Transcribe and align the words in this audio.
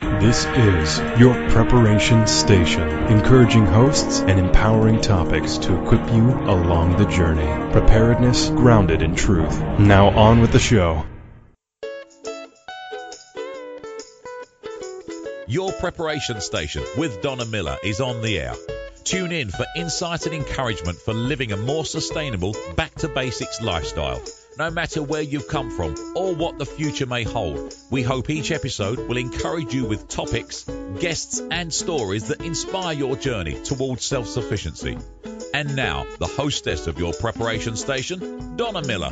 This 0.00 0.46
is 0.46 0.98
your 1.20 1.34
preparation 1.50 2.26
station, 2.26 2.88
encouraging 3.08 3.66
hosts 3.66 4.20
and 4.20 4.40
empowering 4.40 5.02
topics 5.02 5.58
to 5.58 5.82
equip 5.82 6.08
you 6.08 6.30
along 6.30 6.96
the 6.96 7.04
journey. 7.04 7.72
Preparedness 7.72 8.48
grounded 8.48 9.02
in 9.02 9.14
truth. 9.14 9.60
Now 9.78 10.08
on 10.08 10.40
with 10.40 10.52
the 10.52 10.58
show. 10.58 11.04
Your 15.46 15.70
preparation 15.72 16.40
station 16.40 16.82
with 16.96 17.20
Donna 17.20 17.44
Miller 17.44 17.76
is 17.84 18.00
on 18.00 18.22
the 18.22 18.38
air. 18.38 18.54
Tune 19.04 19.32
in 19.32 19.50
for 19.50 19.66
insight 19.76 20.24
and 20.24 20.34
encouragement 20.34 20.98
for 20.98 21.12
living 21.12 21.52
a 21.52 21.56
more 21.58 21.84
sustainable, 21.84 22.56
back 22.74 22.94
to 22.96 23.08
basics 23.08 23.60
lifestyle. 23.60 24.22
No 24.60 24.70
matter 24.70 25.02
where 25.02 25.22
you've 25.22 25.48
come 25.48 25.70
from 25.70 25.94
or 26.14 26.34
what 26.34 26.58
the 26.58 26.66
future 26.66 27.06
may 27.06 27.22
hold, 27.22 27.74
we 27.90 28.02
hope 28.02 28.28
each 28.28 28.50
episode 28.50 28.98
will 28.98 29.16
encourage 29.16 29.72
you 29.72 29.86
with 29.86 30.06
topics, 30.06 30.64
guests, 30.98 31.40
and 31.50 31.72
stories 31.72 32.28
that 32.28 32.42
inspire 32.42 32.92
your 32.92 33.16
journey 33.16 33.54
towards 33.64 34.04
self 34.04 34.26
sufficiency. 34.26 34.98
And 35.54 35.74
now, 35.74 36.04
the 36.18 36.26
hostess 36.26 36.88
of 36.88 36.98
your 36.98 37.14
preparation 37.14 37.74
station, 37.74 38.54
Donna 38.56 38.86
Miller. 38.86 39.08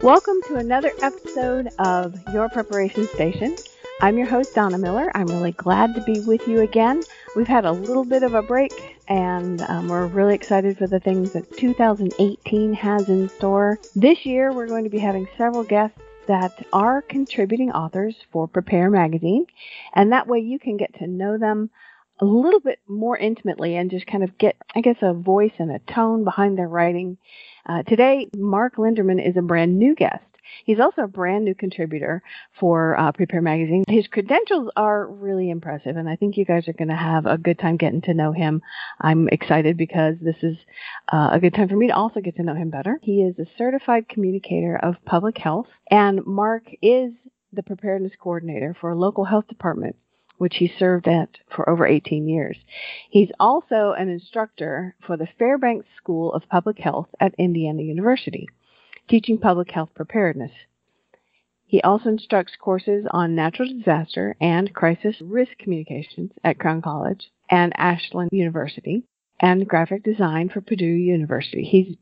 Welcome 0.00 0.40
to 0.46 0.54
another 0.54 0.92
episode 1.02 1.70
of 1.80 2.14
Your 2.32 2.48
Preparation 2.48 3.08
Station. 3.08 3.56
I'm 4.00 4.16
your 4.16 4.28
host, 4.28 4.54
Donna 4.54 4.78
Miller. 4.78 5.10
I'm 5.12 5.26
really 5.26 5.50
glad 5.50 5.96
to 5.96 6.02
be 6.02 6.20
with 6.20 6.46
you 6.46 6.60
again. 6.60 7.02
We've 7.34 7.48
had 7.48 7.64
a 7.64 7.72
little 7.72 8.04
bit 8.04 8.22
of 8.22 8.34
a 8.34 8.42
break, 8.42 8.93
and 9.08 9.60
um, 9.62 9.88
we're 9.88 10.06
really 10.06 10.34
excited 10.34 10.78
for 10.78 10.86
the 10.86 11.00
things 11.00 11.32
that 11.32 11.56
2018 11.56 12.74
has 12.74 13.08
in 13.08 13.28
store. 13.28 13.78
This 13.94 14.24
year, 14.24 14.52
we're 14.52 14.66
going 14.66 14.84
to 14.84 14.90
be 14.90 14.98
having 14.98 15.28
several 15.36 15.64
guests 15.64 15.98
that 16.26 16.64
are 16.72 17.02
contributing 17.02 17.70
authors 17.70 18.16
for 18.32 18.48
Prepare 18.48 18.90
Magazine, 18.90 19.46
and 19.94 20.12
that 20.12 20.26
way 20.26 20.38
you 20.38 20.58
can 20.58 20.76
get 20.76 20.94
to 20.98 21.06
know 21.06 21.38
them 21.38 21.70
a 22.20 22.24
little 22.24 22.60
bit 22.60 22.78
more 22.88 23.16
intimately 23.16 23.76
and 23.76 23.90
just 23.90 24.06
kind 24.06 24.24
of 24.24 24.38
get, 24.38 24.56
I 24.74 24.80
guess, 24.80 24.96
a 25.02 25.12
voice 25.12 25.52
and 25.58 25.70
a 25.70 25.80
tone 25.80 26.24
behind 26.24 26.56
their 26.56 26.68
writing. 26.68 27.18
Uh, 27.66 27.82
today, 27.82 28.28
Mark 28.36 28.76
Linderman 28.76 29.26
is 29.26 29.36
a 29.36 29.42
brand 29.42 29.78
new 29.78 29.94
guest. 29.94 30.24
He's 30.64 30.80
also 30.80 31.02
a 31.02 31.08
brand 31.08 31.44
new 31.44 31.54
contributor 31.54 32.22
for 32.58 32.98
uh, 32.98 33.12
Prepare 33.12 33.42
Magazine. 33.42 33.84
His 33.88 34.06
credentials 34.06 34.70
are 34.76 35.06
really 35.06 35.50
impressive, 35.50 35.96
and 35.96 36.08
I 36.08 36.16
think 36.16 36.36
you 36.36 36.44
guys 36.44 36.68
are 36.68 36.72
going 36.72 36.88
to 36.88 36.96
have 36.96 37.26
a 37.26 37.38
good 37.38 37.58
time 37.58 37.76
getting 37.76 38.02
to 38.02 38.14
know 38.14 38.32
him. 38.32 38.62
I'm 39.00 39.28
excited 39.28 39.76
because 39.76 40.16
this 40.20 40.36
is 40.42 40.56
uh, 41.12 41.30
a 41.32 41.40
good 41.40 41.54
time 41.54 41.68
for 41.68 41.76
me 41.76 41.88
to 41.88 41.94
also 41.94 42.20
get 42.20 42.36
to 42.36 42.42
know 42.42 42.54
him 42.54 42.70
better. 42.70 42.98
He 43.02 43.22
is 43.22 43.38
a 43.38 43.46
certified 43.58 44.08
communicator 44.08 44.76
of 44.76 44.96
public 45.04 45.38
health, 45.38 45.66
and 45.90 46.24
Mark 46.26 46.64
is 46.82 47.12
the 47.52 47.62
preparedness 47.62 48.12
coordinator 48.20 48.76
for 48.80 48.90
a 48.90 48.96
local 48.96 49.24
health 49.24 49.46
department 49.48 49.96
which 50.36 50.56
he 50.56 50.72
served 50.78 51.06
at 51.06 51.28
for 51.54 51.68
over 51.70 51.86
18 51.86 52.28
years. 52.28 52.58
He's 53.08 53.30
also 53.38 53.94
an 53.96 54.08
instructor 54.08 54.96
for 55.06 55.16
the 55.16 55.28
Fairbanks 55.38 55.86
School 55.96 56.32
of 56.32 56.42
Public 56.48 56.78
Health 56.78 57.06
at 57.20 57.34
Indiana 57.38 57.82
University 57.82 58.48
teaching 59.08 59.38
public 59.38 59.70
health 59.70 59.90
preparedness. 59.94 60.52
He 61.66 61.80
also 61.82 62.10
instructs 62.10 62.56
courses 62.56 63.06
on 63.10 63.34
natural 63.34 63.68
disaster 63.68 64.36
and 64.40 64.72
crisis 64.72 65.20
risk 65.20 65.58
communications 65.58 66.30
at 66.44 66.58
Crown 66.58 66.82
College 66.82 67.30
and 67.50 67.72
Ashland 67.76 68.30
University 68.32 69.04
and 69.40 69.68
graphic 69.68 70.02
design 70.04 70.48
for 70.48 70.60
Purdue 70.60 70.84
University. 70.84 71.64
He's 71.64 71.96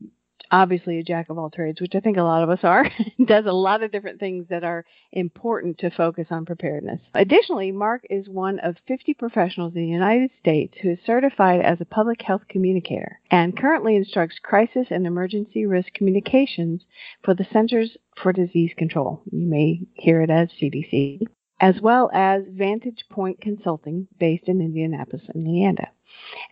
obviously 0.51 0.99
a 0.99 1.03
jack 1.03 1.29
of 1.29 1.37
all 1.37 1.49
trades, 1.49 1.81
which 1.81 1.95
I 1.95 1.99
think 1.99 2.17
a 2.17 2.23
lot 2.23 2.43
of 2.43 2.49
us 2.49 2.59
are, 2.63 2.89
does 3.25 3.45
a 3.45 3.51
lot 3.51 3.83
of 3.83 3.91
different 3.91 4.19
things 4.19 4.47
that 4.49 4.63
are 4.63 4.85
important 5.11 5.79
to 5.79 5.91
focus 5.91 6.27
on 6.29 6.45
preparedness. 6.45 7.01
Additionally, 7.13 7.71
Mark 7.71 8.03
is 8.09 8.27
one 8.29 8.59
of 8.59 8.75
50 8.87 9.13
professionals 9.15 9.73
in 9.75 9.81
the 9.81 9.87
United 9.87 10.31
States 10.39 10.75
who 10.81 10.91
is 10.91 10.99
certified 11.05 11.61
as 11.61 11.79
a 11.81 11.85
public 11.85 12.21
health 12.21 12.43
communicator 12.49 13.19
and 13.31 13.57
currently 13.57 13.95
instructs 13.95 14.39
crisis 14.41 14.87
and 14.89 15.05
emergency 15.05 15.65
risk 15.65 15.93
communications 15.93 16.83
for 17.23 17.33
the 17.33 17.45
Centers 17.51 17.97
for 18.21 18.33
Disease 18.33 18.71
Control. 18.77 19.21
You 19.31 19.47
may 19.47 19.81
hear 19.93 20.21
it 20.21 20.29
as 20.29 20.49
CDC, 20.61 21.21
as 21.59 21.79
well 21.81 22.09
as 22.13 22.43
Vantage 22.49 23.05
Point 23.09 23.41
Consulting 23.41 24.07
based 24.19 24.47
in 24.47 24.61
Indianapolis, 24.61 25.23
Indiana. 25.33 25.89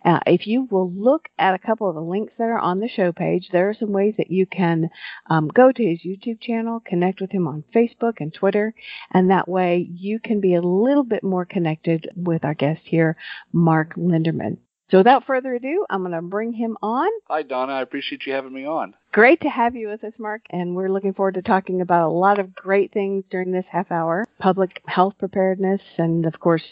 Uh, 0.04 0.20
if 0.26 0.46
you 0.46 0.66
will 0.70 0.92
look 0.92 1.28
at 1.38 1.54
a 1.54 1.58
couple 1.58 1.88
of 1.88 1.94
the 1.94 2.00
links 2.00 2.32
that 2.38 2.48
are 2.48 2.58
on 2.58 2.80
the 2.80 2.88
show 2.88 3.12
page, 3.12 3.48
there 3.52 3.68
are 3.68 3.74
some 3.74 3.92
ways 3.92 4.14
that 4.18 4.30
you 4.30 4.46
can 4.46 4.90
um, 5.28 5.48
go 5.48 5.70
to 5.72 5.84
his 5.84 6.00
YouTube 6.04 6.40
channel, 6.40 6.80
connect 6.84 7.20
with 7.20 7.30
him 7.30 7.46
on 7.46 7.64
Facebook 7.74 8.14
and 8.20 8.32
Twitter, 8.32 8.74
and 9.12 9.30
that 9.30 9.48
way 9.48 9.88
you 9.92 10.18
can 10.18 10.40
be 10.40 10.54
a 10.54 10.62
little 10.62 11.04
bit 11.04 11.22
more 11.22 11.44
connected 11.44 12.08
with 12.16 12.44
our 12.44 12.54
guest 12.54 12.82
here, 12.84 13.16
Mark 13.52 13.94
Linderman. 13.96 14.58
So 14.90 14.98
without 14.98 15.26
further 15.26 15.54
ado, 15.54 15.86
I'm 15.88 16.02
going 16.02 16.12
to 16.12 16.20
bring 16.20 16.52
him 16.52 16.76
on. 16.82 17.08
Hi, 17.28 17.42
Donna. 17.42 17.72
I 17.72 17.82
appreciate 17.82 18.26
you 18.26 18.34
having 18.34 18.52
me 18.52 18.66
on. 18.66 18.94
Great 19.12 19.42
to 19.42 19.48
have 19.50 19.76
you 19.76 19.88
with 19.88 20.02
us, 20.04 20.14
Mark. 20.18 20.40
And 20.50 20.74
we're 20.74 20.88
looking 20.90 21.12
forward 21.12 21.34
to 21.34 21.42
talking 21.42 21.82
about 21.82 22.08
a 22.08 22.12
lot 22.12 22.38
of 22.38 22.54
great 22.54 22.92
things 22.92 23.24
during 23.30 23.52
this 23.52 23.66
half 23.70 23.92
hour 23.92 24.26
public 24.38 24.80
health 24.86 25.14
preparedness, 25.18 25.82
and 25.98 26.24
of 26.24 26.40
course, 26.40 26.62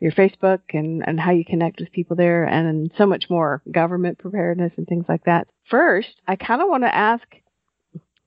your 0.00 0.10
Facebook 0.12 0.60
and, 0.72 1.06
and 1.06 1.20
how 1.20 1.30
you 1.30 1.44
connect 1.44 1.78
with 1.78 1.92
people 1.92 2.16
there, 2.16 2.44
and 2.44 2.90
so 2.98 3.06
much 3.06 3.30
more 3.30 3.62
government 3.70 4.18
preparedness 4.18 4.72
and 4.76 4.88
things 4.88 5.06
like 5.08 5.24
that. 5.24 5.46
First, 5.70 6.08
I 6.26 6.34
kind 6.36 6.60
of 6.60 6.68
want 6.68 6.82
to 6.82 6.94
ask 6.94 7.24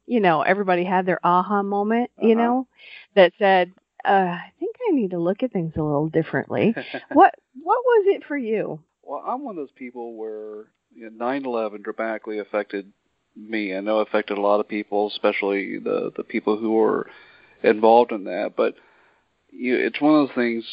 you 0.08 0.22
know, 0.22 0.42
everybody 0.42 0.86
had 0.86 1.06
their 1.06 1.20
aha 1.22 1.62
moment, 1.62 2.10
you 2.18 2.34
Uh-huh. 2.34 2.42
know, 2.44 2.68
that 3.16 3.34
said, 3.38 3.74
uh, 4.06 4.10
I 4.40 4.54
think 4.58 4.78
I 4.90 4.94
need 4.94 5.12
to 5.12 5.20
look 5.20 5.44
at 5.44 5.52
things 5.52 5.74
a 5.76 5.84
little 5.84 6.08
differently. 6.08 6.74
what 7.12 7.36
what 7.62 7.84
was 7.84 8.06
it 8.16 8.24
for 8.24 8.38
you? 8.38 8.80
Well, 9.04 9.22
I'm 9.28 9.44
one 9.44 9.58
of 9.58 9.62
those 9.62 9.72
people 9.76 10.16
where 10.16 10.68
you 10.96 11.10
know, 11.10 11.26
9/11 11.26 11.84
dramatically 11.84 12.40
affected 12.40 12.94
me. 13.38 13.76
I 13.76 13.80
know 13.80 14.00
it 14.00 14.08
affected 14.08 14.38
a 14.38 14.42
lot 14.42 14.60
of 14.60 14.68
people, 14.68 15.08
especially 15.08 15.80
the 15.80 16.12
the 16.16 16.24
people 16.24 16.58
who 16.58 16.74
were 16.74 17.08
involved 17.64 18.12
in 18.12 18.26
that. 18.26 18.54
But 18.56 18.76
you, 19.52 19.76
it's 19.78 20.02
one 20.02 20.16
of 20.16 20.28
those 20.28 20.36
things. 20.36 20.66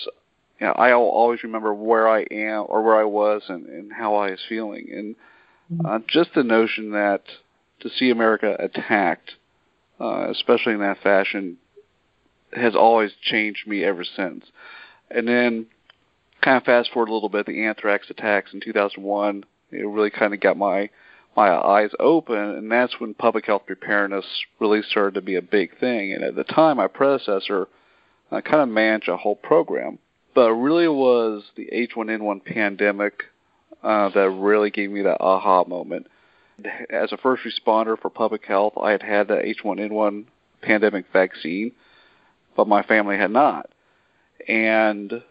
You 0.61 0.69
know, 0.69 0.73
I'll 0.73 1.01
always 1.01 1.43
remember 1.43 1.75
where 1.75 2.09
I 2.09 2.23
am 2.31 2.67
or 2.69 2.83
where 2.83 2.97
I 2.97 3.05
was 3.05 3.43
and, 3.49 3.67
and 3.67 3.93
how 3.93 4.15
I 4.15 4.31
was 4.31 4.41
feeling, 4.49 4.89
and 4.93 5.17
uh, 5.85 5.99
just 6.07 6.31
the 6.35 6.45
notion 6.45 6.93
that 6.93 7.23
to 7.81 7.91
see 7.91 8.11
America 8.11 8.57
attacked, 8.59 9.33
uh, 10.01 10.31
especially 10.31 10.75
in 10.75 10.81
that 10.81 11.03
fashion, 11.03 11.57
has 12.53 12.75
always 12.75 13.13
changed 13.21 13.67
me 13.67 13.83
ever 13.85 14.05
since. 14.05 14.45
And 15.11 15.27
then 15.27 15.67
kind 16.43 16.57
of 16.57 16.65
fast 16.65 16.91
forward 16.93 17.09
a 17.09 17.13
little 17.13 17.29
bit, 17.29 17.47
the 17.47 17.65
anthrax 17.65 18.11
attacks 18.11 18.53
in 18.53 18.61
2001, 18.61 19.45
it 19.71 19.87
really 19.87 20.11
kind 20.11 20.35
of 20.35 20.41
got 20.41 20.57
my 20.57 20.91
my 21.37 21.51
eyes 21.51 21.91
open, 21.99 22.37
and 22.37 22.71
that's 22.71 23.01
when 23.01 23.15
public 23.15 23.47
health 23.47 23.63
preparedness 23.67 24.25
really 24.61 24.83
started 24.83 25.15
to 25.15 25.23
be 25.23 25.37
a 25.37 25.43
big 25.43 25.79
thing. 25.79 26.13
And 26.13 26.23
at 26.23 26.37
the 26.37 26.45
time, 26.45 26.77
my 26.77 26.87
predecessor 26.87 27.69
uh, 28.31 28.41
kind 28.41 28.63
of 28.63 28.69
managed 28.69 29.09
a 29.09 29.17
whole 29.17 29.37
program, 29.37 29.99
but 30.35 30.51
it 30.51 30.55
really 30.55 30.89
was 30.89 31.45
the 31.57 31.69
H1N1 31.73 32.45
pandemic 32.45 33.25
uh, 33.83 34.11
that 34.11 34.31
really 34.31 34.71
gave 34.71 34.91
me 34.91 35.03
that 35.03 35.21
aha 35.21 35.65
moment. 35.65 36.07
As 36.91 37.13
a 37.13 37.17
first 37.17 37.43
responder 37.45 38.01
for 38.01 38.11
public 38.11 38.47
health, 38.47 38.75
I 38.81 38.93
had 38.93 39.03
had 39.03 39.29
the 39.29 39.35
H1N1 39.35 40.25
pandemic 40.63 41.07
vaccine, 41.13 41.73
but 42.57 42.69
my 42.69 42.83
family 42.83 43.17
had 43.17 43.31
not. 43.31 43.71
And 44.47 45.23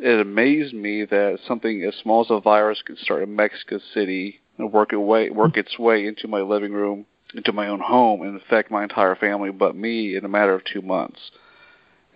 it 0.00 0.20
amazed 0.20 0.74
me 0.74 1.04
that 1.04 1.40
something 1.46 1.82
as 1.82 1.94
small 1.96 2.24
as 2.24 2.30
a 2.30 2.40
virus 2.40 2.82
could 2.84 2.98
start 2.98 3.22
in 3.22 3.34
Mexico 3.34 3.80
City 3.92 4.40
and 4.58 4.72
work 4.72 4.92
its 4.92 4.98
way 4.98 5.30
work 5.30 5.56
its 5.56 5.78
way 5.78 6.06
into 6.06 6.28
my 6.28 6.40
living 6.40 6.72
room, 6.72 7.06
into 7.34 7.52
my 7.52 7.68
own 7.68 7.80
home, 7.80 8.22
and 8.22 8.40
affect 8.40 8.70
my 8.70 8.82
entire 8.82 9.14
family 9.14 9.50
but 9.50 9.74
me 9.76 10.16
in 10.16 10.24
a 10.24 10.28
matter 10.28 10.54
of 10.54 10.62
two 10.64 10.82
months. 10.82 11.30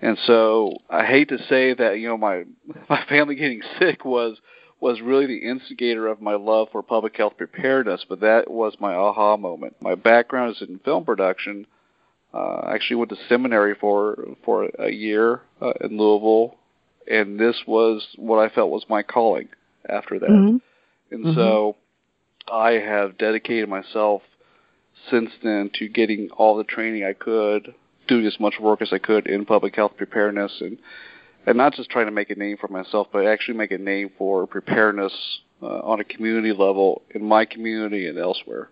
And 0.00 0.18
so 0.26 0.74
I 0.90 1.06
hate 1.06 1.28
to 1.28 1.38
say 1.48 1.74
that 1.74 1.98
you 1.98 2.08
know 2.08 2.18
my 2.18 2.44
my 2.88 3.04
family 3.08 3.36
getting 3.36 3.62
sick 3.78 4.04
was 4.04 4.38
was 4.80 5.00
really 5.00 5.26
the 5.26 5.48
instigator 5.48 6.08
of 6.08 6.20
my 6.20 6.34
love 6.34 6.68
for 6.72 6.82
public 6.82 7.16
health 7.16 7.34
preparedness, 7.38 8.04
but 8.08 8.20
that 8.20 8.50
was 8.50 8.74
my 8.80 8.94
aha 8.94 9.36
moment. 9.36 9.76
My 9.80 9.94
background 9.94 10.56
is 10.56 10.68
in 10.68 10.80
film 10.80 11.04
production. 11.04 11.66
Uh, 12.34 12.62
I 12.64 12.74
actually 12.74 12.96
went 12.96 13.10
to 13.10 13.16
seminary 13.28 13.76
for 13.76 14.26
for 14.44 14.64
a 14.78 14.90
year 14.90 15.42
uh, 15.60 15.72
in 15.82 15.96
Louisville, 15.96 16.56
and 17.08 17.38
this 17.38 17.62
was 17.66 18.06
what 18.16 18.38
I 18.38 18.52
felt 18.52 18.70
was 18.70 18.84
my 18.88 19.04
calling 19.04 19.48
after 19.88 20.18
that. 20.18 20.30
Mhm. 20.30 20.60
And 21.12 21.26
Mhm. 21.26 21.34
so 21.34 21.76
I 22.50 22.72
have 22.72 23.18
dedicated 23.18 23.68
myself 23.68 24.22
since 25.10 25.30
then 25.42 25.70
to 25.74 25.88
getting 25.88 26.30
all 26.30 26.56
the 26.56 26.64
training 26.64 27.04
I 27.04 27.12
could, 27.12 27.74
doing 28.08 28.26
as 28.26 28.38
much 28.38 28.54
work 28.60 28.82
as 28.82 28.92
I 28.92 28.98
could 28.98 29.26
in 29.26 29.46
public 29.46 29.76
health 29.76 29.92
preparedness 29.96 30.60
and 30.60 30.78
and 31.44 31.56
not 31.56 31.74
just 31.74 31.90
trying 31.90 32.06
to 32.06 32.12
make 32.12 32.30
a 32.30 32.36
name 32.36 32.56
for 32.56 32.68
myself, 32.68 33.08
but 33.12 33.26
actually 33.26 33.56
make 33.58 33.72
a 33.72 33.78
name 33.78 34.12
for 34.16 34.46
preparedness 34.46 35.12
uh, 35.60 35.80
on 35.80 35.98
a 35.98 36.04
community 36.04 36.52
level 36.52 37.02
in 37.10 37.24
my 37.24 37.44
community 37.44 38.06
and 38.06 38.16
elsewhere. 38.16 38.70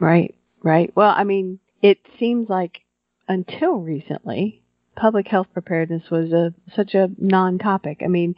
Right, 0.00 0.34
right. 0.64 0.92
Well, 0.96 1.14
I 1.16 1.22
mean, 1.22 1.60
it 1.80 1.98
seems 2.18 2.48
like 2.48 2.80
until 3.28 3.76
recently, 3.76 4.62
public 4.96 5.28
health 5.28 5.46
preparedness 5.52 6.10
was 6.10 6.32
a 6.32 6.52
such 6.74 6.94
a 6.94 7.08
non-topic. 7.18 8.02
I 8.04 8.08
mean, 8.08 8.34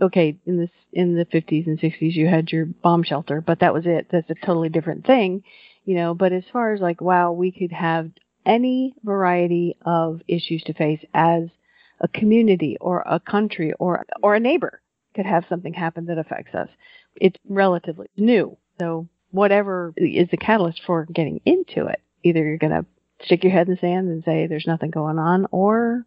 okay, 0.00 0.38
in 0.46 0.58
this 0.58 0.70
in 0.92 1.16
the 1.16 1.24
50s 1.24 1.66
and 1.66 1.78
60s, 1.78 2.14
you 2.14 2.26
had 2.26 2.50
your 2.50 2.66
bomb 2.66 3.02
shelter, 3.02 3.40
but 3.40 3.60
that 3.60 3.74
was 3.74 3.84
it. 3.86 4.06
That's 4.10 4.30
a 4.30 4.46
totally 4.46 4.68
different 4.68 5.06
thing, 5.06 5.42
you 5.84 5.94
know. 5.94 6.14
But 6.14 6.32
as 6.32 6.44
far 6.52 6.72
as 6.72 6.80
like, 6.80 7.00
wow, 7.00 7.32
we 7.32 7.52
could 7.52 7.72
have 7.72 8.10
any 8.44 8.94
variety 9.04 9.76
of 9.84 10.20
issues 10.28 10.62
to 10.64 10.74
face 10.74 11.04
as 11.12 11.48
a 12.00 12.08
community 12.08 12.76
or 12.80 13.02
a 13.06 13.20
country 13.20 13.72
or 13.78 14.04
or 14.22 14.34
a 14.34 14.40
neighbor 14.40 14.80
could 15.14 15.26
have 15.26 15.44
something 15.48 15.74
happen 15.74 16.06
that 16.06 16.18
affects 16.18 16.54
us. 16.54 16.68
It's 17.16 17.38
relatively 17.48 18.08
new. 18.16 18.56
So 18.78 19.08
whatever 19.30 19.94
is 19.96 20.28
the 20.30 20.36
catalyst 20.36 20.82
for 20.86 21.06
getting 21.06 21.40
into 21.44 21.86
it, 21.86 22.00
either 22.22 22.44
you're 22.44 22.58
going 22.58 22.72
to 22.72 22.86
stick 23.24 23.42
your 23.42 23.52
head 23.52 23.66
in 23.66 23.74
the 23.74 23.80
sand 23.80 24.08
and 24.08 24.22
say 24.24 24.46
there's 24.46 24.66
nothing 24.66 24.90
going 24.90 25.18
on 25.18 25.46
or 25.50 26.04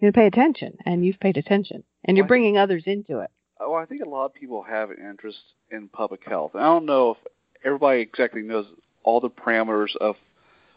going 0.00 0.12
to 0.12 0.16
pay 0.16 0.26
attention 0.26 0.78
and 0.86 1.04
you've 1.04 1.18
paid 1.18 1.36
attention 1.36 1.82
and 2.04 2.16
you're 2.16 2.24
Well, 2.24 2.28
bringing 2.28 2.56
others 2.56 2.84
into 2.86 3.20
it. 3.20 3.30
Oh, 3.60 3.74
I 3.74 3.84
think 3.84 4.02
a 4.02 4.08
lot 4.08 4.26
of 4.26 4.34
people 4.34 4.62
have 4.62 4.90
an 4.90 4.98
interest 4.98 5.38
in 5.70 5.88
public 5.88 6.22
health. 6.26 6.52
I 6.54 6.62
don't 6.62 6.86
know 6.86 7.12
if 7.12 7.16
everybody 7.64 8.00
exactly 8.00 8.42
knows 8.42 8.66
all 9.04 9.20
the 9.20 9.30
parameters 9.30 9.94
of 10.00 10.16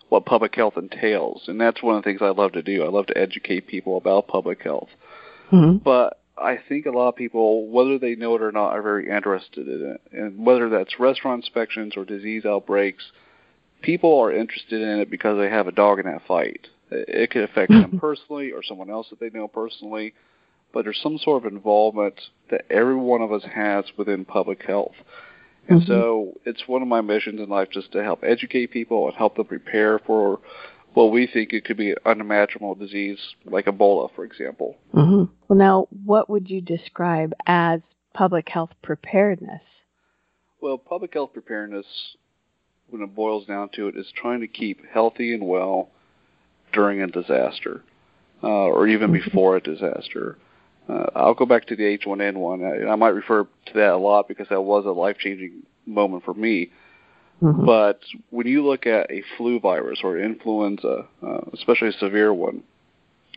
what 0.10 0.26
public 0.26 0.56
health 0.56 0.78
entails, 0.78 1.44
and 1.48 1.60
that's 1.60 1.82
one 1.82 1.96
of 1.96 2.04
the 2.04 2.10
things 2.10 2.22
I 2.22 2.30
love 2.30 2.54
to 2.54 2.62
do. 2.62 2.84
I 2.84 2.90
love 2.90 3.08
to 3.08 3.18
educate 3.18 3.68
people 3.68 3.98
about 3.98 4.28
public 4.28 4.62
health. 4.62 4.90
Mm-hmm. 5.52 5.78
But 5.78 6.20
I 6.38 6.58
think 6.70 6.86
a 6.86 6.92
lot 6.92 7.10
of 7.10 7.16
people, 7.16 7.68
whether 7.68 7.98
they 7.98 8.16
know 8.16 8.36
it 8.36 8.42
or 8.42 8.52
not, 8.52 8.74
are 8.74 8.82
very 8.82 9.10
interested 9.10 9.68
in 9.68 9.96
it. 9.96 10.02
And 10.12 10.46
whether 10.46 10.70
that's 10.70 11.00
restaurant 11.00 11.44
inspections 11.44 11.94
or 11.96 12.06
disease 12.06 12.46
outbreaks, 12.46 13.04
people 13.82 14.20
are 14.20 14.32
interested 14.32 14.82
in 14.82 15.00
it 15.00 15.10
because 15.10 15.38
they 15.38 15.50
have 15.50 15.68
a 15.68 15.72
dog 15.72 16.00
in 16.00 16.06
that 16.06 16.28
fight. 16.28 16.68
It 16.92 17.06
it 17.08 17.32
could 17.32 17.44
affect 17.44 17.72
them 17.72 17.98
personally 18.02 18.52
or 18.52 18.64
someone 18.64 18.90
else 18.90 19.08
that 19.10 19.20
they 19.20 19.30
know 19.30 19.48
personally, 19.48 20.14
but 20.76 20.84
there's 20.84 21.00
some 21.02 21.18
sort 21.18 21.46
of 21.46 21.52
involvement 21.52 22.20
that 22.52 22.66
every 22.70 22.98
one 22.98 23.22
of 23.22 23.32
us 23.32 23.44
has 23.46 23.86
within 23.98 24.26
public 24.26 24.62
health. 24.64 24.94
And 25.70 25.82
Mhm. 25.82 25.88
so 25.88 26.34
it's 26.44 26.68
one 26.68 26.82
of 26.82 26.90
my 26.90 27.00
missions 27.00 27.40
in 27.40 27.48
life 27.48 27.70
just 27.70 27.94
to 27.94 28.04
help 28.04 28.24
educate 28.24 28.68
people 28.68 29.08
and 29.08 29.16
help 29.16 29.36
them 29.38 29.46
prepare 29.46 30.00
for 30.00 30.42
what 30.94 31.12
we 31.12 31.28
think 31.28 31.54
it 31.54 31.64
could 31.64 31.78
be 31.78 31.92
an 31.92 31.98
unimaginable 32.06 32.76
disease 32.76 33.36
like 33.46 33.68
Ebola, 33.68 34.12
for 34.12 34.26
example. 34.26 34.76
Mm-hmm. 34.94 35.32
Well, 35.48 35.58
now, 35.58 35.88
what 36.04 36.30
would 36.30 36.50
you 36.50 36.60
describe 36.60 37.34
as 37.48 37.80
public 38.14 38.50
health 38.50 38.72
preparedness? 38.82 39.62
Well, 40.60 40.78
public 40.78 41.14
health 41.14 41.32
preparedness, 41.32 42.18
when 42.90 43.02
it 43.02 43.16
boils 43.16 43.46
down 43.46 43.70
to 43.76 43.88
it, 43.88 43.96
is 43.96 44.12
trying 44.12 44.42
to 44.42 44.48
keep 44.48 44.86
healthy 44.88 45.34
and 45.34 45.48
well 45.48 45.90
during 46.74 47.02
a 47.02 47.08
disaster, 47.08 47.82
uh, 48.44 48.68
or 48.68 48.88
even 48.88 49.12
Mhm. 49.12 49.24
before 49.24 49.56
a 49.56 49.62
disaster. 49.62 50.38
Uh, 50.88 51.06
I'll 51.16 51.34
go 51.34 51.46
back 51.46 51.66
to 51.68 51.76
the 51.76 51.98
H1N1. 51.98 52.88
I, 52.88 52.92
I 52.92 52.96
might 52.96 53.10
refer 53.10 53.44
to 53.44 53.74
that 53.74 53.94
a 53.94 53.98
lot 53.98 54.28
because 54.28 54.48
that 54.50 54.62
was 54.62 54.86
a 54.86 54.92
life-changing 54.92 55.64
moment 55.86 56.24
for 56.24 56.34
me. 56.34 56.72
Mhm. 57.42 57.66
But 57.66 58.02
when 58.30 58.48
you 58.48 58.66
look 58.66 58.86
at 58.86 59.12
a 59.12 59.24
flu 59.38 59.60
virus 59.60 60.00
or 60.04 60.18
influenza, 60.18 61.06
uh, 61.22 61.42
especially 61.54 61.90
a 61.90 61.94
severe 61.94 62.34
one, 62.34 62.64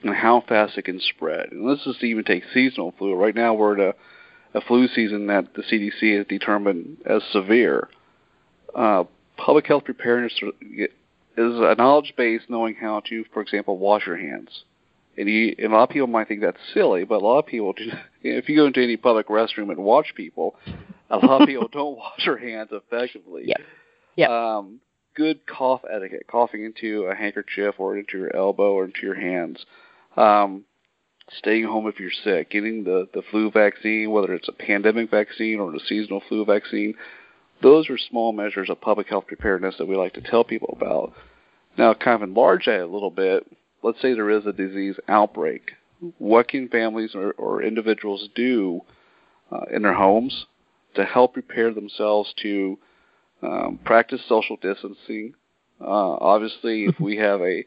and 0.02 0.14
how 0.14 0.42
fast 0.42 0.78
it 0.78 0.82
can 0.84 1.00
spread, 1.00 1.50
and 1.50 1.66
let's 1.66 1.84
just 1.84 2.04
even 2.04 2.24
take 2.24 2.44
seasonal 2.54 2.92
flu. 2.92 3.14
Right 3.14 3.34
now, 3.34 3.54
we're 3.54 3.74
in 3.74 3.80
a, 3.80 4.58
a 4.58 4.60
flu 4.60 4.86
season 4.86 5.26
that 5.26 5.54
the 5.54 5.62
CDC 5.62 6.16
has 6.18 6.26
determined 6.26 6.98
as 7.04 7.22
severe. 7.32 7.88
Uh, 8.74 9.04
public 9.36 9.66
health 9.66 9.84
preparedness 9.84 10.40
is 10.70 10.90
a 11.36 11.74
knowledge 11.76 12.14
base 12.16 12.42
knowing 12.48 12.76
how 12.76 13.00
to, 13.00 13.24
for 13.32 13.42
example, 13.42 13.78
wash 13.78 14.06
your 14.06 14.16
hands. 14.16 14.64
And, 15.18 15.28
you, 15.28 15.54
and 15.58 15.72
a 15.72 15.76
lot 15.76 15.84
of 15.84 15.90
people 15.90 16.06
might 16.06 16.28
think 16.28 16.42
that's 16.42 16.58
silly, 16.72 17.04
but 17.04 17.16
a 17.16 17.24
lot 17.24 17.40
of 17.40 17.46
people, 17.46 17.72
do, 17.72 17.90
if 18.22 18.48
you 18.48 18.56
go 18.56 18.66
into 18.66 18.82
any 18.82 18.96
public 18.96 19.28
restroom 19.28 19.70
and 19.70 19.78
watch 19.78 20.12
people, 20.14 20.54
a 21.10 21.16
lot 21.16 21.42
of 21.42 21.48
people 21.48 21.68
don't 21.72 21.96
wash 21.96 22.24
their 22.24 22.38
hands 22.38 22.70
effectively. 22.72 23.44
Yeah. 23.46 23.56
Yep. 24.16 24.30
Um, 24.30 24.80
good 25.14 25.40
cough 25.46 25.82
etiquette, 25.92 26.26
coughing 26.30 26.64
into 26.64 27.04
a 27.04 27.14
handkerchief 27.14 27.74
or 27.78 27.98
into 27.98 28.18
your 28.18 28.34
elbow 28.34 28.72
or 28.72 28.84
into 28.84 29.00
your 29.02 29.16
hands. 29.16 29.64
Um, 30.16 30.64
staying 31.36 31.64
home 31.64 31.86
if 31.88 32.00
you're 32.00 32.10
sick, 32.24 32.50
getting 32.50 32.84
the, 32.84 33.08
the 33.12 33.22
flu 33.30 33.50
vaccine, 33.50 34.10
whether 34.10 34.32
it's 34.34 34.48
a 34.48 34.52
pandemic 34.52 35.10
vaccine 35.10 35.60
or 35.60 35.72
the 35.72 35.80
seasonal 35.86 36.22
flu 36.28 36.44
vaccine. 36.44 36.94
Those 37.60 37.90
are 37.90 37.98
small 37.98 38.32
measures 38.32 38.70
of 38.70 38.80
public 38.80 39.08
health 39.08 39.26
preparedness 39.26 39.74
that 39.78 39.88
we 39.88 39.96
like 39.96 40.14
to 40.14 40.20
tell 40.20 40.44
people 40.44 40.76
about. 40.80 41.12
Now, 41.76 41.92
kind 41.94 42.22
of 42.22 42.28
enlarge 42.28 42.66
that 42.66 42.80
a 42.80 42.86
little 42.86 43.10
bit. 43.10 43.46
Let's 43.82 44.00
say 44.00 44.14
there 44.14 44.30
is 44.30 44.46
a 44.46 44.52
disease 44.52 44.96
outbreak. 45.08 45.72
What 46.18 46.48
can 46.48 46.68
families 46.68 47.14
or, 47.14 47.32
or 47.32 47.62
individuals 47.62 48.28
do 48.34 48.82
uh, 49.50 49.64
in 49.72 49.82
their 49.82 49.94
homes 49.94 50.46
to 50.94 51.04
help 51.04 51.34
prepare 51.34 51.72
themselves 51.72 52.32
to 52.42 52.78
um, 53.42 53.78
practice 53.84 54.20
social 54.28 54.56
distancing? 54.56 55.34
Uh, 55.80 55.84
obviously, 55.84 56.84
if 56.84 56.98
we 57.00 57.16
have 57.18 57.40
a 57.40 57.64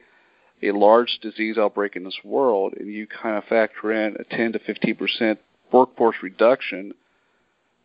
a 0.63 0.71
large 0.71 1.17
disease 1.23 1.57
outbreak 1.57 1.95
in 1.95 2.03
this 2.03 2.19
world, 2.23 2.73
and 2.77 2.87
you 2.87 3.07
kind 3.07 3.35
of 3.35 3.43
factor 3.45 3.91
in 3.91 4.15
a 4.19 4.23
10 4.23 4.53
to 4.53 4.59
15 4.59 4.95
percent 4.95 5.39
workforce 5.71 6.17
reduction, 6.21 6.93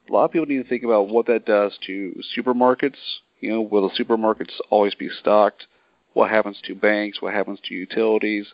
a 0.09 0.13
lot 0.13 0.27
of 0.27 0.33
people 0.33 0.47
need 0.47 0.63
to 0.63 0.69
think 0.69 0.85
about 0.85 1.09
what 1.09 1.27
that 1.27 1.47
does 1.47 1.79
to 1.87 2.21
supermarkets. 2.37 2.99
You 3.41 3.51
know, 3.51 3.61
will 3.63 3.89
the 3.89 4.05
supermarkets 4.05 4.53
always 4.71 4.95
be 4.95 5.09
stocked? 5.09 5.67
What 6.17 6.31
happens 6.31 6.59
to 6.63 6.75
banks? 6.75 7.21
What 7.21 7.35
happens 7.35 7.59
to 7.65 7.75
utilities? 7.75 8.47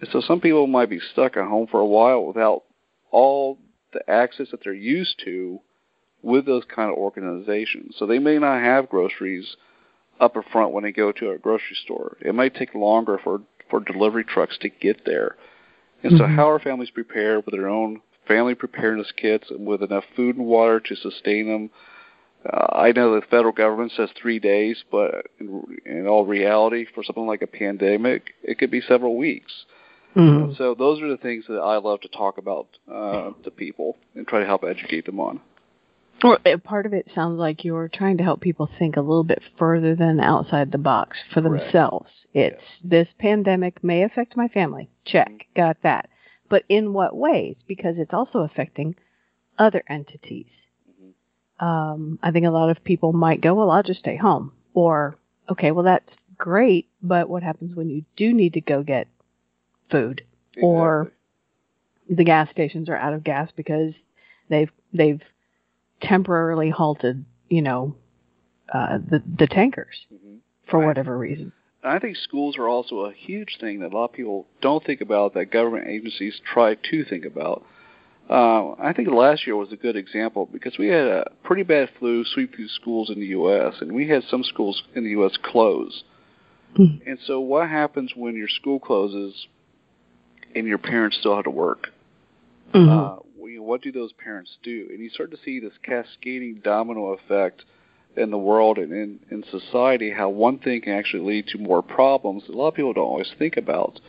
And 0.00 0.08
so 0.10 0.22
some 0.22 0.40
people 0.40 0.66
might 0.66 0.88
be 0.88 0.98
stuck 0.98 1.36
at 1.36 1.46
home 1.46 1.66
for 1.66 1.78
a 1.78 1.86
while 1.86 2.24
without 2.24 2.62
all 3.10 3.58
the 3.92 4.00
access 4.10 4.50
that 4.50 4.64
they're 4.64 4.72
used 4.72 5.20
to 5.26 5.60
with 6.22 6.46
those 6.46 6.64
kind 6.64 6.90
of 6.90 6.96
organizations. 6.96 7.96
So 7.98 8.06
they 8.06 8.18
may 8.18 8.38
not 8.38 8.62
have 8.62 8.88
groceries 8.88 9.56
up 10.20 10.36
in 10.36 10.42
front 10.50 10.72
when 10.72 10.84
they 10.84 10.90
go 10.90 11.12
to 11.12 11.32
a 11.32 11.38
grocery 11.38 11.76
store. 11.84 12.16
It 12.22 12.34
might 12.34 12.54
take 12.54 12.74
longer 12.74 13.20
for 13.22 13.42
for 13.68 13.80
delivery 13.80 14.24
trucks 14.24 14.56
to 14.62 14.70
get 14.70 15.04
there. 15.04 15.36
And 16.02 16.16
so 16.16 16.24
Mhm. 16.24 16.34
how 16.34 16.48
are 16.48 16.58
families 16.58 16.88
prepared 16.88 17.44
with 17.44 17.54
their 17.54 17.68
own 17.68 18.00
family 18.24 18.54
preparedness 18.54 19.12
kits 19.12 19.50
and 19.50 19.66
with 19.66 19.82
enough 19.82 20.06
food 20.14 20.36
and 20.36 20.46
water 20.46 20.80
to 20.80 20.96
sustain 20.96 21.46
them? 21.46 21.70
Uh, 22.52 22.66
I 22.72 22.92
know 22.92 23.14
the 23.14 23.26
federal 23.26 23.52
government 23.52 23.92
says 23.96 24.10
three 24.20 24.38
days, 24.38 24.84
but 24.90 25.26
in, 25.40 25.62
in 25.84 26.06
all 26.06 26.24
reality, 26.24 26.86
for 26.94 27.02
something 27.02 27.26
like 27.26 27.42
a 27.42 27.46
pandemic, 27.46 28.34
it 28.42 28.58
could 28.58 28.70
be 28.70 28.80
several 28.80 29.16
weeks. 29.16 29.64
Mhm. 30.14 30.56
So 30.56 30.74
those 30.74 31.02
are 31.02 31.08
the 31.08 31.18
things 31.18 31.44
that 31.48 31.60
I 31.60 31.76
love 31.76 32.00
to 32.00 32.08
talk 32.08 32.38
about 32.38 32.68
uh, 32.90 33.32
to 33.42 33.50
people 33.50 33.96
and 34.14 34.26
try 34.26 34.40
to 34.40 34.46
help 34.46 34.64
educate 34.64 35.04
them 35.04 35.20
on. 35.20 35.40
Well, 36.22 36.38
part 36.64 36.86
of 36.86 36.94
it 36.94 37.10
sounds 37.14 37.38
like 37.38 37.64
you're 37.64 37.88
trying 37.88 38.16
to 38.18 38.24
help 38.24 38.40
people 38.40 38.70
think 38.78 38.96
a 38.96 39.02
little 39.02 39.24
bit 39.24 39.42
further 39.58 39.94
than 39.94 40.18
outside 40.18 40.72
the 40.72 40.78
box 40.78 41.18
for 41.32 41.42
Correct. 41.42 41.64
themselves. 41.64 42.10
It's 42.32 42.62
this 42.82 43.08
pandemic 43.18 43.84
may 43.84 44.02
affect 44.02 44.36
my 44.36 44.48
family. 44.48 44.88
Check, 45.04 45.46
got 45.54 45.76
that. 45.82 46.08
But 46.48 46.64
in 46.68 46.94
what 46.94 47.14
ways? 47.14 47.56
Because 47.66 47.98
it's 47.98 48.14
also 48.14 48.40
affecting 48.40 48.94
other 49.58 49.82
entities. 49.88 50.46
Um, 51.58 52.18
I 52.22 52.30
think 52.30 52.46
a 52.46 52.50
lot 52.50 52.70
of 52.70 52.82
people 52.84 53.12
might 53.12 53.40
go, 53.40 53.54
well, 53.54 53.70
I'll 53.70 53.82
just 53.82 54.00
stay 54.00 54.16
home. 54.16 54.52
Or, 54.74 55.16
okay, 55.50 55.70
well, 55.70 55.84
that's 55.84 56.08
great, 56.36 56.88
but 57.02 57.28
what 57.28 57.42
happens 57.42 57.74
when 57.74 57.88
you 57.88 58.04
do 58.16 58.34
need 58.34 58.52
to 58.54 58.60
go 58.60 58.82
get 58.82 59.08
food? 59.90 60.22
Or- 60.60 61.12
the 62.08 62.24
gas 62.24 62.48
stations 62.50 62.88
are 62.88 62.96
out 62.96 63.12
of 63.14 63.24
gas 63.24 63.50
because 63.56 63.92
they've 64.48 64.70
they've 64.92 65.20
temporarily 66.00 66.70
halted, 66.70 67.24
you 67.48 67.62
know, 67.62 67.96
uh, 68.72 68.98
the 68.98 69.22
the 69.38 69.48
tankers 69.48 70.06
Mhm. 70.12 70.38
for 70.66 70.78
Right. 70.78 70.86
whatever 70.86 71.18
reason. 71.18 71.52
I 71.82 71.98
think 71.98 72.16
schools 72.16 72.56
are 72.58 72.68
also 72.68 73.00
a 73.06 73.12
huge 73.12 73.58
thing 73.58 73.80
that 73.80 73.92
a 73.92 73.96
lot 73.96 74.04
of 74.04 74.12
people 74.12 74.46
don't 74.60 74.84
think 74.84 75.00
about 75.00 75.34
that 75.34 75.46
government 75.46 75.88
agencies 75.88 76.38
try 76.40 76.74
to 76.76 77.04
think 77.04 77.24
about. 77.24 77.64
Uh, 78.28 78.72
I 78.72 78.92
think 78.92 79.08
last 79.08 79.46
year 79.46 79.56
was 79.56 79.72
a 79.72 79.76
good 79.76 79.94
example 79.96 80.48
because 80.52 80.76
we 80.78 80.88
had 80.88 81.06
a 81.06 81.30
pretty 81.44 81.62
bad 81.62 81.90
flu 81.98 82.24
sweep 82.24 82.54
through 82.54 82.68
schools 82.68 83.08
in 83.08 83.20
the 83.20 83.26
U.S. 83.26 83.74
and 83.80 83.92
we 83.92 84.08
had 84.08 84.24
some 84.24 84.42
schools 84.42 84.82
in 84.94 85.04
the 85.04 85.10
U.S. 85.10 85.36
close. 85.42 86.02
Mhm. 86.76 87.00
And 87.06 87.18
so, 87.24 87.40
what 87.40 87.68
happens 87.68 88.12
when 88.16 88.34
your 88.34 88.48
school 88.48 88.80
closes 88.80 89.46
and 90.54 90.66
your 90.66 90.78
parents 90.78 91.16
still 91.18 91.36
have 91.36 91.44
to 91.44 91.50
work? 91.50 91.88
Mhm. 92.72 92.88
Uh, 92.88 93.22
what 93.66 93.82
do 93.82 93.90
those 93.92 94.12
parents 94.12 94.56
do? 94.62 94.86
And 94.90 95.00
you 95.00 95.10
start 95.10 95.30
to 95.32 95.36
see 95.44 95.58
this 95.58 95.72
cascading 95.82 96.60
domino 96.62 97.12
effect 97.12 97.64
in 98.16 98.30
the 98.30 98.38
world 98.38 98.78
and 98.78 98.92
in, 98.92 99.18
in 99.30 99.44
society, 99.50 100.10
how 100.10 100.28
one 100.28 100.58
thing 100.58 100.80
can 100.80 100.92
actually 100.94 101.24
lead 101.24 101.48
to 101.48 101.58
more 101.58 101.82
problems 101.82 102.44
that 102.46 102.54
a 102.54 102.56
lot 102.56 102.68
of 102.68 102.74
people 102.74 102.92
don't 102.92 103.04
always 103.04 103.30
think 103.38 103.56
about. 103.56 104.00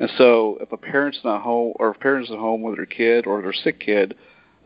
And 0.00 0.10
so, 0.18 0.58
if 0.60 0.72
a 0.72 0.76
parent's 0.76 1.20
not 1.24 1.42
home, 1.42 1.74
or 1.76 1.90
if 1.90 1.96
a 1.96 2.00
parent's 2.00 2.30
at 2.30 2.38
home 2.38 2.62
with 2.62 2.76
their 2.76 2.86
kid 2.86 3.26
or 3.26 3.40
their 3.42 3.52
sick 3.52 3.78
kid, 3.78 4.16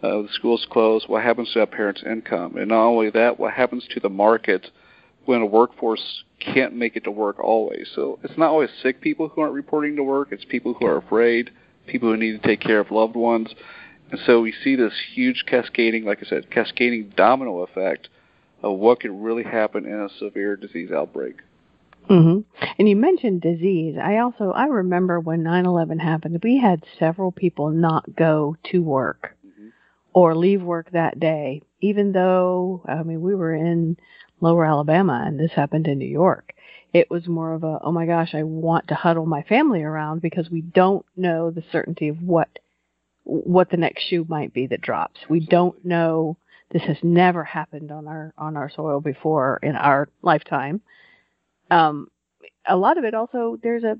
uh, 0.02 0.22
the 0.22 0.28
school's 0.32 0.66
closed, 0.70 1.08
what 1.08 1.22
happens 1.22 1.52
to 1.52 1.58
that 1.58 1.70
parent's 1.70 2.02
income? 2.02 2.56
And 2.56 2.68
not 2.68 2.86
only 2.86 3.10
that, 3.10 3.38
what 3.38 3.52
happens 3.52 3.86
to 3.90 4.00
the 4.00 4.08
market 4.08 4.70
when 5.26 5.42
a 5.42 5.46
workforce 5.46 6.24
can't 6.40 6.74
make 6.74 6.96
it 6.96 7.04
to 7.04 7.10
work 7.10 7.38
always? 7.40 7.88
So 7.94 8.18
it's 8.22 8.38
not 8.38 8.50
always 8.50 8.70
sick 8.82 9.00
people 9.00 9.28
who 9.28 9.42
aren't 9.42 9.54
reporting 9.54 9.96
to 9.96 10.02
work, 10.02 10.28
it's 10.30 10.44
people 10.44 10.74
who 10.74 10.86
are 10.86 10.96
afraid, 10.96 11.50
people 11.86 12.10
who 12.10 12.16
need 12.16 12.40
to 12.40 12.46
take 12.46 12.60
care 12.60 12.80
of 12.80 12.90
loved 12.90 13.16
ones. 13.16 13.48
And 14.10 14.20
so 14.24 14.40
we 14.40 14.54
see 14.64 14.76
this 14.76 14.94
huge 15.14 15.44
cascading, 15.46 16.04
like 16.04 16.20
I 16.24 16.28
said, 16.28 16.50
cascading 16.50 17.12
domino 17.16 17.58
effect 17.60 18.08
of 18.62 18.78
what 18.78 19.00
could 19.00 19.10
really 19.10 19.44
happen 19.44 19.84
in 19.84 20.00
a 20.00 20.08
severe 20.18 20.56
disease 20.56 20.90
outbreak. 20.90 21.36
Hmm 22.08 22.40
And 22.78 22.88
you 22.88 22.96
mentioned 22.96 23.40
disease. 23.42 23.96
I 24.02 24.18
also 24.18 24.50
I 24.52 24.66
remember 24.66 25.20
when 25.20 25.42
9/11 25.42 25.98
happened, 26.00 26.40
we 26.42 26.58
had 26.58 26.84
several 26.98 27.32
people 27.32 27.70
not 27.70 28.16
go 28.16 28.56
to 28.70 28.82
work 28.82 29.36
Mhm. 29.46 29.72
or 30.12 30.34
leave 30.34 30.62
work 30.62 30.90
that 30.92 31.20
day, 31.20 31.62
even 31.80 32.12
though 32.12 32.82
I 32.86 33.02
mean 33.02 33.20
we 33.20 33.34
were 33.34 33.54
in 33.54 33.96
Lower 34.40 34.64
Alabama 34.64 35.22
and 35.26 35.38
this 35.38 35.52
happened 35.52 35.88
in 35.88 35.98
New 35.98 36.06
York. 36.06 36.54
It 36.92 37.10
was 37.10 37.28
more 37.28 37.52
of 37.52 37.64
a 37.64 37.78
oh 37.82 37.92
my 37.92 38.06
gosh, 38.06 38.34
I 38.34 38.42
want 38.44 38.88
to 38.88 38.94
huddle 38.94 39.26
my 39.26 39.42
family 39.42 39.82
around 39.82 40.22
because 40.22 40.50
we 40.50 40.62
don't 40.62 41.04
know 41.16 41.50
the 41.50 41.64
certainty 41.72 42.08
of 42.08 42.22
what 42.22 42.58
what 43.24 43.68
the 43.70 43.76
next 43.76 44.04
shoe 44.04 44.24
might 44.28 44.54
be 44.54 44.66
that 44.68 44.80
drops. 44.80 45.20
We 45.28 45.40
don't 45.40 45.84
know 45.84 46.38
this 46.70 46.82
has 46.82 46.96
never 47.02 47.44
happened 47.44 47.90
on 47.92 48.06
our 48.08 48.32
on 48.38 48.56
our 48.56 48.70
soil 48.70 49.00
before 49.00 49.58
in 49.62 49.76
our 49.76 50.08
lifetime 50.22 50.80
um, 51.70 52.08
a 52.66 52.76
lot 52.76 52.98
of 52.98 53.04
it 53.04 53.14
also 53.14 53.58
there's 53.62 53.84
a 53.84 53.98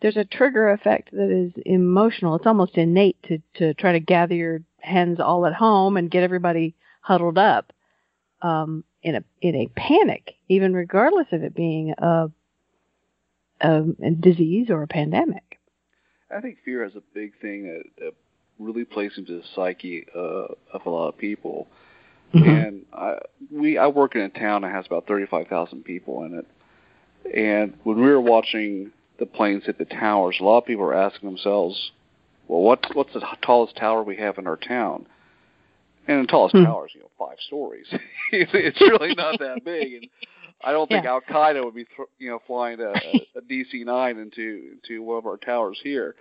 there's 0.00 0.16
a 0.16 0.24
trigger 0.24 0.70
effect 0.70 1.10
that 1.12 1.30
is 1.30 1.52
emotional. 1.64 2.34
It's 2.34 2.46
almost 2.46 2.76
innate 2.76 3.16
to 3.24 3.38
to 3.56 3.74
try 3.74 3.92
to 3.92 4.00
gather 4.00 4.34
your 4.34 4.62
hens 4.80 5.20
all 5.20 5.46
at 5.46 5.54
home 5.54 5.96
and 5.96 6.10
get 6.10 6.22
everybody 6.22 6.74
huddled 7.00 7.38
up 7.38 7.72
um, 8.42 8.84
in 9.02 9.14
a 9.14 9.24
in 9.40 9.54
a 9.54 9.68
panic, 9.76 10.34
even 10.48 10.74
regardless 10.74 11.28
of 11.32 11.42
it 11.42 11.54
being 11.54 11.94
a, 11.98 12.30
a, 13.60 13.82
a 14.02 14.10
disease 14.10 14.70
or 14.70 14.82
a 14.82 14.88
pandemic. 14.88 15.58
I 16.34 16.40
think 16.40 16.58
fear 16.64 16.84
is 16.84 16.96
a 16.96 17.02
big 17.14 17.38
thing 17.40 17.64
that, 17.64 17.82
that 17.98 18.14
really 18.58 18.84
plays 18.84 19.12
into 19.16 19.32
the 19.34 19.44
psyche 19.54 20.06
uh, 20.16 20.46
of 20.72 20.86
a 20.86 20.90
lot 20.90 21.08
of 21.08 21.18
people. 21.18 21.68
And 22.32 22.86
I, 22.94 23.18
we, 23.50 23.76
I 23.76 23.88
work 23.88 24.14
in 24.14 24.22
a 24.22 24.30
town 24.30 24.62
that 24.62 24.72
has 24.72 24.86
about 24.86 25.06
35,000 25.06 25.84
people 25.84 26.24
in 26.24 26.34
it. 26.38 26.46
And 27.34 27.74
when 27.84 27.96
we 27.96 28.10
were 28.10 28.20
watching 28.20 28.92
the 29.18 29.26
planes 29.26 29.64
hit 29.66 29.78
the 29.78 29.84
towers, 29.84 30.36
a 30.40 30.44
lot 30.44 30.58
of 30.58 30.66
people 30.66 30.84
were 30.84 30.94
asking 30.94 31.28
themselves, 31.28 31.92
"Well, 32.48 32.62
what, 32.62 32.84
what's 32.94 33.12
the 33.12 33.24
tallest 33.42 33.76
tower 33.76 34.02
we 34.02 34.16
have 34.16 34.38
in 34.38 34.46
our 34.46 34.56
town?" 34.56 35.06
And 36.08 36.24
the 36.24 36.26
tallest 36.26 36.56
Hmm. 36.56 36.64
tower 36.64 36.86
is, 36.86 36.94
you 36.94 37.00
know, 37.00 37.10
five 37.18 37.38
stories. 37.46 37.86
it's 38.32 38.80
really 38.80 39.14
not 39.14 39.38
that 39.38 39.64
big. 39.64 39.94
And 39.94 40.08
I 40.64 40.72
don't 40.72 40.88
think 40.88 41.04
Yeah. 41.04 41.12
Al 41.12 41.20
Qaeda 41.20 41.64
would 41.64 41.74
be, 41.74 41.84
th- 41.84 42.08
you 42.18 42.30
know, 42.30 42.40
flying 42.46 42.80
a, 42.80 42.92
a 43.36 43.40
DC-9 43.48 44.20
into 44.20 44.72
into 44.72 45.02
one 45.02 45.18
of 45.18 45.26
our 45.26 45.36
towers 45.36 45.80
here. 45.82 46.16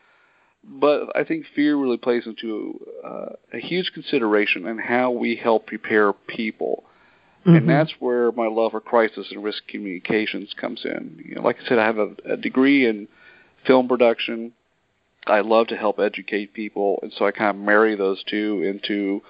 But 0.64 1.16
I 1.16 1.24
think 1.24 1.48
fear 1.56 1.76
really 1.76 1.98
plays 1.98 2.28
into 2.28 2.80
uh, 3.04 3.30
a 3.52 3.58
huge 3.60 3.92
consideration 3.94 4.68
in 4.68 4.78
how 4.78 5.10
we 5.10 5.36
help 5.36 5.66
prepare 5.66 6.14
people, 6.14 6.84
Mhm. 7.46 7.58
and 7.58 7.70
that's 7.70 7.94
where 8.00 8.32
my 8.34 8.48
love 8.48 8.72
for 8.72 8.82
crisis 8.82 9.32
and 9.32 9.44
risk 9.44 9.68
communications 9.68 10.54
comes 10.54 10.86
in. 10.86 11.24
You 11.26 11.36
know, 11.36 11.42
like 11.42 11.58
I 11.60 11.68
said, 11.68 11.80
I 11.80 11.86
have 11.86 11.98
a, 11.98 12.16
a 12.26 12.38
degree 12.38 12.86
in 12.86 13.08
film 13.66 13.88
production. 13.88 14.54
I 15.28 15.42
love 15.42 15.68
to 15.68 15.78
help 15.78 16.00
educate 16.00 16.54
people, 16.54 17.00
and 17.02 17.12
so 17.14 17.26
I 17.26 17.32
kind 17.32 17.50
of 17.50 17.64
marry 17.64 17.96
those 17.96 18.24
two 18.24 18.62
into 18.64 19.22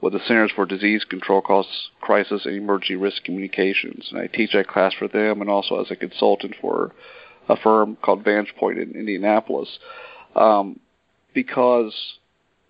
what 0.00 0.12
the 0.12 0.20
Centers 0.20 0.52
for 0.52 0.64
Disease 0.64 1.04
Control 1.04 1.40
calls 1.40 1.90
crisis 2.00 2.46
and 2.46 2.54
emergency 2.54 2.96
risk 2.96 3.24
communications. 3.24 4.08
And 4.10 4.20
I 4.20 4.26
teach 4.26 4.52
that 4.52 4.68
class 4.68 4.94
for 4.94 5.08
them, 5.08 5.40
and 5.40 5.50
also 5.50 5.80
as 5.80 5.90
a 5.90 5.96
consultant 5.96 6.54
for 6.60 6.92
a 7.48 7.56
firm 7.56 7.96
called 8.02 8.24
Vantage 8.24 8.54
Point 8.56 8.78
in 8.78 8.92
Indianapolis, 8.92 9.78
um, 10.36 10.78
because 11.34 12.18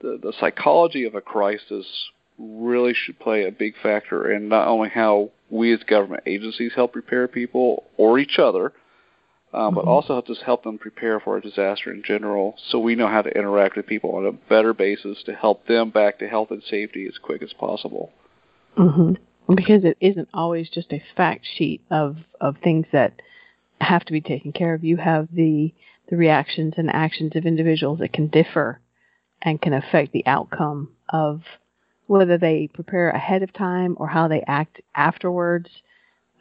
the 0.00 0.18
the 0.22 0.32
psychology 0.38 1.04
of 1.04 1.14
a 1.14 1.20
crisis 1.20 1.86
really 2.38 2.94
should 2.94 3.18
play 3.18 3.46
a 3.46 3.52
big 3.52 3.74
factor 3.82 4.30
in 4.30 4.48
not 4.48 4.68
only 4.68 4.88
how 4.88 5.30
we 5.50 5.72
as 5.72 5.82
government 5.82 6.22
agencies 6.26 6.72
help 6.74 6.92
prepare 6.92 7.26
people 7.26 7.84
or 7.96 8.18
each 8.18 8.38
other, 8.38 8.72
um, 9.52 9.74
but 9.74 9.84
Mhm. 9.84 9.88
also 9.88 10.22
just 10.22 10.42
help 10.42 10.62
them 10.62 10.78
prepare 10.78 11.18
for 11.20 11.36
a 11.36 11.40
disaster 11.40 11.92
in 11.92 12.02
general 12.02 12.54
so 12.58 12.78
we 12.78 12.94
know 12.94 13.06
how 13.06 13.22
to 13.22 13.36
interact 13.36 13.76
with 13.76 13.86
people 13.86 14.14
on 14.14 14.26
a 14.26 14.32
better 14.32 14.74
basis 14.74 15.22
to 15.22 15.34
help 15.34 15.66
them 15.66 15.90
back 15.90 16.18
to 16.18 16.28
health 16.28 16.50
and 16.50 16.62
safety 16.62 17.06
as 17.06 17.18
quick 17.18 17.42
as 17.42 17.52
possible. 17.54 18.12
hmm 18.76 19.14
Because 19.52 19.84
it 19.84 19.96
isn't 20.00 20.28
always 20.34 20.68
just 20.68 20.92
a 20.92 21.02
fact 21.16 21.46
sheet 21.46 21.80
of, 21.90 22.18
of 22.40 22.58
things 22.58 22.86
that 22.92 23.20
have 23.80 24.04
to 24.04 24.12
be 24.12 24.20
taken 24.20 24.52
care 24.52 24.74
of. 24.74 24.84
You 24.84 24.96
have 24.98 25.28
the 25.32 25.72
the 26.08 26.16
reactions 26.16 26.74
and 26.78 26.90
actions 26.90 27.36
of 27.36 27.44
individuals 27.44 27.98
that 27.98 28.14
can 28.14 28.28
differ 28.28 28.80
and 29.42 29.60
can 29.60 29.74
affect 29.74 30.12
the 30.12 30.26
outcome 30.26 30.90
of 31.10 31.42
whether 32.08 32.38
they 32.38 32.68
prepare 32.72 33.10
ahead 33.10 33.42
of 33.42 33.52
time 33.52 33.94
or 33.98 34.08
how 34.08 34.26
they 34.26 34.42
act 34.46 34.80
afterwards 34.94 35.68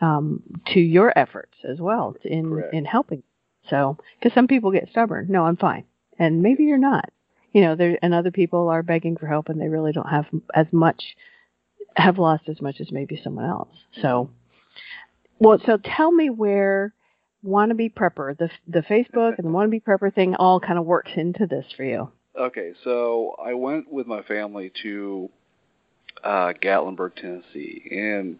um, 0.01 0.41
to 0.67 0.79
your 0.79 1.17
efforts 1.17 1.53
as 1.69 1.79
well 1.79 2.15
in 2.23 2.49
Correct. 2.49 2.73
in 2.73 2.85
helping. 2.85 3.21
So, 3.69 3.97
because 4.17 4.33
some 4.33 4.47
people 4.47 4.71
get 4.71 4.89
stubborn, 4.89 5.27
no, 5.29 5.45
I'm 5.45 5.57
fine, 5.57 5.83
and 6.17 6.41
maybe 6.41 6.63
you're 6.63 6.77
not. 6.77 7.11
You 7.51 7.61
know, 7.61 7.75
there 7.75 7.99
and 8.01 8.13
other 8.13 8.31
people 8.31 8.69
are 8.69 8.81
begging 8.81 9.17
for 9.17 9.27
help 9.27 9.49
and 9.49 9.59
they 9.59 9.67
really 9.67 9.91
don't 9.91 10.09
have 10.09 10.25
as 10.53 10.67
much 10.71 11.03
have 11.95 12.17
lost 12.17 12.43
as 12.47 12.61
much 12.61 12.79
as 12.79 12.91
maybe 12.91 13.19
someone 13.21 13.45
else. 13.45 13.69
So, 14.01 14.29
well, 15.39 15.59
so 15.65 15.77
tell 15.77 16.11
me 16.11 16.29
where 16.29 16.93
wannabe 17.45 17.93
prepper, 17.93 18.37
the 18.37 18.49
the 18.67 18.81
Facebook 18.81 19.37
and 19.37 19.47
the 19.47 19.51
wannabe 19.51 19.83
prepper 19.83 20.13
thing, 20.13 20.35
all 20.35 20.59
kind 20.59 20.79
of 20.79 20.85
works 20.85 21.11
into 21.15 21.45
this 21.45 21.65
for 21.75 21.83
you. 21.83 22.11
Okay, 22.39 22.73
so 22.83 23.35
I 23.43 23.55
went 23.55 23.91
with 23.91 24.05
my 24.05 24.21
family 24.21 24.71
to 24.83 25.29
uh, 26.23 26.53
Gatlinburg, 26.61 27.15
Tennessee, 27.15 27.87
and 27.91 28.39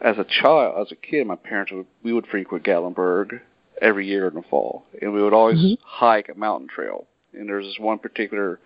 as 0.00 0.16
a 0.18 0.24
child, 0.24 0.86
as 0.86 0.92
a 0.92 0.96
kid, 0.96 1.26
my 1.26 1.36
parents 1.36 1.72
would 1.72 1.86
we 2.02 2.12
would 2.12 2.26
frequent 2.26 2.64
Gatlinburg 2.64 3.40
every 3.80 4.06
year 4.06 4.28
in 4.28 4.34
the 4.34 4.42
fall, 4.42 4.84
and 5.00 5.12
we 5.12 5.22
would 5.22 5.32
always 5.32 5.58
Mhm. 5.58 5.78
hike 5.82 6.28
a 6.28 6.34
mountain 6.34 6.68
trail. 6.68 7.06
And 7.32 7.48
there's 7.48 7.66
this 7.66 7.78
one 7.78 7.98
particular 7.98 8.60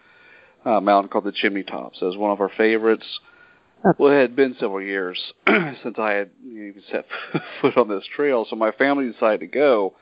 uh, 0.64 0.80
mountain 0.80 1.10
called 1.10 1.24
the 1.24 1.32
Chimney 1.32 1.64
Tops. 1.64 2.00
It 2.00 2.04
was 2.04 2.16
one 2.16 2.30
of 2.30 2.40
our 2.40 2.48
favorites. 2.48 3.20
Well, 3.98 4.12
it 4.12 4.20
had 4.20 4.36
been 4.36 4.54
several 4.54 4.80
years 4.80 5.32
since 5.82 5.98
I 5.98 6.12
had 6.12 6.30
you 6.44 6.60
know, 6.60 6.68
even 6.68 6.82
set 6.90 7.06
foot 7.60 7.76
on 7.76 7.88
this 7.88 8.06
trail, 8.06 8.44
so 8.48 8.56
my 8.56 8.70
family 8.72 9.10
decided 9.10 9.40
to 9.40 9.46
go. 9.48 9.94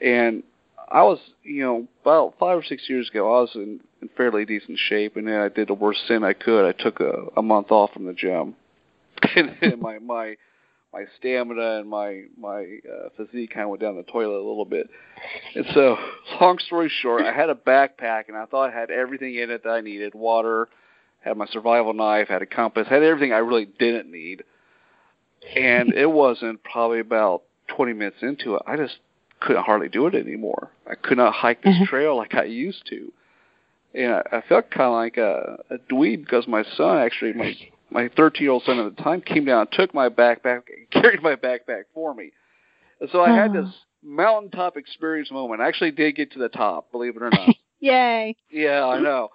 And 0.00 0.42
I 0.88 1.02
was, 1.04 1.18
you 1.42 1.62
know, 1.62 1.88
about 2.02 2.34
five 2.38 2.58
or 2.58 2.62
six 2.62 2.88
years 2.88 3.08
ago, 3.08 3.34
I 3.34 3.40
was 3.40 3.54
in, 3.54 3.80
in 4.02 4.10
fairly 4.16 4.44
decent 4.44 4.78
shape, 4.78 5.16
and 5.16 5.26
then 5.26 5.40
I 5.40 5.48
did 5.48 5.68
the 5.68 5.74
worst 5.74 6.06
sin 6.06 6.24
I 6.24 6.32
could. 6.32 6.66
I 6.66 6.72
took 6.72 7.00
a, 7.00 7.28
a 7.36 7.42
month 7.42 7.70
off 7.70 7.92
from 7.92 8.04
the 8.04 8.12
gym, 8.12 8.56
and, 9.36 9.56
and 9.62 9.80
my 9.80 9.98
my 10.00 10.36
my 10.92 11.04
stamina 11.18 11.78
and 11.78 11.88
my 11.88 12.24
my 12.36 12.78
uh, 12.86 13.08
physique 13.16 13.50
kind 13.54 13.64
of 13.64 13.70
went 13.70 13.80
down 13.80 13.96
the 13.96 14.02
toilet 14.02 14.36
a 14.36 14.46
little 14.46 14.64
bit. 14.64 14.90
And 15.54 15.64
so, 15.72 15.96
long 16.40 16.58
story 16.58 16.90
short, 17.00 17.22
I 17.22 17.32
had 17.32 17.48
a 17.48 17.54
backpack, 17.54 18.24
and 18.28 18.36
I 18.36 18.44
thought 18.46 18.70
I 18.70 18.78
had 18.78 18.90
everything 18.90 19.36
in 19.36 19.50
it 19.50 19.62
that 19.62 19.70
I 19.70 19.80
needed: 19.80 20.14
water, 20.14 20.68
had 21.20 21.36
my 21.36 21.46
survival 21.46 21.94
knife, 21.94 22.28
had 22.28 22.42
a 22.42 22.46
compass, 22.46 22.88
had 22.88 23.02
everything 23.02 23.32
I 23.32 23.38
really 23.38 23.66
didn't 23.66 24.10
need. 24.10 24.42
And 25.56 25.92
it 25.92 26.10
wasn't 26.10 26.62
probably 26.62 27.00
about 27.00 27.42
20 27.68 27.94
minutes 27.94 28.18
into 28.22 28.54
it, 28.54 28.62
I 28.66 28.76
just 28.76 28.98
couldn't 29.40 29.64
hardly 29.64 29.88
do 29.88 30.06
it 30.06 30.14
anymore. 30.14 30.70
I 30.88 30.94
could 30.94 31.18
not 31.18 31.34
hike 31.34 31.62
this 31.62 31.76
Mhm. 31.76 31.86
trail 31.86 32.16
like 32.16 32.34
I 32.34 32.44
used 32.44 32.86
to. 32.86 33.12
And 33.94 34.12
I, 34.12 34.22
I 34.32 34.40
felt 34.48 34.70
kind 34.70 34.88
of 34.88 34.92
like 34.92 35.16
a, 35.16 35.58
a 35.70 35.78
dweeb 35.92 36.24
because 36.24 36.46
my 36.48 36.64
son, 36.76 36.98
actually, 36.98 37.32
my 37.34 37.54
my 37.90 38.08
13 38.16 38.42
year 38.42 38.52
old 38.52 38.62
son 38.64 38.78
at 38.78 38.96
the 38.96 39.02
time, 39.02 39.20
came 39.20 39.44
down 39.44 39.60
and 39.62 39.72
took 39.72 39.94
my 39.94 40.08
backpack 40.08 40.62
and 40.68 40.90
carried 40.90 41.22
my 41.22 41.36
backpack 41.36 41.84
for 41.94 42.14
me. 42.14 42.32
And 43.00 43.10
so 43.10 43.20
I 43.20 43.30
had 43.34 43.52
this 43.52 43.68
mountaintop 44.02 44.76
experience 44.76 45.30
moment. 45.30 45.60
I 45.60 45.68
actually 45.68 45.90
did 45.90 46.16
get 46.16 46.32
to 46.32 46.38
the 46.38 46.48
top, 46.48 46.90
believe 46.92 47.16
it 47.16 47.22
or 47.22 47.30
not. 47.30 47.48
Yay! 47.80 48.36
Yeah, 48.50 48.86
I 48.86 49.00
know. 49.00 49.30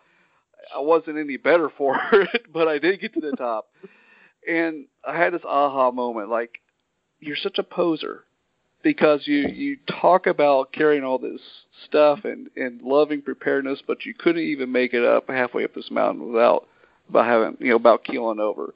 I 0.75 0.79
wasn't 0.79 1.17
any 1.17 1.37
better 1.37 1.69
for 1.77 1.97
it, 2.13 2.51
but 2.51 2.67
I 2.67 2.79
did 2.79 3.01
get 3.01 3.13
to 3.13 3.19
the 3.19 3.35
top. 3.35 3.67
And 4.47 4.85
I 5.05 5.17
had 5.17 5.33
this 5.33 5.41
aha 5.45 5.91
moment 5.91 6.29
like, 6.29 6.61
you're 7.19 7.35
such 7.35 7.57
a 7.57 7.63
poser. 7.63 8.23
Because 8.83 9.27
you 9.27 9.47
you 9.47 9.77
talk 10.01 10.27
about 10.27 10.71
carrying 10.71 11.03
all 11.03 11.17
this 11.17 11.41
stuff 11.85 12.19
and 12.23 12.49
and 12.55 12.81
loving 12.81 13.21
preparedness, 13.21 13.81
but 13.85 14.05
you 14.05 14.13
couldn't 14.13 14.43
even 14.43 14.71
make 14.71 14.93
it 14.93 15.03
up 15.03 15.27
halfway 15.29 15.63
up 15.63 15.73
this 15.73 15.91
mountain 15.91 16.31
without 16.31 16.67
about 17.09 17.25
having 17.25 17.57
you 17.59 17.69
know 17.69 17.75
about 17.75 18.03
keeling 18.03 18.39
over. 18.39 18.73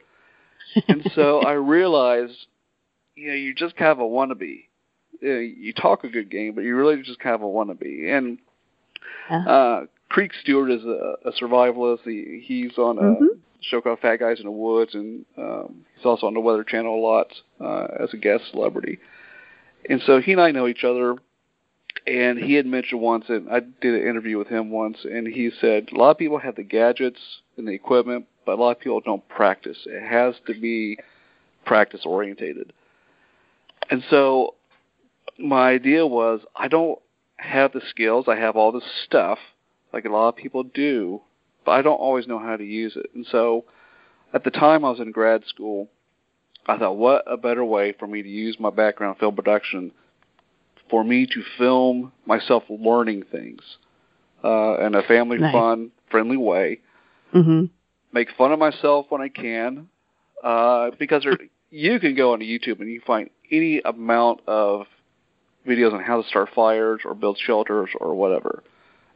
and 0.88 1.03
so 1.15 1.39
I 1.39 1.53
realized, 1.53 2.48
you 3.15 3.27
know, 3.29 3.34
you 3.36 3.53
just 3.53 3.75
kind 3.75 3.91
of 3.91 4.00
a 4.00 4.03
wannabe. 4.03 4.65
You, 5.22 5.34
know, 5.34 5.39
you 5.39 5.74
talk 5.74 6.03
a 6.03 6.10
good 6.10 6.29
game, 6.31 6.55
but 6.55 6.63
you 6.63 6.75
really 6.75 7.01
just 7.03 7.20
kind 7.20 7.36
of 7.36 7.41
a 7.41 7.46
wannabe. 7.46 8.17
And 8.17 8.39
uh, 9.48 9.81
Creek 10.10 10.31
Stewart 10.41 10.72
is 10.72 10.84
a, 10.84 11.15
a 11.25 11.31
survivalist. 11.41 12.00
He, 12.05 12.41
he's 12.43 12.77
on 12.77 12.98
a 12.98 13.01
Mhm. 13.01 13.27
show 13.62 13.81
called 13.81 14.00
Fat 14.00 14.17
Guys 14.17 14.39
in 14.39 14.46
the 14.46 14.51
Woods, 14.51 14.96
and 14.96 15.25
um, 15.38 15.86
he's 15.96 16.05
also 16.05 16.25
on 16.27 16.34
the 16.34 16.39
Weather 16.39 16.63
Channel 16.63 16.96
a 16.96 17.00
lot 17.00 17.27
uh, 17.60 17.88
as 18.00 18.13
a 18.13 18.17
guest 18.17 18.46
celebrity. 18.51 18.98
And 19.89 20.01
so 20.05 20.21
he 20.21 20.31
and 20.33 20.41
I 20.41 20.51
know 20.51 20.67
each 20.67 20.83
other. 20.83 21.15
And 22.07 22.39
he 22.39 22.53
had 22.53 22.65
mentioned 22.65 23.01
once, 23.01 23.25
and 23.27 23.50
I 23.50 23.59
did 23.59 23.93
an 23.93 24.07
interview 24.07 24.38
with 24.38 24.47
him 24.47 24.71
once, 24.71 25.00
and 25.03 25.27
he 25.27 25.51
said 25.59 25.89
a 25.91 25.97
lot 25.97 26.11
of 26.11 26.17
people 26.17 26.39
have 26.39 26.55
the 26.55 26.63
gadgets 26.63 27.19
and 27.57 27.67
the 27.67 27.73
equipment, 27.73 28.25
but 28.45 28.53
a 28.53 28.61
lot 28.61 28.71
of 28.71 28.79
people 28.79 29.01
don't 29.01 29.27
practice. 29.27 29.77
It 29.85 30.01
has 30.01 30.35
to 30.47 30.59
be 30.59 30.97
practice 31.65 32.01
orientated. 32.05 32.73
And 33.89 34.03
so 34.09 34.55
my 35.38 35.69
idea 35.71 36.07
was 36.07 36.41
I 36.55 36.69
don't 36.69 37.00
have 37.38 37.73
the 37.73 37.81
skills. 37.89 38.25
I 38.27 38.38
have 38.38 38.55
all 38.55 38.71
this 38.71 38.89
stuff, 39.05 39.39
like 39.91 40.05
a 40.05 40.09
lot 40.09 40.29
of 40.29 40.35
people 40.38 40.63
do, 40.63 41.21
but 41.65 41.73
I 41.73 41.81
don't 41.81 41.97
always 41.97 42.25
know 42.25 42.39
how 42.39 42.55
to 42.55 42.63
use 42.63 42.95
it. 42.95 43.07
And 43.13 43.25
so 43.29 43.65
at 44.33 44.43
the 44.43 44.51
time 44.51 44.85
I 44.85 44.89
was 44.91 45.00
in 45.00 45.11
grad 45.11 45.45
school, 45.45 45.89
I 46.68 46.77
thought, 46.77 46.98
what 46.98 47.24
a 47.27 47.38
better 47.38 47.65
way 47.65 47.94
for 47.94 48.08
me 48.08 48.22
to 48.22 48.30
use 48.30 48.58
my 48.60 48.70
background 48.70 49.18
film 49.20 49.36
production 49.36 49.91
for 50.89 51.03
me 51.03 51.25
to 51.25 51.44
film 51.58 52.12
myself 52.25 52.63
learning 52.70 53.24
things 53.32 53.62
uh, 54.44 54.77
in 54.86 54.96
a 54.96 55.03
family 55.03 55.38
Nice. 55.38 55.53
fun, 55.53 55.91
friendly 56.10 56.38
way. 56.38 56.80
Mhm. 57.34 57.70
Make 58.12 58.30
fun 58.38 58.51
of 58.51 58.60
myself 58.60 59.06
when 59.10 59.22
I 59.22 59.30
can, 59.30 59.88
uh, 60.44 60.91
because 61.00 61.24
there, 61.24 61.38
you 61.70 62.00
can 62.00 62.15
go 62.15 62.34
onto 62.34 62.46
YouTube 62.46 62.82
and 62.82 62.89
you 62.89 63.00
find 63.01 63.30
any 63.50 63.80
amount 63.86 64.41
of 64.48 64.88
videos 65.65 65.94
on 65.94 66.03
how 66.03 66.22
to 66.22 66.27
start 66.27 66.50
fires 66.53 67.01
or 67.06 67.13
build 67.15 67.38
shelters 67.38 67.89
or 68.00 68.13
whatever. 68.15 68.63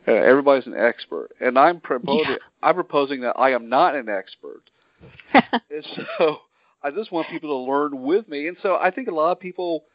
Uh, 0.08 0.12
everybody's 0.12 0.68
an 0.68 0.76
expert, 0.76 1.30
and 1.40 1.58
I'm 1.58 1.80
proposing 1.82 2.32
Yeah. 2.32 2.38
I'm 2.64 2.76
proposing 2.76 3.22
that 3.22 3.38
I 3.38 3.52
am 3.52 3.70
not 3.70 3.96
an 3.96 4.08
expert. 4.08 4.62
So 6.18 6.42
I 6.86 6.92
just 6.92 7.12
want 7.12 7.28
people 7.30 7.50
to 7.50 7.72
learn 7.72 8.04
with 8.04 8.28
me. 8.28 8.48
And 8.48 8.58
so 8.62 8.76
I 8.76 8.92
think 8.92 9.08
a 9.08 9.12
lot 9.12 9.32
of 9.32 9.40
people 9.40 9.86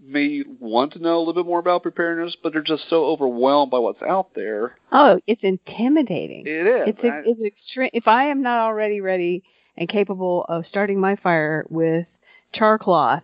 may 0.00 0.44
want 0.60 0.92
to 0.92 1.00
know 1.00 1.16
a 1.16 1.18
little 1.18 1.34
bit 1.34 1.46
more 1.46 1.58
about 1.58 1.82
preparedness, 1.82 2.36
but 2.42 2.52
they're 2.52 2.62
just 2.62 2.88
so 2.88 3.04
overwhelmed 3.06 3.70
by 3.70 3.78
what's 3.80 4.02
out 4.02 4.28
there. 4.34 4.76
Oh, 4.92 5.20
it's 5.26 5.42
intimidating. 5.42 6.44
It 6.46 6.66
is. 6.66 6.88
It's 6.88 7.04
a, 7.04 7.22
it's 7.24 7.40
extreme. 7.40 7.90
If 7.92 8.06
I 8.06 8.26
am 8.26 8.42
not 8.42 8.58
already 8.66 9.00
ready 9.00 9.42
and 9.76 9.88
capable 9.88 10.44
of 10.48 10.64
starting 10.68 11.00
my 11.00 11.16
fire 11.16 11.64
with 11.68 12.06
char 12.52 12.78
cloth, 12.78 13.22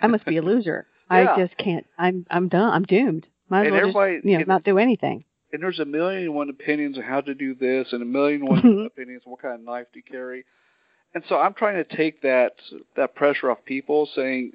I 0.00 0.06
must 0.06 0.24
be 0.24 0.36
a 0.38 0.42
loser. 0.42 0.86
Yeah. 1.12 1.34
I 1.34 1.42
just 1.44 1.56
can't. 1.58 1.84
I'm 1.98 2.24
I'm 2.30 2.46
done. 2.48 2.72
I'm 2.72 2.84
doomed. 2.84 3.26
Might 3.48 3.62
as 3.62 3.72
And 3.72 3.92
well 3.92 4.08
just 4.14 4.24
you 4.24 4.38
know 4.38 4.44
not 4.46 4.62
do 4.62 4.78
anything. 4.78 5.24
and 5.52 5.60
there's 5.60 5.80
a 5.80 5.84
million 5.84 6.22
and 6.22 6.34
one 6.36 6.48
opinions 6.50 6.96
on 6.98 7.02
how 7.02 7.20
to 7.20 7.34
do 7.34 7.52
this, 7.56 7.88
and 7.92 8.00
a 8.00 8.04
million 8.04 8.42
and 8.42 8.48
one 8.48 8.86
opinions 8.86 9.22
on 9.26 9.32
what 9.32 9.42
kind 9.42 9.54
of 9.56 9.60
knife 9.62 9.86
to 9.94 10.02
carry. 10.02 10.44
And 11.14 11.24
so 11.28 11.36
I'm 11.36 11.54
trying 11.54 11.82
to 11.82 11.96
take 11.96 12.22
that 12.22 12.54
that 12.96 13.14
pressure 13.14 13.50
off 13.50 13.64
people, 13.64 14.08
saying, 14.14 14.52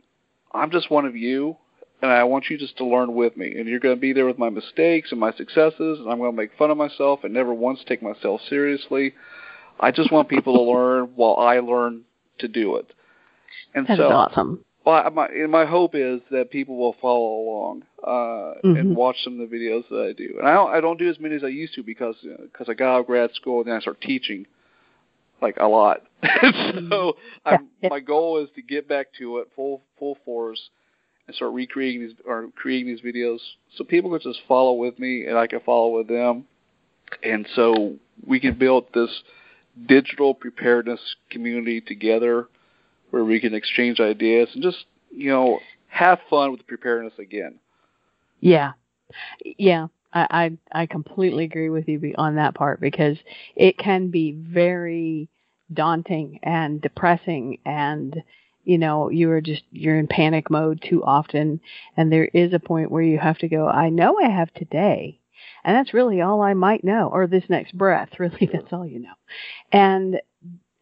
"I'm 0.53 0.71
just 0.71 0.89
one 0.89 1.05
of 1.05 1.15
you, 1.15 1.57
and 2.01 2.11
I 2.11 2.23
want 2.23 2.49
you 2.49 2.57
just 2.57 2.77
to 2.77 2.85
learn 2.85 3.13
with 3.13 3.35
me. 3.35 3.57
And 3.57 3.67
you're 3.67 3.79
going 3.79 3.95
to 3.95 4.01
be 4.01 4.13
there 4.13 4.25
with 4.25 4.37
my 4.37 4.49
mistakes 4.49 5.11
and 5.11 5.19
my 5.19 5.33
successes, 5.33 5.99
and 5.99 6.09
I'm 6.09 6.17
going 6.19 6.31
to 6.31 6.37
make 6.37 6.53
fun 6.57 6.71
of 6.71 6.77
myself 6.77 7.23
and 7.23 7.33
never 7.33 7.53
once 7.53 7.83
take 7.85 8.01
myself 8.01 8.41
seriously. 8.49 9.13
I 9.79 9.91
just 9.91 10.11
want 10.11 10.29
people 10.29 10.53
to 10.53 10.61
learn 10.61 11.11
while 11.15 11.35
I 11.37 11.59
learn 11.59 12.03
to 12.39 12.47
do 12.47 12.77
it." 12.77 12.91
And 13.73 13.85
That 13.87 13.93
is 13.93 13.99
so 13.99 14.09
awesome. 14.11 14.63
well, 14.85 15.11
my 15.11 15.27
my 15.47 15.65
hope 15.65 15.93
is 15.93 16.21
that 16.31 16.51
people 16.51 16.77
will 16.77 16.93
follow 17.01 17.39
along 17.41 17.83
uh, 18.03 18.53
Mhm. 18.63 18.79
and 18.79 18.95
watch 18.95 19.21
some 19.23 19.39
of 19.39 19.49
the 19.49 19.57
videos 19.57 19.87
that 19.89 20.05
I 20.09 20.13
do. 20.13 20.35
And 20.37 20.47
I 20.47 20.53
don't 20.53 20.69
I 20.69 20.79
don't 20.79 20.99
do 20.99 21.09
as 21.09 21.19
many 21.19 21.35
as 21.35 21.43
I 21.43 21.47
used 21.47 21.73
to 21.73 21.83
because 21.83 22.15
because 22.21 22.69
I 22.69 22.75
got 22.75 22.93
out 22.93 22.99
of 23.01 23.07
grad 23.07 23.33
school 23.33 23.59
and 23.59 23.67
then 23.67 23.75
I 23.75 23.79
start 23.81 23.99
teaching 23.99 24.45
like 25.41 25.57
a 25.59 25.67
lot. 25.67 26.01
Mm-hmm. 26.25 26.89
so 26.89 27.17
I'm, 27.45 27.67
my 27.87 27.99
goal 27.99 28.43
is 28.43 28.49
to 28.55 28.61
get 28.61 28.89
back 28.89 29.07
to 29.19 29.37
it 29.39 29.49
full 29.55 29.83
full 29.99 30.17
force 30.25 30.59
and 31.27 31.35
start 31.35 31.53
recreating 31.53 32.01
these 32.01 32.15
or 32.25 32.49
creating 32.55 32.87
these 32.87 33.01
videos 33.01 33.39
so 33.75 33.83
people 33.83 34.09
can 34.09 34.19
just 34.19 34.39
follow 34.47 34.73
with 34.73 34.97
me 34.97 35.25
and 35.25 35.37
I 35.37 35.45
can 35.47 35.59
follow 35.59 35.97
with 35.97 36.07
them. 36.07 36.45
And 37.23 37.47
so 37.55 37.95
we 38.25 38.39
can 38.39 38.57
build 38.57 38.87
this 38.93 39.09
digital 39.87 40.33
preparedness 40.33 40.99
community 41.29 41.81
together 41.81 42.47
where 43.11 43.23
we 43.23 43.39
can 43.39 43.53
exchange 43.53 43.99
ideas 43.99 44.49
and 44.53 44.63
just 44.63 44.85
you 45.11 45.29
know 45.29 45.59
have 45.87 46.19
fun 46.29 46.51
with 46.51 46.65
preparedness 46.67 47.13
again. 47.19 47.59
Yeah, 48.39 48.73
yeah. 49.57 49.87
I, 50.15 50.57
I 50.73 50.81
I 50.81 50.85
completely 50.87 51.43
agree 51.43 51.69
with 51.69 51.87
you 51.87 52.15
on 52.17 52.35
that 52.35 52.55
part 52.55 52.79
because 52.79 53.17
it 53.55 53.77
can 53.77 54.09
be 54.09 54.31
very 54.31 55.29
daunting 55.73 56.39
and 56.43 56.81
depressing 56.81 57.59
and 57.65 58.23
you 58.63 58.77
know 58.77 59.09
you 59.09 59.29
are 59.31 59.41
just 59.41 59.63
you're 59.71 59.99
in 59.99 60.07
panic 60.07 60.49
mode 60.49 60.81
too 60.81 61.03
often. 61.03 61.59
And 61.97 62.11
there 62.11 62.25
is 62.33 62.53
a 62.53 62.59
point 62.59 62.91
where 62.91 63.03
you 63.03 63.19
have 63.19 63.37
to 63.39 63.49
go 63.49 63.67
I 63.67 63.89
know 63.89 64.17
I 64.19 64.29
have 64.29 64.53
today. 64.53 65.19
And 65.63 65.75
that's 65.75 65.93
really 65.93 66.21
all 66.21 66.41
I 66.41 66.53
might 66.53 66.83
know 66.83 67.09
or 67.11 67.27
this 67.27 67.43
next 67.49 67.77
breath 67.77 68.09
really 68.19 68.49
that's 68.51 68.71
all 68.73 68.87
you 68.87 68.99
know. 69.01 69.13
And 69.71 70.21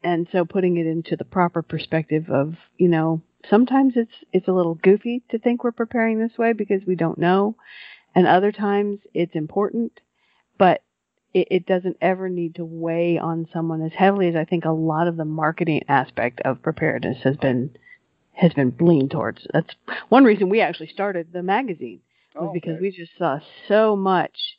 and 0.03 0.27
so 0.31 0.45
putting 0.45 0.77
it 0.77 0.85
into 0.85 1.15
the 1.15 1.25
proper 1.25 1.61
perspective 1.61 2.29
of 2.29 2.55
you 2.77 2.89
know 2.89 3.21
sometimes 3.49 3.93
it's 3.95 4.13
it's 4.31 4.47
a 4.47 4.53
little 4.53 4.75
goofy 4.75 5.23
to 5.29 5.39
think 5.39 5.63
we're 5.63 5.71
preparing 5.71 6.19
this 6.19 6.37
way 6.37 6.53
because 6.53 6.81
we 6.85 6.95
don't 6.95 7.17
know 7.17 7.55
and 8.15 8.27
other 8.27 8.51
times 8.51 8.99
it's 9.13 9.35
important 9.35 9.99
but 10.57 10.81
it, 11.33 11.47
it 11.49 11.65
doesn't 11.65 11.97
ever 12.01 12.29
need 12.29 12.55
to 12.55 12.65
weigh 12.65 13.17
on 13.17 13.47
someone 13.51 13.81
as 13.81 13.93
heavily 13.93 14.27
as 14.27 14.35
I 14.35 14.45
think 14.45 14.65
a 14.65 14.71
lot 14.71 15.07
of 15.07 15.17
the 15.17 15.25
marketing 15.25 15.83
aspect 15.87 16.41
of 16.41 16.61
preparedness 16.61 17.23
has 17.23 17.37
been 17.37 17.75
has 18.35 18.53
been 18.53 18.75
leaned 18.79 19.11
towards. 19.11 19.45
That's 19.53 19.75
one 20.09 20.23
reason 20.23 20.49
we 20.49 20.61
actually 20.61 20.87
started 20.87 21.27
the 21.31 21.43
magazine 21.43 22.01
was 22.35 22.49
Oh, 22.49 22.53
because 22.53 22.81
we 22.81 22.91
just 22.91 23.11
saw 23.17 23.39
so 23.67 23.95
much, 23.95 24.57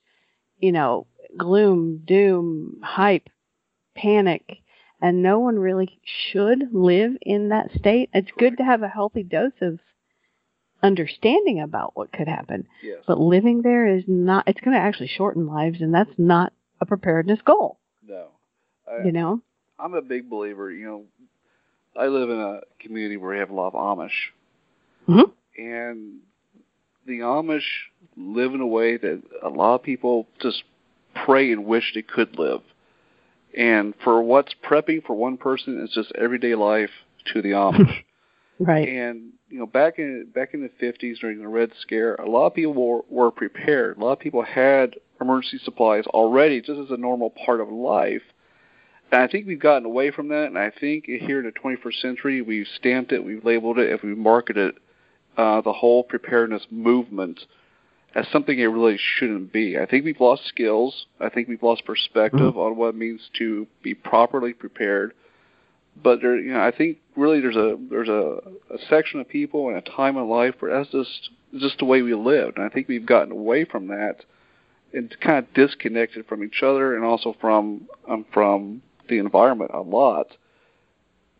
you 0.58 0.70
know, 0.70 1.06
gloom, 1.36 2.02
doom, 2.04 2.80
hype, 2.82 3.28
panic, 3.96 4.58
and 5.02 5.22
no 5.22 5.40
one 5.40 5.58
really 5.58 5.98
should 6.04 6.72
live 6.72 7.12
in 7.20 7.48
that 7.48 7.72
state. 7.72 8.10
It's 8.14 8.30
good 8.38 8.58
to 8.58 8.64
have 8.64 8.82
a 8.82 8.88
healthy 8.88 9.24
dose 9.24 9.60
of 9.60 9.80
understanding 10.84 11.60
about 11.60 11.92
what 11.96 12.12
could 12.12 12.28
happen, 12.28 12.66
Yes. 12.82 12.98
but 13.06 13.18
living 13.18 13.62
there 13.62 13.86
is 13.86 14.04
not. 14.06 14.46
It's 14.46 14.60
going 14.60 14.76
to 14.76 14.80
actually 14.82 15.08
shorten 15.08 15.46
lives, 15.46 15.80
and 15.80 15.92
that's 15.94 16.10
not 16.18 16.52
a 16.80 16.86
preparedness 16.86 17.40
goal. 17.44 17.78
no. 18.06 18.28
I, 18.86 19.04
You 19.04 19.12
know. 19.12 19.40
I'm 19.78 19.94
a 19.94 20.02
big 20.02 20.28
believer. 20.30 20.70
You 20.70 20.86
know, 20.86 21.04
I 21.96 22.06
live 22.06 22.28
in 22.30 22.38
a 22.38 22.60
community 22.80 23.16
where 23.16 23.30
we 23.32 23.38
have 23.38 23.50
a 23.50 23.54
lot 23.54 23.74
of 23.74 23.74
Amish, 23.74 24.30
Mhm. 25.08 25.32
and 25.58 26.20
the 27.06 27.20
Amish 27.20 27.66
live 28.16 28.54
in 28.54 28.60
a 28.60 28.66
way 28.66 28.96
that 28.96 29.22
a 29.42 29.48
lot 29.48 29.74
of 29.76 29.82
people 29.82 30.26
just 30.40 30.62
pray 31.14 31.50
and 31.52 31.64
wish 31.64 31.92
they 31.94 32.02
could 32.02 32.38
live. 32.38 32.60
And 33.56 33.94
for 34.02 34.20
what's 34.22 34.54
prepping 34.64 35.04
for 35.04 35.14
one 35.14 35.36
person 35.36 35.80
is 35.80 35.90
just 35.92 36.12
everyday 36.16 36.54
life 36.54 36.90
to 37.32 37.40
the 37.42 37.52
Amish. 37.52 38.04
Right. 38.60 38.88
And 38.88 39.32
you 39.54 39.60
know, 39.60 39.66
back 39.66 40.00
in 40.00 40.26
back 40.34 40.52
in 40.52 40.62
the 40.62 40.70
fifties 40.80 41.20
during 41.20 41.38
the 41.38 41.46
Red 41.46 41.70
Scare, 41.80 42.16
a 42.16 42.28
lot 42.28 42.46
of 42.46 42.54
people 42.54 42.74
were, 42.74 43.02
were 43.08 43.30
prepared. 43.30 43.96
A 43.96 44.00
lot 44.00 44.14
of 44.14 44.18
people 44.18 44.42
had 44.42 44.96
emergency 45.20 45.60
supplies 45.64 46.06
already, 46.08 46.60
just 46.60 46.80
as 46.80 46.90
a 46.90 46.96
normal 46.96 47.30
part 47.30 47.60
of 47.60 47.68
life. 47.68 48.22
And 49.12 49.22
I 49.22 49.28
think 49.28 49.46
we've 49.46 49.60
gotten 49.60 49.84
away 49.84 50.10
from 50.10 50.26
that. 50.30 50.46
And 50.46 50.58
I 50.58 50.72
think 50.72 51.04
here 51.04 51.38
in 51.38 51.44
the 51.44 51.52
21st 51.52 52.00
century, 52.00 52.42
we've 52.42 52.66
stamped 52.76 53.12
it, 53.12 53.24
we've 53.24 53.44
labeled 53.44 53.78
it, 53.78 53.92
and 53.92 54.00
we've 54.02 54.18
marketed 54.18 54.74
uh, 55.36 55.60
the 55.60 55.72
whole 55.72 56.02
preparedness 56.02 56.66
movement 56.72 57.38
as 58.12 58.26
something 58.32 58.58
it 58.58 58.64
really 58.64 58.98
shouldn't 58.98 59.52
be. 59.52 59.78
I 59.78 59.86
think 59.86 60.04
we've 60.04 60.20
lost 60.20 60.46
skills. 60.46 61.06
I 61.20 61.28
think 61.28 61.46
we've 61.46 61.62
lost 61.62 61.84
perspective 61.84 62.58
on 62.58 62.74
what 62.74 62.88
it 62.88 62.96
means 62.96 63.30
to 63.38 63.68
be 63.84 63.94
properly 63.94 64.52
prepared 64.52 65.14
but 66.02 66.20
there 66.20 66.36
you 66.38 66.52
know 66.52 66.60
I 66.60 66.72
think 66.76 66.98
really 67.16 67.40
there's 67.40 67.56
a 67.56 67.76
there's 67.90 68.08
a, 68.08 68.38
a 68.70 68.78
section 68.88 69.20
of 69.20 69.28
people 69.28 69.68
and 69.68 69.76
a 69.78 69.82
time 69.82 70.16
in 70.16 70.28
life 70.28 70.54
where 70.60 70.76
that's 70.76 70.90
just 70.90 71.30
just 71.58 71.78
the 71.78 71.84
way 71.84 72.02
we 72.02 72.14
lived 72.14 72.56
and 72.58 72.66
I 72.66 72.68
think 72.68 72.88
we've 72.88 73.06
gotten 73.06 73.32
away 73.32 73.64
from 73.64 73.88
that 73.88 74.24
and 74.92 75.14
kind 75.20 75.38
of 75.38 75.52
disconnected 75.54 76.26
from 76.26 76.42
each 76.42 76.62
other 76.62 76.94
and 76.96 77.04
also 77.04 77.34
from 77.40 77.88
um, 78.08 78.24
from 78.32 78.82
the 79.08 79.18
environment 79.18 79.70
a 79.74 79.80
lot 79.80 80.36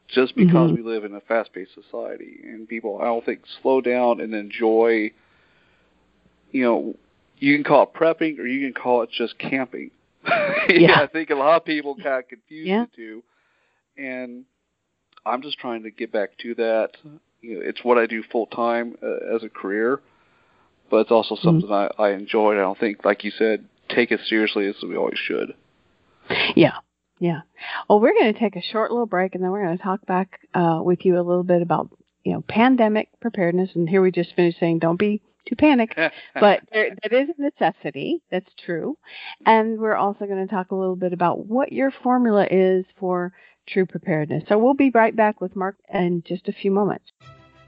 just 0.09 0.37
because 0.37 0.71
Mhm. 0.71 0.75
we 0.75 0.83
live 0.83 1.05
in 1.05 1.15
a 1.15 1.21
fast-paced 1.21 1.75
society 1.75 2.41
and 2.45 2.69
people 2.69 2.99
I 3.01 3.07
don't 3.07 3.25
think 3.25 3.41
slow 3.63 3.81
down 3.81 4.21
and 4.21 4.35
enjoy 4.35 5.11
you 6.53 6.63
know 6.63 6.95
you 7.39 7.55
can 7.57 7.65
call 7.65 7.83
it 7.85 7.93
prepping 7.95 8.39
or 8.39 8.47
you 8.47 8.61
can 8.71 8.81
call 8.81 9.03
it 9.03 9.11
just 9.11 9.39
camping. 9.39 9.91
Yeah. 10.69 11.01
I 11.01 11.07
think 11.07 11.29
a 11.31 11.35
lot 11.35 11.57
of 11.57 11.65
people 11.67 11.95
kind 11.97 12.23
of 12.23 12.29
confuse 12.29 12.69
Yeah. 12.69 12.85
the 12.87 12.97
two 12.97 13.23
and 13.99 14.45
I'm 15.27 15.43
just 15.43 15.59
trying 15.59 15.85
to 15.85 15.91
get 15.91 16.13
back 16.13 16.37
to 16.39 16.55
that. 16.57 16.91
You 17.41 17.55
know, 17.55 17.61
it's 17.65 17.85
what 17.85 17.99
I 17.99 18.07
do 18.07 18.23
full 18.23 18.47
time 18.47 18.97
uh, 19.03 19.35
as 19.35 19.43
a 19.43 19.49
career, 19.49 20.01
but 20.91 20.99
it's 20.99 21.11
also 21.11 21.37
something 21.37 21.71
I, 21.71 21.91
I 21.99 22.11
enjoy. 22.13 22.55
I 22.55 22.59
don't 22.59 22.79
think, 22.79 23.05
like 23.05 23.25
you 23.25 23.31
said, 23.31 23.67
take 23.89 24.11
it 24.11 24.21
seriously 24.27 24.67
as 24.67 24.77
we 24.83 24.97
always 24.97 25.19
should. 25.19 25.55
Yeah, 26.57 26.79
yeah. 27.19 27.43
Well, 27.89 28.01
we're 28.01 28.15
going 28.15 28.33
to 28.33 28.39
take 28.39 28.57
a 28.57 28.63
short 28.63 28.91
little 28.91 29.07
break, 29.07 29.35
and 29.35 29.43
then 29.43 29.51
we're 29.51 29.65
going 29.65 29.77
to 29.77 29.83
talk 29.83 30.05
back 30.07 30.41
uh, 30.55 30.81
with 30.83 31.05
you 31.05 31.17
a 31.17 31.23
little 31.23 31.43
bit 31.43 31.63
about 31.63 31.91
you 32.25 32.33
know 32.33 32.43
pandemic 32.49 33.09
preparedness. 33.21 33.71
And 33.75 33.89
here 33.89 34.03
we 34.03 34.11
just 34.11 34.35
finished 34.35 34.59
saying, 34.59 34.79
don't 34.79 34.99
be 34.99 35.23
too 35.47 35.57
panicked, 35.57 35.99
but 36.35 36.61
there, 36.73 36.97
that 37.03 37.13
is 37.13 37.29
a 37.39 37.43
necessity. 37.43 38.23
That's 38.31 38.51
true. 38.65 38.97
And 39.45 39.79
we're 39.79 39.97
also 39.97 40.27
going 40.27 40.47
to 40.47 40.53
talk 40.53 40.71
a 40.71 40.75
little 40.75 40.97
bit 40.97 41.13
about 41.13 41.47
what 41.47 41.73
your 41.73 41.91
formula 41.91 42.47
is 42.51 42.85
for 42.99 43.33
true 43.67 43.87
preparedness. 43.87 44.45
So 44.49 44.59
we'll 44.59 44.75
be 44.75 44.91
right 44.91 45.15
back 45.15 45.41
with 45.41 45.57
Mark 45.57 45.77
in 45.93 46.23
just 46.27 46.49
a 46.49 46.53
few 46.53 46.71
moments. 46.71 47.13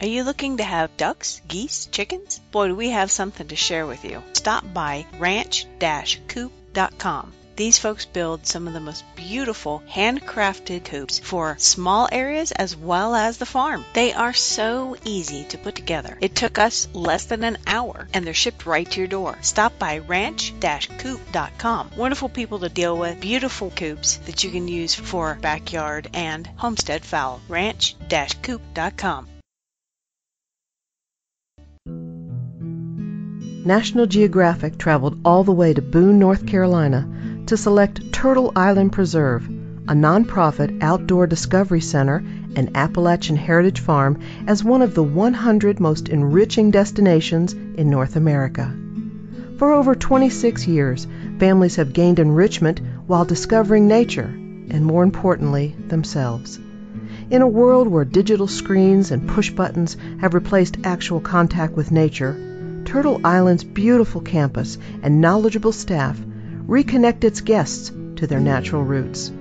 Are 0.00 0.06
you 0.06 0.24
looking 0.24 0.56
to 0.56 0.64
have 0.64 0.96
ducks, 0.96 1.40
geese, 1.46 1.86
chickens? 1.86 2.40
Boy, 2.50 2.66
do 2.68 2.74
we 2.74 2.90
have 2.90 3.12
something 3.12 3.46
to 3.46 3.56
share 3.56 3.86
with 3.86 4.04
you. 4.04 4.22
Stop 4.32 4.64
by 4.74 5.06
ranch-coop.com. 5.18 7.32
These 7.56 7.78
folks 7.78 8.04
build 8.04 8.44
some 8.44 8.66
of 8.66 8.74
the 8.74 8.80
most 8.80 9.04
beautiful 9.14 9.80
handcrafted 9.88 10.86
coops 10.86 11.20
for 11.20 11.54
small 11.60 12.08
areas 12.10 12.50
as 12.50 12.76
well 12.76 13.14
as 13.14 13.38
the 13.38 13.46
farm. 13.46 13.84
They 13.94 14.12
are 14.12 14.32
so 14.32 14.96
easy 15.04 15.44
to 15.44 15.58
put 15.58 15.76
together. 15.76 16.18
It 16.20 16.34
took 16.34 16.58
us 16.58 16.88
less 16.92 17.26
than 17.26 17.44
an 17.44 17.58
hour 17.64 18.08
and 18.12 18.26
they're 18.26 18.34
shipped 18.34 18.66
right 18.66 18.90
to 18.90 18.98
your 18.98 19.06
door. 19.06 19.38
Stop 19.42 19.78
by 19.78 19.98
ranch-coop.com. 19.98 21.90
Wonderful 21.96 22.28
people 22.28 22.58
to 22.58 22.68
deal 22.68 22.98
with, 22.98 23.20
beautiful 23.20 23.70
coops 23.70 24.16
that 24.26 24.42
you 24.42 24.50
can 24.50 24.66
use 24.66 24.96
for 24.96 25.38
backyard 25.40 26.10
and 26.12 26.48
homestead 26.56 27.04
fowl. 27.04 27.40
ranch-coop.com. 27.48 29.28
National 33.66 34.04
Geographic 34.04 34.76
traveled 34.76 35.18
all 35.24 35.42
the 35.42 35.50
way 35.50 35.72
to 35.72 35.80
Boone, 35.80 36.18
North 36.18 36.46
Carolina 36.46 37.08
to 37.46 37.56
select 37.56 38.12
Turtle 38.12 38.52
Island 38.54 38.92
Preserve, 38.92 39.46
a 39.88 39.94
nonprofit 39.94 40.82
outdoor 40.82 41.26
discovery 41.26 41.80
center 41.80 42.22
and 42.56 42.76
Appalachian 42.76 43.36
Heritage 43.36 43.80
Farm, 43.80 44.18
as 44.46 44.62
one 44.62 44.82
of 44.82 44.94
the 44.94 45.02
100 45.02 45.80
most 45.80 46.10
enriching 46.10 46.70
destinations 46.72 47.54
in 47.54 47.88
North 47.88 48.16
America. 48.16 48.70
For 49.56 49.72
over 49.72 49.94
26 49.94 50.66
years, 50.66 51.06
families 51.38 51.76
have 51.76 51.94
gained 51.94 52.18
enrichment 52.18 52.82
while 53.06 53.24
discovering 53.24 53.88
nature, 53.88 54.30
and 54.68 54.84
more 54.84 55.02
importantly, 55.02 55.74
themselves. 55.88 56.58
In 57.30 57.40
a 57.40 57.48
world 57.48 57.88
where 57.88 58.04
digital 58.04 58.46
screens 58.46 59.10
and 59.10 59.26
push 59.26 59.50
buttons 59.50 59.96
have 60.20 60.34
replaced 60.34 60.76
actual 60.84 61.20
contact 61.20 61.72
with 61.72 61.90
nature, 61.90 62.53
Turtle 62.94 63.20
Island's 63.24 63.64
beautiful 63.64 64.20
campus 64.20 64.78
and 65.02 65.20
knowledgeable 65.20 65.72
staff 65.72 66.16
reconnect 66.68 67.24
its 67.24 67.40
guests 67.40 67.90
to 68.14 68.28
their 68.28 68.38
natural 68.38 68.84
roots. 68.84 69.32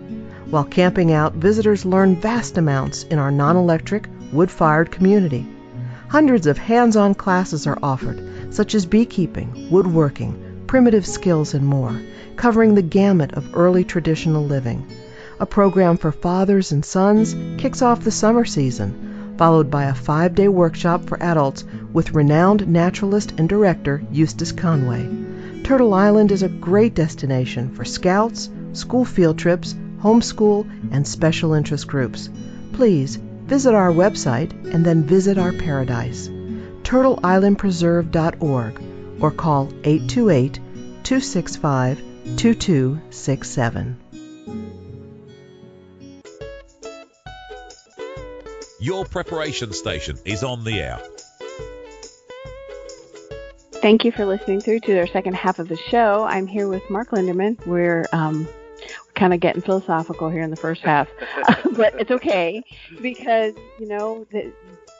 While 0.49 0.63
camping 0.63 1.11
out, 1.11 1.35
visitors 1.35 1.85
learn 1.85 2.15
vast 2.15 2.57
amounts 2.57 3.03
in 3.03 3.19
our 3.19 3.29
non 3.29 3.55
electric, 3.55 4.09
wood 4.31 4.49
fired 4.49 4.89
community. 4.89 5.45
Hundreds 6.07 6.47
of 6.47 6.57
hands 6.57 6.95
on 6.95 7.13
classes 7.13 7.67
are 7.67 7.77
offered, 7.83 8.19
such 8.51 8.73
as 8.73 8.87
beekeeping, 8.87 9.67
woodworking, 9.69 10.63
primitive 10.65 11.05
skills, 11.05 11.53
and 11.53 11.63
more, 11.63 12.01
covering 12.35 12.73
the 12.73 12.81
gamut 12.81 13.33
of 13.33 13.55
early 13.55 13.83
traditional 13.83 14.43
living. 14.43 14.83
A 15.39 15.45
program 15.45 15.97
for 15.97 16.11
fathers 16.11 16.71
and 16.71 16.83
sons 16.83 17.35
kicks 17.61 17.83
off 17.83 18.03
the 18.03 18.09
summer 18.09 18.45
season 18.45 19.13
followed 19.37 19.71
by 19.71 19.85
a 19.85 19.93
five 19.93 20.35
day 20.35 20.47
workshop 20.47 21.03
for 21.05 21.21
adults 21.21 21.63
with 21.93 22.13
renowned 22.13 22.67
naturalist 22.67 23.33
and 23.37 23.47
director 23.47 24.03
Eustace 24.11 24.51
Conway. 24.51 25.07
Turtle 25.63 25.93
Island 25.93 26.31
is 26.31 26.43
a 26.43 26.49
great 26.49 26.95
destination 26.95 27.73
for 27.73 27.85
scouts, 27.85 28.49
school 28.73 29.05
field 29.05 29.37
trips, 29.37 29.75
homeschool, 30.01 30.67
and 30.91 31.07
special 31.07 31.53
interest 31.53 31.87
groups. 31.87 32.29
Please 32.73 33.15
visit 33.15 33.73
our 33.73 33.91
website 33.91 34.51
and 34.73 34.83
then 34.85 35.03
visit 35.03 35.37
our 35.37 35.53
paradise, 35.53 36.27
turtleislandpreserve.org, 36.83 38.81
or 39.21 39.31
call 39.31 39.69
828 39.83 40.59
265 41.03 42.01
2267. 42.35 43.99
Your 48.79 49.05
preparation 49.05 49.71
station 49.71 50.17
is 50.25 50.43
on 50.43 50.65
the 50.65 50.81
air. 50.81 50.99
Thank 53.83 54.05
you 54.05 54.13
for 54.13 54.25
listening 54.25 54.61
through 54.61 54.79
to 54.79 54.97
our 54.97 55.07
second 55.07 55.35
half 55.35 55.59
of 55.59 55.67
the 55.67 55.75
show. 55.75 56.23
I'm 56.23 56.47
here 56.47 56.69
with 56.69 56.89
Mark 56.89 57.09
Linderman. 57.09 57.67
We're 57.67 58.05
um, 58.13 58.47
kind 59.13 59.33
of 59.33 59.41
getting 59.41 59.61
philosophical 59.61 60.29
here 60.29 60.41
in 60.41 60.49
the 60.49 60.55
first 60.55 60.79
half, 60.83 61.09
but 61.75 61.99
it's 61.99 62.09
okay 62.09 62.63
because 63.01 63.53
you 63.81 63.89
know 63.89 64.25
that 64.31 64.53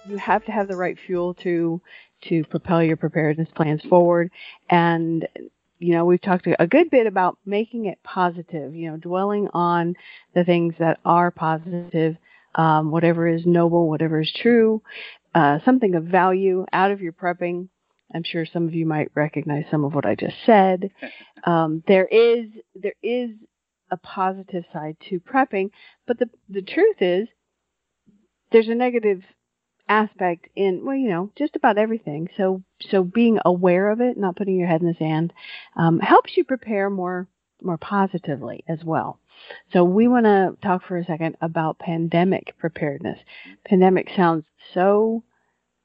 you 0.10 0.18
have 0.18 0.44
to 0.44 0.52
have 0.52 0.68
the 0.68 0.76
right 0.76 0.98
fuel 1.08 1.34
to 1.36 1.80
to 2.24 2.44
propel 2.44 2.84
your 2.84 2.98
preparedness 2.98 3.48
plans 3.56 3.82
forward. 3.84 4.30
And 4.70 5.30
you 5.80 5.94
know 5.94 6.04
we've 6.04 6.22
talked 6.22 6.46
a 6.60 6.68
good 6.68 6.90
bit 6.90 7.08
about 7.08 7.38
making 7.46 7.86
it 7.86 8.00
positive. 8.04 8.76
You 8.76 8.92
know, 8.92 8.98
dwelling 8.98 9.48
on 9.54 9.96
the 10.36 10.44
things 10.44 10.74
that 10.80 11.00
are 11.06 11.32
positive, 11.32 12.18
um, 12.56 12.92
whatever 12.92 13.30
is 13.30 13.46
noble, 13.46 13.88
whatever 13.88 14.20
is 14.20 14.34
true, 14.42 14.82
uh, 15.34 15.60
something 15.64 15.96
of 15.96 16.04
value 16.04 16.66
out 16.74 16.92
of 16.92 17.00
your 17.00 17.14
prepping. 17.14 17.70
I'm 18.14 18.24
sure 18.24 18.46
some 18.46 18.68
of 18.68 18.74
you 18.74 18.86
might 18.86 19.12
recognize 19.16 19.66
some 19.72 19.84
of 19.84 19.94
what 19.94 20.06
I 20.06 20.16
just 20.16 20.36
said. 20.46 20.92
Um, 21.46 21.84
there 21.90 22.06
is 22.06 22.46
there 22.74 22.94
is 23.04 23.32
a 23.92 23.98
positive 23.98 24.64
side 24.72 24.96
to 25.10 25.20
prepping, 25.20 25.72
but 26.08 26.18
the 26.18 26.30
the 26.48 26.62
truth 26.62 27.02
is 27.02 27.28
there's 28.50 28.70
a 28.70 28.76
negative 28.76 29.24
aspect 29.90 30.48
in 30.56 30.86
well, 30.86 30.96
you 30.96 31.10
know, 31.10 31.32
just 31.38 31.58
about 31.58 31.78
everything. 31.78 32.30
So 32.38 32.64
so 32.90 33.04
being 33.04 33.40
aware 33.44 33.92
of 33.92 34.00
it, 34.00 34.18
not 34.18 34.38
putting 34.38 34.56
your 34.56 34.68
head 34.68 34.82
in 34.82 34.88
the 34.88 34.96
sand, 34.98 35.34
um, 35.76 36.00
helps 36.00 36.38
you 36.38 36.46
prepare 36.46 36.90
more 36.90 37.28
more 37.62 37.78
positively 37.78 38.64
as 38.68 38.84
well. 38.84 39.20
So 39.72 39.84
we 39.84 40.08
want 40.08 40.26
to 40.26 40.56
talk 40.62 40.84
for 40.88 40.98
a 40.98 41.06
second 41.06 41.36
about 41.42 41.80
pandemic 41.80 42.56
preparedness. 42.58 43.20
Pandemic 43.66 44.10
sounds 44.16 44.46
so 44.74 45.24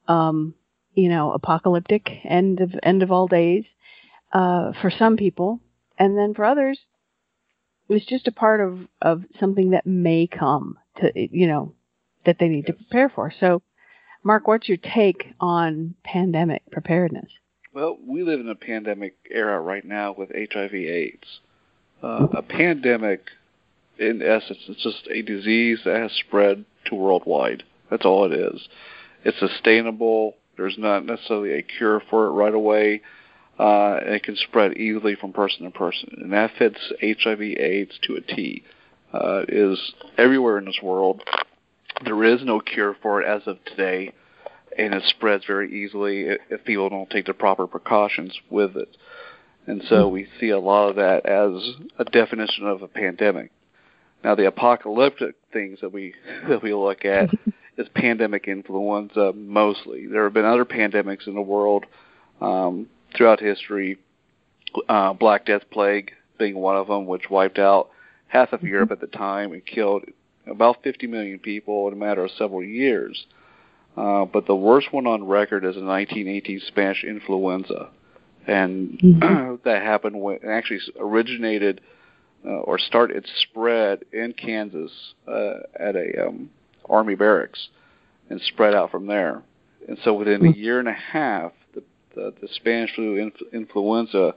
um, 0.07 0.55
you 0.99 1.09
know, 1.09 1.31
apocalyptic, 1.31 2.11
end 2.25 2.61
of 2.61 2.75
end 2.83 3.05
of 3.05 3.13
all 3.13 3.29
days, 3.29 3.65
uh, 4.33 4.73
for 4.83 4.91
some 4.91 5.17
people, 5.17 5.61
and 5.97 6.19
then 6.19 6.35
for 6.35 6.45
others, 6.45 6.81
it's 7.89 8.05
just 8.05 8.27
a 8.27 8.33
part 8.33 8.61
of 8.61 8.81
of 9.01 9.23
something 9.39 9.71
that 9.71 9.87
may 9.87 10.27
come 10.27 10.77
to 10.97 11.13
you 11.15 11.47
know 11.47 11.73
that 12.27 12.39
they 12.41 12.49
need 12.49 12.67
to 12.67 12.73
prepare 12.73 13.09
for. 13.09 13.33
So, 13.39 13.63
Mark, 14.25 14.49
what's 14.49 14.69
your 14.69 14.77
take 14.77 15.35
on 15.39 15.95
pandemic 16.03 16.69
preparedness? 16.73 17.31
Well, 17.73 17.97
we 18.05 18.25
live 18.25 18.41
in 18.41 18.49
a 18.49 18.57
pandemic 18.57 19.15
era 19.31 19.61
right 19.61 19.85
now 19.85 20.17
with 20.19 20.31
HIV/AIDS. 20.31 21.41
Uh, 22.03 22.27
a 22.33 22.43
pandemic, 22.43 23.29
in 24.01 24.21
essence, 24.21 24.65
is 24.69 24.83
just 24.83 25.07
a 25.09 25.23
disease 25.23 25.79
that 25.85 26.01
has 26.01 26.13
spread 26.27 26.65
to 26.87 26.97
worldwide. 26.97 27.63
That's 27.89 28.05
all 28.05 28.25
it 28.25 28.37
is. 28.37 28.67
It's 29.25 29.39
sustainable. 29.39 30.35
There's 30.59 30.77
not 30.77 31.07
necessarily 31.07 31.53
a 31.53 31.63
cure 31.63 32.03
for 32.11 32.27
it 32.27 32.31
right 32.31 32.53
away. 32.53 33.01
Uh, 33.59 34.01
it 34.03 34.25
can 34.25 34.37
spread 34.37 34.77
easily 34.77 35.15
from 35.15 35.33
person 35.33 35.65
to 35.65 35.71
person, 35.71 36.11
and 36.19 36.33
that 36.33 36.51
fits 36.59 36.79
HIV/AIDS 37.01 37.99
to 38.03 38.17
a 38.17 38.21
T. 38.21 38.65
Uh, 39.13 39.45
is 39.49 39.95
everywhere 40.19 40.59
in 40.59 40.67
this 40.67 40.81
world. 40.83 41.23
there 42.05 42.23
is 42.23 42.45
no 42.45 42.61
cure 42.61 42.95
for 43.03 43.23
it 43.23 43.27
as 43.27 43.47
of 43.47 43.65
today, 43.65 44.13
and 44.77 44.93
it 44.93 45.03
spreads 45.07 45.45
very 45.47 45.83
easily 45.83 46.27
if 46.51 46.65
people 46.65 46.91
don't 46.91 47.09
take 47.09 47.27
the 47.27 47.33
proper 47.33 47.67
precautions 47.67 48.39
with 48.51 48.77
it. 48.77 48.97
And 49.67 49.83
so 49.89 50.09
we 50.09 50.27
see 50.39 50.51
a 50.51 50.59
lot 50.59 50.91
of 50.91 50.97
that 50.97 51.27
as 51.27 51.75
a 51.99 52.05
definition 52.05 52.67
of 52.67 52.83
a 52.83 52.89
pandemic. 52.89 53.51
Now, 54.25 54.35
the 54.35 54.47
apocalyptic 54.47 55.37
things 55.53 55.81
that 55.81 55.93
we 55.93 56.15
that 56.49 56.63
we 56.63 56.75
look 56.75 57.05
at 57.05 57.31
is 57.79 57.89
pandemic 57.95 58.49
influenza 58.49 59.33
mostly. 59.35 60.07
There 60.07 60.25
have 60.25 60.35
been 60.35 60.45
other 60.45 60.65
pandemics 60.65 61.27
in 61.27 61.35
the 61.35 61.41
world 61.41 61.87
um, 62.41 62.89
throughout 63.17 63.41
history. 63.41 63.99
Uh, 64.89 65.15
Black 65.15 65.47
Death 65.47 65.63
plague 65.71 66.13
being 66.39 66.57
one 66.57 66.77
of 66.77 66.89
them, 66.89 67.07
which 67.07 67.31
wiped 67.31 67.59
out 67.59 67.91
half 68.27 68.53
of 68.53 68.63
Europe 68.63 68.91
at 68.91 69.01
the 69.01 69.07
time 69.07 69.53
and 69.53 69.65
killed 69.65 70.05
about 70.47 70.83
50 70.83 71.07
million 71.07 71.39
people 71.39 71.87
in 71.89 71.95
a 71.95 71.97
matter 71.97 72.25
of 72.25 72.31
several 72.33 72.63
years. 72.63 73.27
Uh, 73.97 74.25
but 74.25 74.47
the 74.47 74.55
worst 74.55 74.93
one 74.93 75.07
on 75.07 75.25
record 75.25 75.65
is 75.65 75.75
the 75.75 75.83
1918 75.83 76.61
Spanish 76.67 77.05
influenza, 77.05 77.89
and 78.47 78.99
Mm-hmm. 79.01 79.57
that 79.65 79.83
happened 79.83 80.21
when 80.21 80.37
it 80.37 80.43
actually 80.49 80.81
originated 80.99 81.81
uh, 82.45 82.51
or 82.51 82.79
started 82.79 83.17
its 83.17 83.31
spread 83.43 84.05
in 84.13 84.33
Kansas 84.33 84.93
uh, 85.27 85.55
at 85.79 85.97
a 85.97 86.27
um, 86.27 86.51
army 86.89 87.15
barracks 87.15 87.69
and 88.31 88.41
spread 88.41 88.75
out 88.75 88.91
from 88.91 89.07
there. 89.07 89.43
And 89.89 89.99
so 90.05 90.15
within 90.15 90.45
a 90.45 90.51
year 90.51 90.79
and 90.79 90.89
a 90.89 90.93
half, 90.93 91.53
the 91.75 91.83
the, 92.15 92.35
the 92.41 92.49
Spanish 92.55 92.95
flu 92.95 93.17
inf- 93.17 93.53
influenza 93.53 94.35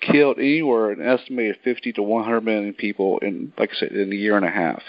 killed 0.00 0.38
anywhere 0.38 0.90
an 0.90 1.00
estimated 1.00 1.56
50 1.64 1.92
to 1.92 2.02
100 2.02 2.40
million 2.42 2.74
people 2.74 3.18
in, 3.18 3.52
like 3.56 3.70
I 3.72 3.76
said, 3.76 3.92
in 3.92 4.12
a 4.12 4.16
year 4.16 4.36
and 4.36 4.44
a 4.44 4.50
half. 4.50 4.82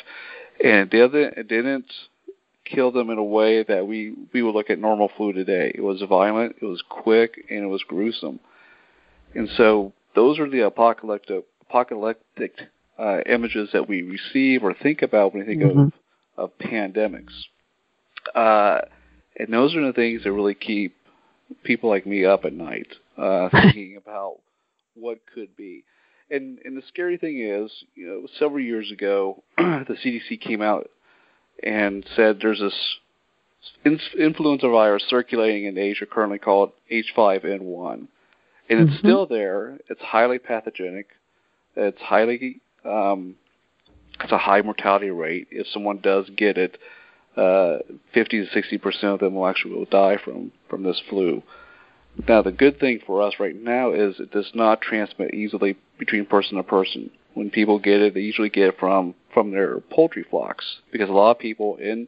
And 0.63 0.91
it 0.93 1.11
didn't, 1.11 1.37
it 1.37 1.47
didn't 1.47 1.85
kill 2.65 2.91
them 2.91 3.09
in 3.09 3.17
a 3.17 3.23
way 3.23 3.63
that 3.63 3.85
we 3.85 4.15
we 4.33 4.41
would 4.41 4.55
look 4.55 4.69
at 4.69 4.79
normal 4.79 5.09
flu 5.15 5.33
today. 5.33 5.71
It 5.75 5.81
was 5.81 6.01
violent, 6.07 6.55
it 6.61 6.65
was 6.65 6.83
quick, 6.87 7.45
and 7.49 7.63
it 7.63 7.67
was 7.67 7.83
gruesome. 7.87 8.39
And 9.35 9.49
so 9.55 9.93
those 10.15 10.39
are 10.39 10.49
the 10.49 10.61
apocalyptic 10.61 11.45
apocalyptic 11.69 12.53
uh, 12.97 13.19
images 13.25 13.69
that 13.73 13.87
we 13.87 14.01
receive 14.01 14.63
or 14.63 14.73
think 14.73 15.01
about 15.01 15.33
when 15.33 15.45
we 15.45 15.47
think 15.47 15.61
Mhm. 15.63 15.87
of 15.87 15.93
of 16.37 16.57
pandemics. 16.59 17.33
Uh, 18.33 18.81
and 19.37 19.53
those 19.53 19.75
are 19.75 19.85
the 19.85 19.93
things 19.93 20.23
that 20.23 20.31
really 20.31 20.55
keep 20.55 20.95
people 21.63 21.89
like 21.89 22.05
me 22.05 22.25
up 22.25 22.45
at 22.45 22.53
night, 22.53 22.87
uh, 23.17 23.49
thinking 23.51 23.97
about 23.97 24.37
what 24.95 25.19
could 25.33 25.55
be. 25.55 25.83
And 26.31 26.57
and 26.65 26.75
the 26.75 26.81
scary 26.87 27.17
thing 27.17 27.39
is, 27.39 27.71
you 27.93 28.07
know, 28.07 28.27
several 28.39 28.59
years 28.63 28.91
ago, 28.91 29.43
the 29.57 29.95
CDC 30.03 30.41
came 30.41 30.61
out 30.61 30.89
and 31.61 32.03
said 32.15 32.39
there's 32.41 32.59
this 32.59 32.97
in- 33.83 33.99
influenza 34.17 34.67
virus 34.67 35.03
circulating 35.07 35.65
in 35.65 35.77
Asia 35.77 36.05
currently 36.07 36.39
called 36.39 36.71
H5N1, 36.91 38.07
and 38.69 38.79
it's 38.79 38.91
Mhm. 38.93 38.99
still 38.99 39.25
there. 39.27 39.77
It's 39.87 40.01
highly 40.01 40.39
pathogenic. 40.39 41.07
It's 41.75 42.01
highly 42.01 42.59
um, 42.83 43.35
it's 44.21 44.31
a 44.31 44.37
high 44.37 44.61
mortality 44.61 45.09
rate. 45.09 45.47
If 45.51 45.67
someone 45.67 45.99
does 45.99 46.29
get 46.35 46.57
it, 46.57 46.77
uh, 47.37 47.79
50 48.13 48.45
to 48.45 48.51
60 48.51 48.77
percent 48.77 49.13
of 49.13 49.19
them 49.19 49.35
will 49.35 49.47
actually 49.47 49.75
will 49.75 49.85
die 49.85 50.17
from 50.23 50.51
from 50.69 50.83
this 50.83 51.01
flu. 51.09 51.43
Now, 52.27 52.41
the 52.41 52.51
good 52.51 52.79
thing 52.79 53.01
for 53.05 53.21
us 53.21 53.33
right 53.39 53.55
now 53.55 53.91
is 53.91 54.19
it 54.19 54.31
does 54.31 54.51
not 54.53 54.81
transmit 54.81 55.33
easily 55.33 55.77
between 55.99 56.25
person 56.25 56.57
to 56.57 56.63
person. 56.63 57.11
When 57.33 57.49
people 57.49 57.77
get 57.77 58.01
it, 58.01 58.13
they 58.13 58.21
usually 58.21 58.49
get 58.49 58.69
it 58.69 58.79
from 58.79 59.15
from 59.33 59.51
their 59.51 59.79
poultry 59.81 60.23
flocks 60.29 60.77
because 60.91 61.09
a 61.09 61.13
lot 61.13 61.31
of 61.31 61.39
people 61.39 61.75
in 61.75 62.07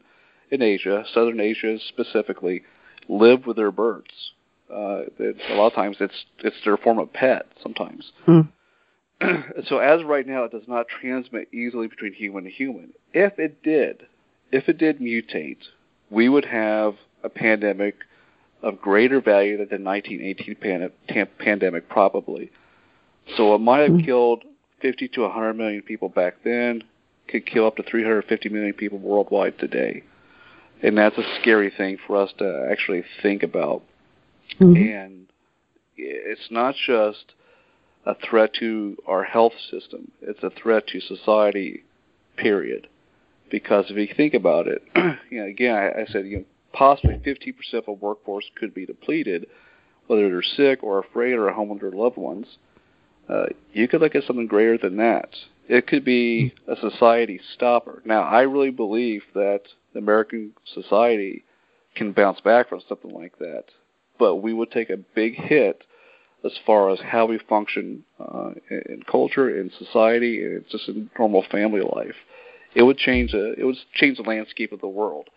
in 0.50 0.62
Asia, 0.62 1.04
Southern 1.12 1.40
Asia 1.40 1.78
specifically, 1.88 2.62
live 3.08 3.46
with 3.46 3.56
their 3.56 3.70
birds. 3.70 4.32
Uh, 4.70 5.02
a 5.20 5.54
lot 5.54 5.66
of 5.66 5.74
times 5.74 5.98
it's 6.00 6.24
it's 6.38 6.56
their 6.64 6.78
form 6.78 6.98
of 6.98 7.12
pet. 7.12 7.46
Sometimes. 7.62 8.12
Hmm. 8.24 8.40
so 9.66 9.78
as 9.78 10.04
right 10.04 10.26
now, 10.26 10.44
it 10.44 10.52
does 10.52 10.68
not 10.68 10.86
transmit 10.88 11.52
easily 11.52 11.88
between 11.88 12.12
human 12.12 12.44
to 12.44 12.50
human. 12.50 12.92
If 13.12 13.38
it 13.38 13.62
did, 13.62 14.06
if 14.52 14.68
it 14.68 14.78
did 14.78 14.98
mutate, 15.00 15.62
we 16.10 16.28
would 16.28 16.44
have 16.44 16.94
a 17.22 17.28
pandemic 17.28 17.96
of 18.62 18.80
greater 18.80 19.20
value 19.20 19.56
than 19.56 19.68
the 19.68 19.78
1918 19.78 20.54
pan- 20.56 20.92
tam- 21.08 21.28
pandemic, 21.38 21.88
probably. 21.88 22.50
So 23.36 23.54
it 23.54 23.58
might 23.58 23.80
have 23.80 23.98
Mm. 23.98 24.04
killed 24.04 24.44
50 24.80 25.08
to 25.08 25.24
100 25.24 25.54
million 25.54 25.82
people 25.82 26.08
back 26.08 26.42
then, 26.44 26.82
could 27.26 27.44
kill 27.44 27.66
up 27.66 27.76
to 27.76 27.82
350 27.82 28.48
million 28.48 28.72
people 28.72 28.98
worldwide 28.98 29.58
today. 29.58 30.02
And 30.82 30.96
that's 30.96 31.18
a 31.18 31.24
scary 31.40 31.70
thing 31.70 31.98
for 32.06 32.16
us 32.16 32.32
to 32.38 32.68
actually 32.70 33.04
think 33.20 33.42
about. 33.42 33.82
Mhm. 34.60 35.04
And 35.04 35.26
it's 35.96 36.50
not 36.50 36.74
just 36.76 37.34
a 38.08 38.14
threat 38.14 38.54
to 38.54 38.96
our 39.06 39.22
health 39.22 39.52
system, 39.70 40.10
it's 40.22 40.42
a 40.42 40.50
threat 40.50 40.86
to 40.88 40.98
society, 40.98 41.84
period. 42.36 42.88
Because 43.50 43.84
if 43.90 43.98
you 43.98 44.08
think 44.16 44.32
about 44.32 44.66
it, 44.66 44.82
you 45.30 45.40
know, 45.40 45.46
again, 45.46 45.74
I, 45.74 46.02
I 46.02 46.06
said, 46.06 46.26
you 46.26 46.38
know, 46.38 46.44
possibly 46.72 47.16
50% 47.16 47.54
of 47.74 47.88
a 47.88 47.92
workforce 47.92 48.46
could 48.54 48.72
be 48.72 48.86
depleted, 48.86 49.46
whether 50.06 50.26
they're 50.30 50.42
sick 50.42 50.82
or 50.82 50.98
afraid 50.98 51.34
or 51.34 51.50
home 51.50 51.68
with 51.68 51.82
their 51.82 51.90
loved 51.90 52.16
ones. 52.16 52.46
Uh, 53.28 53.46
you 53.74 53.86
could 53.86 54.00
look 54.00 54.14
at 54.14 54.24
something 54.24 54.46
greater 54.46 54.78
than 54.78 54.96
that. 54.96 55.28
It 55.68 55.86
could 55.86 56.04
be 56.04 56.54
a 56.66 56.76
society 56.76 57.40
stopper. 57.54 58.00
Now, 58.06 58.22
I 58.22 58.42
really 58.42 58.70
believe 58.70 59.22
that 59.34 59.64
the 59.92 59.98
American 59.98 60.52
society 60.64 61.44
can 61.94 62.12
bounce 62.12 62.40
back 62.40 62.70
from 62.70 62.80
something 62.88 63.12
like 63.12 63.38
that, 63.38 63.64
but 64.18 64.36
we 64.36 64.54
would 64.54 64.70
take 64.70 64.88
a 64.88 64.96
big 64.96 65.34
hit 65.34 65.84
as 66.44 66.52
far 66.64 66.90
as 66.90 67.00
how 67.00 67.26
we 67.26 67.38
function 67.48 68.04
uh, 68.20 68.50
in, 68.70 69.02
culture, 69.10 69.58
in 69.58 69.70
society, 69.78 70.44
and 70.44 70.64
just 70.70 70.88
in 70.88 71.10
normal 71.18 71.44
family 71.50 71.80
life. 71.80 72.14
It 72.74 72.82
would 72.82 72.98
change 72.98 73.32
the 73.32 73.54
it 73.58 73.64
would 73.64 73.76
change 73.94 74.18
the 74.18 74.22
landscape 74.22 74.72
of 74.72 74.80
the 74.80 74.88
world. 74.88 75.28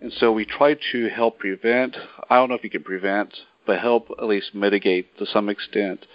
And 0.00 0.12
so 0.12 0.32
we 0.32 0.44
try 0.44 0.76
to 0.92 1.08
help 1.08 1.38
prevent. 1.38 1.96
I 2.28 2.36
don't 2.36 2.48
know 2.48 2.54
if 2.54 2.64
you 2.64 2.70
can 2.70 2.82
prevent, 2.82 3.34
but 3.66 3.80
help 3.80 4.08
at 4.18 4.26
least 4.26 4.54
mitigate 4.54 5.18
to 5.18 5.26
some 5.26 5.48
extent 5.48 6.06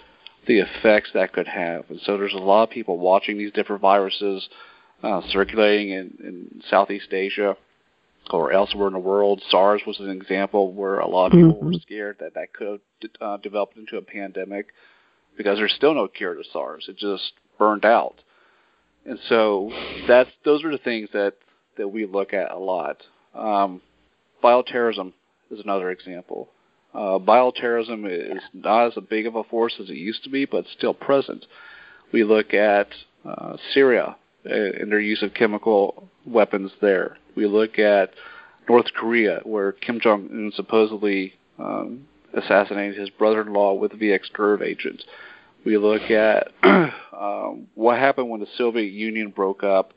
the 0.46 0.60
effects 0.60 1.10
that 1.14 1.32
could 1.32 1.46
have. 1.46 1.84
And 1.90 2.00
so 2.00 2.16
there's 2.16 2.34
a 2.34 2.38
lot 2.38 2.64
of 2.64 2.70
people 2.70 2.98
watching 2.98 3.38
these 3.38 3.52
different 3.52 3.82
viruses 3.82 4.48
uh, 5.02 5.20
circulating 5.28 5.90
in, 5.90 6.18
in 6.20 6.62
Southeast 6.68 7.12
Asia 7.12 7.56
or 8.30 8.52
elsewhere 8.52 8.88
in 8.88 8.92
the 8.92 8.98
world. 8.98 9.42
SARS 9.50 9.82
was 9.86 10.00
an 10.00 10.10
example 10.10 10.72
where 10.72 10.98
a 10.98 11.08
lot 11.08 11.26
of 11.26 11.32
people 11.32 11.60
were 11.60 11.72
Mhm. 11.72 11.82
scared 11.82 12.18
that 12.18 12.34
that 12.34 12.52
could 12.52 12.80
have 13.02 13.10
uh, 13.20 13.36
developed 13.38 13.76
into 13.76 13.96
a 13.96 14.02
pandemic 14.02 14.72
because 15.36 15.58
there's 15.58 15.74
still 15.74 15.94
no 15.94 16.08
cure 16.08 16.34
to 16.34 16.44
SARS. 16.44 16.88
It 16.88 16.96
just 16.96 17.32
burned 17.58 17.84
out. 17.84 18.22
And 19.04 19.18
so 19.28 19.72
that's 20.08 20.30
those 20.44 20.64
are 20.64 20.70
the 20.70 20.78
things 20.78 21.10
that 21.12 21.34
that 21.76 21.88
we 21.88 22.06
look 22.06 22.32
at 22.32 22.50
a 22.50 22.58
lot. 22.58 23.02
Um, 23.34 23.82
bioterrorism 24.42 25.12
is 25.50 25.60
another 25.60 25.90
example. 25.90 26.48
Uh, 26.94 27.18
bioterrorism 27.18 28.06
is 28.08 28.42
not 28.54 28.86
as 28.86 29.04
big 29.08 29.26
of 29.26 29.36
a 29.36 29.44
force 29.44 29.78
as 29.78 29.90
it 29.90 29.96
used 29.96 30.24
to 30.24 30.30
be, 30.30 30.46
but 30.46 30.66
still 30.66 30.94
present. 30.94 31.46
We 32.10 32.24
look 32.24 32.54
at 32.54 32.88
uh, 33.24 33.58
Syria 33.72 34.16
and 34.46 34.90
their 34.90 35.00
use 35.00 35.22
of 35.22 35.34
chemical 35.34 36.08
weapons 36.24 36.72
there. 36.80 37.16
We 37.34 37.46
look 37.46 37.78
at 37.78 38.10
North 38.68 38.86
Korea, 38.94 39.40
where 39.44 39.72
Kim 39.72 40.00
Jong 40.00 40.28
Un 40.30 40.52
supposedly 40.54 41.34
um, 41.58 42.06
assassinated 42.34 42.98
his 42.98 43.10
brother-in-law 43.10 43.74
with 43.74 43.92
VX 43.92 44.20
nerve 44.38 44.62
agents. 44.62 45.04
We 45.64 45.78
look 45.78 46.10
at 46.10 46.48
um, 46.62 47.66
what 47.74 47.98
happened 47.98 48.30
when 48.30 48.40
the 48.40 48.46
Soviet 48.56 48.92
Union 48.92 49.30
broke 49.30 49.64
up, 49.64 49.92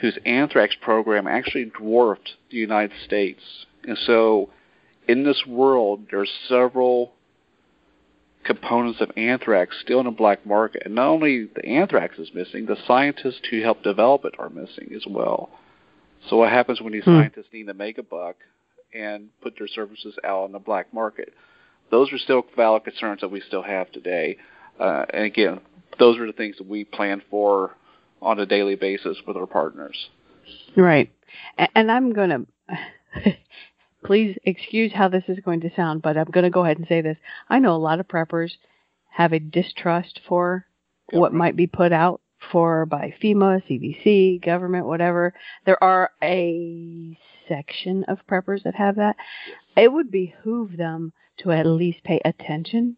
whose 0.00 0.18
anthrax 0.24 0.74
program 0.80 1.26
actually 1.26 1.66
dwarfed 1.66 2.34
the 2.50 2.56
United 2.56 2.96
States. 3.04 3.40
And 3.84 3.98
so, 3.98 4.50
in 5.08 5.24
this 5.24 5.44
world, 5.46 6.06
there's 6.10 6.30
several 6.48 7.12
components 8.48 9.00
of 9.00 9.10
anthrax 9.16 9.76
still 9.82 10.00
in 10.00 10.06
the 10.06 10.10
black 10.10 10.44
market. 10.46 10.82
And 10.84 10.94
not 10.94 11.08
only 11.08 11.44
the 11.54 11.64
anthrax 11.66 12.18
is 12.18 12.30
missing, 12.34 12.64
the 12.66 12.78
scientists 12.86 13.42
who 13.50 13.60
helped 13.60 13.84
develop 13.84 14.24
it 14.24 14.34
are 14.38 14.48
missing 14.48 14.90
as 14.96 15.04
well. 15.06 15.50
So 16.28 16.38
what 16.38 16.50
happens 16.50 16.80
when 16.80 16.94
these 16.94 17.04
Hmm. 17.04 17.18
scientists 17.18 17.52
need 17.52 17.66
to 17.66 17.74
make 17.74 17.98
a 17.98 18.02
buck 18.02 18.36
and 18.94 19.28
put 19.42 19.56
their 19.58 19.68
services 19.68 20.18
out 20.24 20.44
on 20.44 20.52
the 20.52 20.58
black 20.58 20.92
market? 20.94 21.32
Those 21.90 22.12
are 22.12 22.18
still 22.18 22.44
valid 22.56 22.84
concerns 22.84 23.20
that 23.20 23.30
we 23.30 23.40
still 23.40 23.62
have 23.62 23.92
today. 23.92 24.38
Uh, 24.80 25.04
and 25.10 25.24
again, 25.24 25.60
those 25.98 26.18
are 26.18 26.26
the 26.26 26.32
things 26.32 26.56
that 26.56 26.66
we 26.66 26.84
plan 26.84 27.22
for 27.30 27.74
on 28.22 28.40
a 28.40 28.46
daily 28.46 28.76
basis 28.76 29.18
with 29.26 29.36
our 29.36 29.46
partners. 29.46 30.08
Right. 30.74 31.10
And 31.74 31.90
I'm 31.90 32.12
going 32.12 32.30
to, 33.24 33.36
please 34.04 34.36
excuse 34.44 34.92
how 34.92 35.08
this 35.08 35.24
is 35.28 35.40
going 35.40 35.60
to 35.60 35.74
sound, 35.74 36.02
but 36.02 36.16
I'm 36.16 36.24
going 36.24 36.44
to 36.44 36.50
go 36.50 36.64
ahead 36.64 36.78
and 36.78 36.86
say 36.86 37.00
this. 37.00 37.16
I 37.48 37.58
know 37.58 37.74
a 37.74 37.76
lot 37.76 38.00
of 38.00 38.08
preppers 38.08 38.52
have 39.10 39.32
a 39.32 39.38
distrust 39.38 40.20
for 40.28 40.66
what 41.10 41.32
might 41.32 41.56
be 41.56 41.66
put 41.66 41.92
out 41.92 42.20
for 42.52 42.86
by 42.86 43.14
FEMA, 43.22 43.62
CDC, 43.68 44.44
government, 44.44 44.86
whatever. 44.86 45.34
There 45.66 45.82
are 45.82 46.10
a 46.22 47.18
section 47.48 48.04
of 48.04 48.26
preppers 48.30 48.62
that 48.64 48.74
have 48.76 48.96
that. 48.96 49.16
It 49.76 49.92
would 49.92 50.10
behoove 50.10 50.76
them 50.76 51.12
to 51.38 51.50
at 51.50 51.66
least 51.66 52.04
pay 52.04 52.20
attention. 52.24 52.96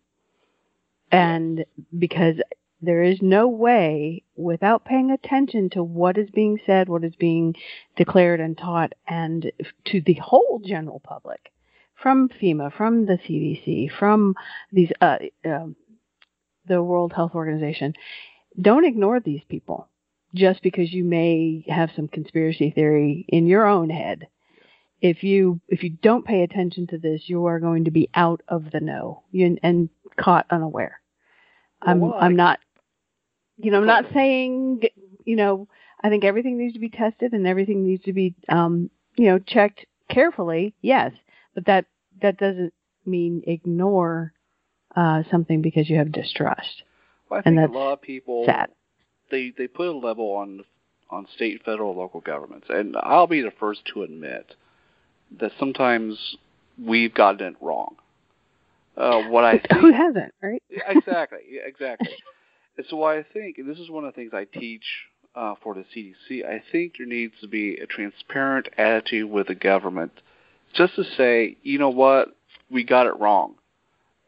And 1.11 1.65
because 1.97 2.37
there 2.83 3.03
is 3.03 3.21
no 3.21 3.49
way 3.49 4.23
without 4.37 4.85
paying 4.85 5.11
attention 5.11 5.71
to 5.71 5.83
what 5.83 6.17
is 6.17 6.31
being 6.31 6.59
said, 6.65 6.89
what 6.89 7.05
is 7.05 7.15
being 7.17 7.55
declared 7.97 8.41
and 8.41 8.57
taught, 8.57 8.93
and 9.07 9.53
to 9.87 10.01
the 10.01 10.15
whole 10.15 10.61
general 10.65 11.01
public 11.01 11.53
from 11.95 12.29
FEMA, 12.29 12.73
from 12.73 13.07
the 13.07 13.19
CDC, 13.19 13.91
from 13.99 14.35
these 14.73 14.91
uh, 15.01 15.19
uh, 15.45 15.67
the 16.67 16.83
World 16.83 17.13
Health 17.13 17.33
Organization. 17.35 17.95
Don't 18.61 18.85
ignore 18.85 19.21
these 19.21 19.43
people 19.49 19.89
just 20.35 20.63
because 20.63 20.93
you 20.93 21.05
may 21.05 21.65
have 21.69 21.91
some 21.95 22.09
conspiracy 22.09 22.71
theory 22.71 23.25
in 23.29 23.47
your 23.47 23.67
own 23.67 23.91
head. 23.91 24.27
If 25.01 25.23
you 25.23 25.61
if 25.69 25.83
you 25.83 25.91
don't 25.91 26.25
pay 26.25 26.43
attention 26.43 26.87
to 26.89 26.99
this, 26.99 27.23
you 27.27 27.47
are 27.47 27.61
going 27.61 27.85
to 27.85 27.91
be 27.91 28.09
out 28.15 28.43
of 28.49 28.71
the 28.71 28.81
know 28.81 29.23
and 29.33 29.89
caught 30.17 30.47
unaware. 30.51 31.01
I'm 31.83 32.01
well, 32.01 32.15
I'm 32.19 32.37
not 32.37 32.61
you 33.63 33.71
know 33.71 33.79
I'm 33.79 33.87
not 33.87 34.07
saying 34.15 34.83
you 35.25 35.37
know 35.37 35.69
I 36.03 36.09
think 36.09 36.25
everything 36.25 36.59
needs 36.59 36.75
to 36.75 36.81
be 36.81 36.89
tested 36.89 37.33
and 37.33 37.47
everything 37.47 37.85
needs 37.87 38.05
to 38.05 38.13
be 38.13 38.35
um 38.49 38.91
you 39.17 39.27
know 39.27 39.39
checked 39.39 39.87
carefully. 40.09 40.75
Yes, 40.83 41.13
but 41.55 41.67
that 41.67 41.87
that 42.23 42.39
doesn't 42.39 42.73
mean 43.07 43.43
ignore 43.47 44.33
uh, 44.97 45.23
something 45.31 45.63
because 45.63 45.89
you 45.89 45.97
have 45.97 46.13
distrust. 46.13 46.83
Well, 47.29 47.41
I 47.45 47.49
and 47.49 47.59
think 47.59 47.71
a 47.71 47.79
lot 47.79 47.93
of 47.93 48.03
people 48.03 48.45
sad. 48.47 48.71
they 49.31 49.53
they 49.57 49.67
put 49.67 49.89
a 49.89 49.93
level 49.93 50.27
on 50.33 50.65
on 51.11 51.27
state, 51.35 51.63
federal, 51.65 51.97
local 51.97 52.21
governments, 52.21 52.67
and 52.69 52.97
I'll 53.01 53.27
be 53.27 53.43
the 53.43 53.53
first 53.59 53.81
to 53.95 54.03
admit 54.03 54.55
that 55.41 55.53
sometimes 55.59 56.37
we've 56.83 57.15
gotten 57.15 57.55
it 57.55 57.57
wrong. 57.61 57.97
Uh, 58.97 59.23
what 59.29 59.45
I 59.45 59.59
think, 59.59 59.73
Who 59.81 59.93
hasn't, 59.93 60.33
right? 60.43 60.63
exactly, 60.71 61.41
exactly. 61.65 62.09
and 62.81 62.89
so 62.89 63.05
I 63.05 63.23
think, 63.35 63.59
and 63.59 63.69
this 63.69 63.79
is 63.79 63.91
one 63.91 64.07
of 64.07 64.15
the 64.15 64.17
things 64.17 64.33
I 64.33 64.47
teach 64.47 64.85
uh, 65.35 65.55
for 65.63 65.75
the 65.75 65.85
CDC. 65.95 66.47
I 66.47 66.63
think 66.73 66.95
there 66.97 67.07
needs 67.07 67.35
to 67.43 67.47
be 67.47 67.77
a 67.77 67.85
transparent 67.85 68.71
attitude 68.79 69.31
with 69.31 69.49
the 69.49 69.55
government, 69.55 70.13
just 70.73 70.95
to 70.97 71.05
say, 71.05 71.59
you 71.63 71.79
know 71.79 71.91
what, 71.91 72.35
we 72.71 72.83
got 72.83 73.07
it 73.07 73.21
wrong, 73.21 73.57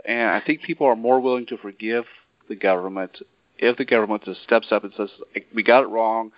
and 0.04 0.28
I 0.28 0.42
think 0.44 0.60
people 0.60 0.86
are 0.86 0.94
more 0.94 1.18
willing 1.18 1.46
to 1.46 1.56
forgive 1.56 2.04
the 2.50 2.54
government 2.54 3.22
if 3.56 3.78
the 3.78 3.86
government 3.86 4.24
just 4.24 4.42
steps 4.42 4.66
up 4.70 4.84
and 4.84 4.92
says, 4.98 5.08
we 5.54 5.62
got 5.62 5.84
it 5.84 5.88
wrong. 5.88 6.32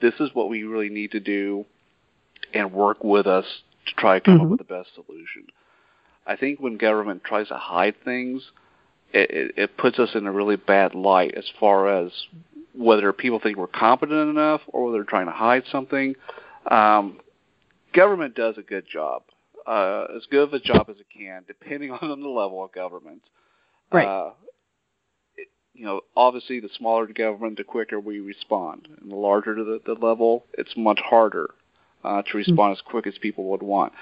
This 0.00 0.14
is 0.18 0.30
what 0.32 0.48
we 0.48 0.62
really 0.62 0.88
need 0.88 1.10
to 1.10 1.20
do, 1.20 1.66
and 2.54 2.72
work 2.72 3.04
with 3.04 3.26
us 3.26 3.44
to 3.84 3.94
try 3.96 4.18
to 4.18 4.24
come 4.24 4.38
Mhm. 4.38 4.44
up 4.44 4.48
with 4.48 4.58
the 4.60 4.64
best 4.64 4.94
solution. 4.94 5.46
I 6.26 6.36
think 6.36 6.58
when 6.58 6.78
government 6.78 7.22
tries 7.22 7.48
to 7.48 7.58
hide 7.58 8.00
things, 8.02 8.50
it, 9.12 9.54
it, 9.56 9.76
puts 9.76 9.98
us 9.98 10.10
in 10.14 10.26
a 10.26 10.32
really 10.32 10.56
bad 10.56 10.94
light 10.94 11.34
as 11.36 11.44
far 11.58 11.88
as 11.88 12.12
whether 12.74 13.12
people 13.12 13.40
think 13.40 13.56
we're 13.56 13.66
competent 13.66 14.30
enough 14.30 14.60
or 14.68 14.84
whether 14.84 14.98
they're 14.98 15.04
trying 15.04 15.26
to 15.26 15.32
hide 15.32 15.64
something. 15.70 16.14
Um, 16.70 17.20
government 17.92 18.34
does 18.34 18.56
a 18.58 18.62
good 18.62 18.84
job, 18.90 19.22
uh, 19.66 20.06
as 20.16 20.26
good 20.30 20.48
of 20.48 20.54
a 20.54 20.60
job 20.60 20.86
as 20.88 20.96
it 20.96 21.06
can, 21.16 21.44
depending 21.46 21.90
on 22.02 22.20
the 22.20 22.28
level 22.28 22.64
of 22.64 22.72
government. 22.72 23.22
Right. 23.92 24.06
Uh, 24.06 24.32
it, 25.36 25.48
you 25.74 25.84
know, 25.84 26.02
obviously, 26.16 26.60
the 26.60 26.70
smaller 26.76 27.06
the 27.06 27.12
government, 27.12 27.56
the 27.56 27.64
quicker 27.64 27.98
we 27.98 28.20
respond, 28.20 28.88
and 29.00 29.10
the 29.10 29.16
larger 29.16 29.54
the, 29.54 29.80
the 29.84 29.94
level, 29.94 30.44
it's 30.56 30.76
much 30.76 31.00
harder 31.00 31.50
uh, 32.04 32.22
to 32.22 32.36
respond 32.36 32.72
as 32.72 32.80
quick 32.82 33.06
as 33.06 33.14
people 33.20 33.44
would 33.44 33.62
want. 33.62 33.92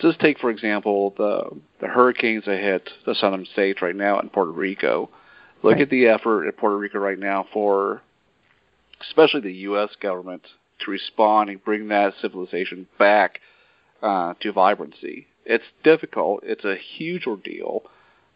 Just 0.00 0.20
take, 0.20 0.38
for 0.38 0.50
example, 0.50 1.14
the 1.16 1.50
the 1.80 1.88
hurricanes 1.88 2.44
that 2.46 2.58
hit 2.58 2.88
the 3.06 3.14
southern 3.14 3.44
states 3.46 3.82
right 3.82 3.96
now 3.96 4.18
in 4.20 4.28
Puerto 4.28 4.50
Rico. 4.52 5.10
Look 5.62 5.74
Right. 5.74 5.82
at 5.82 5.90
the 5.90 6.06
effort 6.06 6.46
in 6.46 6.52
Puerto 6.52 6.76
Rico 6.78 6.98
right 6.98 7.18
now 7.18 7.46
for, 7.52 8.00
especially 9.00 9.40
the 9.40 9.52
U.S. 9.70 9.90
government, 10.00 10.42
to 10.80 10.90
respond 10.90 11.50
and 11.50 11.62
bring 11.64 11.88
that 11.88 12.14
civilization 12.20 12.86
back 12.98 13.40
uh, 14.02 14.34
to 14.40 14.52
vibrancy. 14.52 15.26
It's 15.44 15.64
difficult. 15.82 16.40
It's 16.44 16.64
a 16.64 16.76
huge 16.76 17.26
ordeal. 17.26 17.82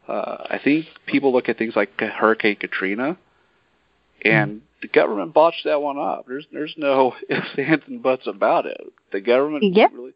Uh, 0.09 0.39
I 0.51 0.59
think 0.63 0.87
people 1.07 1.33
look 1.33 1.49
at 1.49 1.59
things 1.59 1.77
like 1.77 1.91
Hurricane 2.01 2.57
Katrina, 2.57 3.17
and 4.25 4.63
the 4.81 4.89
government 4.89 5.33
botched 5.33 5.65
that 5.65 5.81
one 5.81 5.99
up. 5.99 6.27
There's 6.27 6.47
there's 6.53 6.75
no 6.77 7.15
ifs, 7.29 7.47
ands, 7.57 7.85
and 7.87 8.03
buts 8.03 8.27
about 8.27 8.67
it. 8.67 8.81
The 9.13 9.21
government 9.21 9.77
Yep. 9.77 9.93
really 9.95 10.13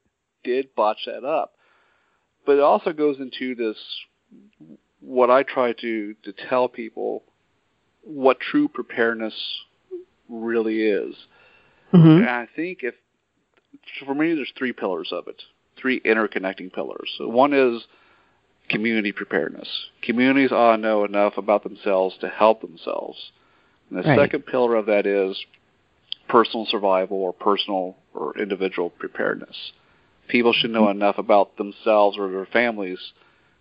did 0.47 0.75
botch 0.75 1.05
that 1.07 1.25
up. 1.25 1.53
But 2.47 2.53
it 2.53 2.63
also 2.63 2.93
goes 2.93 3.19
into 3.19 3.55
this 3.55 3.77
what 5.01 5.31
I 5.31 5.43
try 5.43 5.73
to 5.73 6.15
to 6.23 6.33
tell 6.49 6.69
people 6.69 7.25
what 8.03 8.39
true 8.41 8.69
preparedness 8.69 9.35
really 10.29 10.83
is. 10.83 11.15
Mhm. 11.93 12.21
And 12.21 12.31
I 12.31 12.47
think 12.47 12.83
if 12.83 12.95
for 14.05 14.15
me, 14.15 14.35
there's 14.35 14.53
three 14.57 14.73
pillars 14.73 15.13
of 15.13 15.29
it, 15.29 15.43
three 15.77 16.01
interconnecting 16.01 16.73
pillars. 16.73 17.13
So 17.19 17.29
one 17.29 17.53
is 17.53 17.87
community 18.69 19.13
preparedness. 19.13 19.69
Communities 20.03 20.53
ought 20.53 20.77
to 20.77 20.83
know 20.83 21.05
enough 21.05 21.39
about 21.39 21.63
themselves 21.63 22.17
to 22.19 22.29
help 22.29 22.61
themselves. 22.61 23.33
And 23.91 23.99
the 23.99 24.09
Right. 24.09 24.19
second 24.19 24.47
pillar 24.47 24.75
of 24.75 24.87
that 24.87 25.07
is 25.07 25.45
personal 26.29 26.67
survival 26.67 27.19
or 27.19 27.33
personal 27.33 27.97
or 28.15 28.37
individual 28.39 28.91
preparedness. 28.91 29.73
People 30.29 30.53
should 30.53 30.71
know 30.71 30.89
enough 30.89 31.19
about 31.19 31.57
themselves 31.57 32.17
or 32.19 32.31
their 32.31 32.47
families 32.47 32.99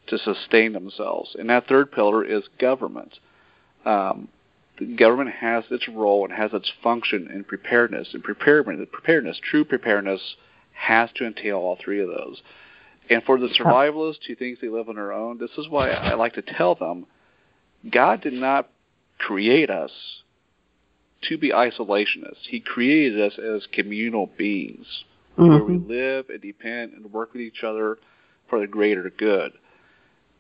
to 0.08 0.18
sustain 0.18 0.74
themselves. 0.74 1.36
And 1.38 1.50
that 1.50 1.68
third 1.68 1.92
pillar 1.92 2.24
is 2.24 2.44
government. 2.60 3.20
Um, 3.86 4.30
the 4.80 4.86
government 4.86 5.32
has 5.32 5.64
its 5.72 5.88
role 5.88 6.26
and 6.26 6.34
has 6.34 6.52
its 6.54 6.72
function 6.84 7.30
in 7.34 7.44
preparedness. 7.44 8.10
And 8.14 8.24
preparedness, 8.24 8.88
preparedness, 8.92 9.40
true 9.44 9.66
preparedness, 9.66 10.36
has 10.74 11.10
to 11.16 11.26
entail 11.26 11.58
all 11.58 11.78
three 11.84 12.02
of 12.02 12.10
those. 12.10 12.42
And 13.10 13.24
for 13.24 13.40
the 13.40 13.48
survivalists 13.48 14.26
who 14.28 14.36
think 14.36 14.60
they 14.60 14.68
live 14.68 14.90
on 14.90 14.96
their 14.96 15.14
own, 15.14 15.38
this 15.38 15.52
is 15.58 15.70
why 15.70 15.92
I 15.92 16.16
like 16.16 16.34
to 16.34 16.42
tell 16.42 16.76
them, 16.76 17.06
God 17.90 18.22
did 18.22 18.34
not 18.34 18.70
create 19.20 19.70
us 19.70 19.92
to 21.30 21.38
be 21.38 21.52
isolationists. 21.52 22.48
He 22.50 22.60
created 22.60 23.22
us 23.22 23.40
as 23.40 23.68
communal 23.72 24.30
beings 24.38 25.04
where 25.36 25.64
we 25.64 25.78
live 25.78 26.30
and 26.30 26.42
depend 26.42 26.94
and 26.94 27.12
work 27.12 27.34
with 27.34 27.42
each 27.42 27.64
other 27.64 27.98
for 28.50 28.60
the 28.60 28.68
greater 28.68 29.10
good. 29.10 29.52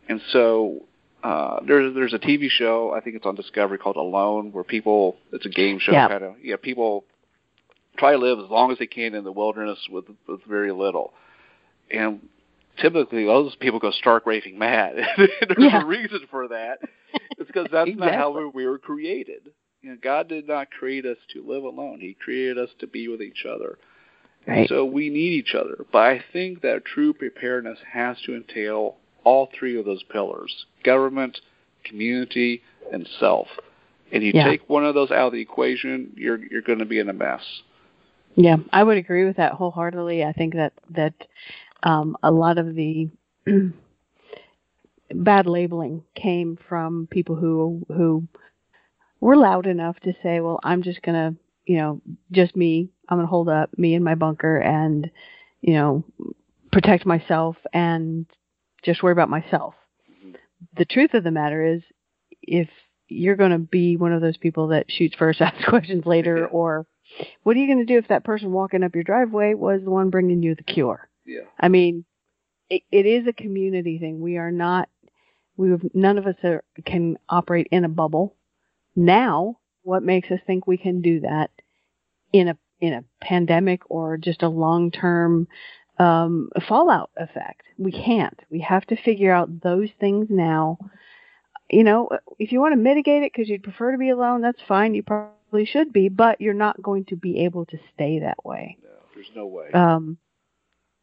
And 0.07 0.21
so 0.31 0.83
uh, 1.23 1.59
there's 1.65 1.93
there's 1.95 2.13
a 2.13 2.19
TV 2.19 2.49
show 2.49 2.93
I 2.95 3.01
think 3.01 3.15
it's 3.15 3.25
on 3.25 3.35
Discovery 3.35 3.77
called 3.77 3.95
Alone, 3.95 4.51
where 4.51 4.63
people 4.63 5.17
it's 5.33 5.45
a 5.45 5.49
game 5.49 5.79
show 5.79 5.91
Yeah. 5.91 6.07
kind 6.07 6.23
of 6.23 6.35
yeah 6.43 6.55
people 6.61 7.03
try 7.97 8.11
to 8.11 8.17
live 8.17 8.39
as 8.39 8.49
long 8.49 8.71
as 8.71 8.77
they 8.77 8.87
can 8.87 9.15
in 9.15 9.23
the 9.23 9.31
wilderness 9.31 9.79
with 9.89 10.05
with 10.27 10.43
very 10.45 10.71
little, 10.71 11.13
and 11.91 12.21
typically 12.79 13.25
those 13.25 13.55
people 13.55 13.79
go 13.79 13.91
stark 13.91 14.25
raving 14.25 14.59
mad. 14.59 14.95
there's 15.17 15.31
Yeah. 15.57 15.81
a 15.81 15.85
reason 15.85 16.21
for 16.29 16.47
that. 16.49 16.79
It's 17.37 17.47
because 17.47 17.67
that's 17.71 17.91
not 17.95 18.13
how 18.13 18.37
we, 18.37 18.45
we 18.53 18.65
were 18.67 18.77
created. 18.77 19.49
You 19.81 19.91
know, 19.91 19.97
God 20.01 20.27
did 20.27 20.47
not 20.47 20.69
create 20.71 21.05
us 21.05 21.17
to 21.33 21.47
live 21.47 21.63
alone. 21.63 21.99
He 22.01 22.13
created 22.15 22.57
us 22.57 22.69
to 22.79 22.87
be 22.87 23.07
with 23.07 23.21
each 23.21 23.45
other. 23.49 23.77
Right. 24.47 24.69
So 24.69 24.85
we 24.85 25.09
need 25.09 25.33
each 25.33 25.55
other. 25.55 25.85
But 25.91 25.99
I 25.99 26.23
think 26.31 26.61
that 26.61 26.85
true 26.85 27.13
preparedness 27.13 27.79
has 27.91 28.17
to 28.25 28.35
entail 28.35 28.95
all 29.23 29.49
three 29.57 29.77
of 29.79 29.85
those 29.85 30.03
pillars 30.03 30.65
government, 30.83 31.39
community, 31.83 32.61
and 32.91 33.07
self. 33.19 33.47
And 34.11 34.23
you 34.23 34.31
Yeah. 34.33 34.49
take 34.49 34.69
one 34.69 34.85
of 34.85 34.93
those 34.93 35.09
out 35.09 35.27
of 35.27 35.33
the 35.33 35.41
equation, 35.41 36.13
you're 36.15 36.39
you're 36.51 36.61
going 36.61 36.79
to 36.79 36.85
be 36.85 36.99
in 36.99 37.09
a 37.09 37.13
mess. 37.13 37.41
Yeah, 38.35 38.57
I 38.71 38.83
would 38.83 38.97
agree 38.97 39.25
with 39.25 39.37
that 39.37 39.53
wholeheartedly. 39.53 40.23
I 40.23 40.33
think 40.33 40.53
that 40.55 40.73
that 40.91 41.13
um, 41.83 42.17
a 42.21 42.31
lot 42.31 42.57
of 42.57 42.75
the 42.75 43.09
bad 45.13 45.47
labeling 45.47 46.03
came 46.15 46.57
from 46.67 47.07
people 47.09 47.35
who 47.35 47.85
who 47.87 48.27
were 49.21 49.37
loud 49.37 49.65
enough 49.65 49.99
to 50.01 50.13
say, 50.21 50.39
"Well, 50.39 50.59
I'm 50.63 50.83
just 50.83 51.01
gonna, 51.01 51.35
you 51.65 51.77
know, 51.77 52.01
just 52.31 52.55
me. 52.55 52.89
I'm 53.09 53.17
gonna 53.17 53.27
hold 53.27 53.49
up 53.49 53.77
me 53.77 53.93
in 53.93 54.03
my 54.03 54.15
bunker 54.15 54.57
and, 54.57 55.09
you 55.61 55.73
know, 55.73 56.03
protect 56.71 57.05
myself 57.05 57.57
and 57.73 58.25
just 58.83 59.03
worry 59.03 59.13
about 59.13 59.29
myself." 59.29 59.75
Mm-hmm. 60.09 60.35
The 60.77 60.85
truth 60.85 61.13
of 61.13 61.23
the 61.23 61.31
matter 61.31 61.65
is, 61.65 61.81
if 62.41 62.69
you're 63.07 63.35
going 63.35 63.51
to 63.51 63.59
be 63.59 63.97
one 63.97 64.13
of 64.13 64.21
those 64.21 64.37
people 64.37 64.69
that 64.69 64.89
shoots 64.89 65.15
first, 65.15 65.41
asks 65.41 65.65
questions 65.65 66.05
later, 66.05 66.47
or 66.47 66.87
what 67.43 67.55
are 67.55 67.59
you 67.59 67.67
going 67.67 67.85
to 67.85 67.93
do 67.93 67.97
if 67.97 68.07
that 68.07 68.23
person 68.23 68.51
walking 68.51 68.83
up 68.83 68.95
your 68.95 69.03
driveway 69.03 69.53
was 69.53 69.81
the 69.83 69.91
one 69.91 70.09
bringing 70.09 70.43
you 70.43 70.55
the 70.55 70.63
cure? 70.63 71.09
Yeah. 71.25 71.41
I 71.59 71.69
mean, 71.69 72.05
it, 72.69 72.83
it 72.91 73.05
is 73.05 73.27
a 73.27 73.33
community 73.33 73.99
thing. 73.99 74.19
We 74.19 74.37
are 74.37 74.51
not, 74.51 74.89
we 75.57 75.71
have, 75.71 75.81
none 75.93 76.17
of 76.17 76.27
us 76.27 76.35
are, 76.43 76.63
can 76.85 77.17
operate 77.29 77.67
in 77.71 77.85
a 77.85 77.89
bubble. 77.89 78.35
Now 78.95 79.59
what 79.83 80.03
makes 80.03 80.31
us 80.31 80.39
think 80.45 80.65
we 80.65 80.77
can 80.77 81.01
do 81.01 81.21
that 81.21 81.51
in 82.33 82.47
a 82.47 82.57
in 82.79 82.93
a 82.93 83.03
pandemic 83.21 83.81
or 83.89 84.17
just 84.17 84.43
a 84.43 84.49
long 84.49 84.91
term 84.91 85.47
um, 85.97 86.49
fallout 86.67 87.11
effect. 87.17 87.63
We 87.77 87.91
can't. 87.91 88.39
We 88.49 88.59
have 88.61 88.85
to 88.87 88.95
figure 89.01 89.31
out 89.31 89.61
those 89.61 89.89
things 89.99 90.27
now. 90.29 90.77
You 91.69 91.83
know, 91.83 92.09
if 92.37 92.51
you 92.51 92.59
want 92.59 92.73
to 92.73 92.77
mitigate 92.79 93.23
it 93.23 93.31
because 93.33 93.49
you'd 93.49 93.63
prefer 93.63 93.91
to 93.91 93.97
be 93.97 94.09
alone, 94.09 94.41
that's 94.41 94.61
fine. 94.67 94.93
You 94.93 95.03
probably 95.03 95.65
should 95.65 95.91
be, 95.91 96.09
but 96.09 96.39
you're 96.39 96.53
not 96.53 96.81
going 96.81 97.05
to 97.05 97.15
be 97.15 97.43
able 97.45 97.65
to 97.67 97.77
stay 97.93 98.19
that 98.19 98.45
way. 98.45 98.77
No, 98.83 98.89
there's 99.15 99.31
no 99.35 99.47
way. 99.47 99.71
Um, 99.71 100.17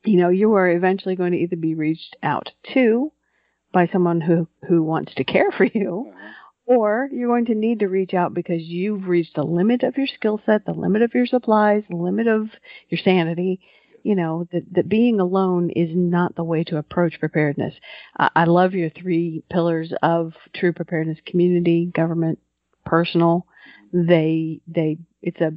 you 0.04 0.18
know, 0.18 0.28
you 0.28 0.52
are 0.54 0.70
eventually 0.70 1.16
going 1.16 1.32
to 1.32 1.38
either 1.38 1.56
be 1.56 1.74
reached 1.74 2.16
out 2.22 2.50
to 2.74 3.12
by 3.72 3.88
someone 3.88 4.20
who 4.20 4.46
who 4.68 4.82
wants 4.82 5.14
to 5.14 5.24
care 5.24 5.50
for 5.50 5.64
you, 5.64 6.12
Uh-huh. 6.12 6.21
Or 6.66 7.08
you're 7.12 7.28
going 7.28 7.46
to 7.46 7.54
need 7.54 7.80
to 7.80 7.88
reach 7.88 8.14
out 8.14 8.34
because 8.34 8.62
you've 8.62 9.08
reached 9.08 9.34
the 9.34 9.42
limit 9.42 9.82
of 9.82 9.96
your 9.96 10.06
skill 10.06 10.40
set, 10.46 10.64
the 10.64 10.72
limit 10.72 11.02
of 11.02 11.14
your 11.14 11.26
supplies, 11.26 11.82
the 11.88 11.96
limit 11.96 12.26
of 12.26 12.48
your 12.88 13.00
sanity. 13.02 13.60
You 14.04 14.16
know 14.16 14.48
that 14.52 14.64
that 14.72 14.88
being 14.88 15.20
alone 15.20 15.70
is 15.70 15.90
not 15.92 16.34
the 16.34 16.42
way 16.42 16.64
to 16.64 16.76
approach 16.76 17.20
preparedness. 17.20 17.74
I, 18.18 18.30
I 18.34 18.44
love 18.44 18.74
your 18.74 18.90
three 18.90 19.44
pillars 19.48 19.92
of 20.02 20.32
true 20.54 20.72
preparedness: 20.72 21.18
community, 21.24 21.86
government, 21.86 22.40
personal. 22.84 23.46
They 23.92 24.60
they 24.66 24.98
it's 25.20 25.40
a 25.40 25.52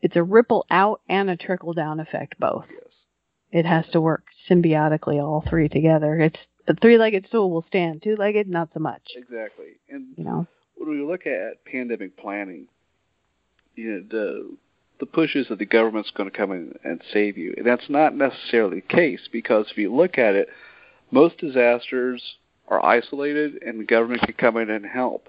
it's 0.00 0.16
a 0.16 0.22
ripple 0.22 0.64
out 0.70 1.00
and 1.08 1.28
a 1.28 1.36
trickle 1.36 1.74
down 1.74 2.00
effect 2.00 2.38
both. 2.38 2.64
Yes. 2.70 2.92
It 3.50 3.66
has 3.66 3.86
to 3.92 4.00
work 4.00 4.24
symbiotically, 4.48 5.22
all 5.22 5.44
three 5.46 5.68
together. 5.68 6.18
It's 6.18 6.38
a 6.68 6.74
three-legged 6.74 7.26
stool 7.28 7.50
will 7.50 7.64
stand, 7.68 8.02
two-legged 8.02 8.48
not 8.48 8.68
so 8.74 8.80
much. 8.80 9.02
Exactly. 9.16 9.76
And 9.88 10.08
You 10.16 10.24
know. 10.24 10.46
when 10.76 10.90
we 10.90 11.02
look 11.04 11.26
at 11.26 11.64
pandemic 11.64 12.16
planning, 12.16 12.68
you 13.74 13.90
know, 13.92 14.04
the 14.10 14.56
the 15.00 15.06
push 15.06 15.36
is 15.36 15.46
that 15.48 15.60
the 15.60 15.64
government's 15.64 16.10
going 16.10 16.28
to 16.28 16.36
come 16.36 16.50
in 16.50 16.76
and 16.82 17.00
save 17.12 17.38
you, 17.38 17.54
and 17.56 17.64
that's 17.64 17.88
not 17.88 18.16
necessarily 18.16 18.80
the 18.80 18.94
case 18.96 19.28
because 19.30 19.66
if 19.70 19.78
you 19.78 19.94
look 19.94 20.18
at 20.18 20.34
it, 20.34 20.48
most 21.12 21.38
disasters 21.38 22.36
are 22.66 22.84
isolated, 22.84 23.62
and 23.62 23.78
the 23.80 23.84
government 23.84 24.22
can 24.22 24.34
come 24.34 24.56
in 24.56 24.68
and 24.70 24.84
help. 24.84 25.28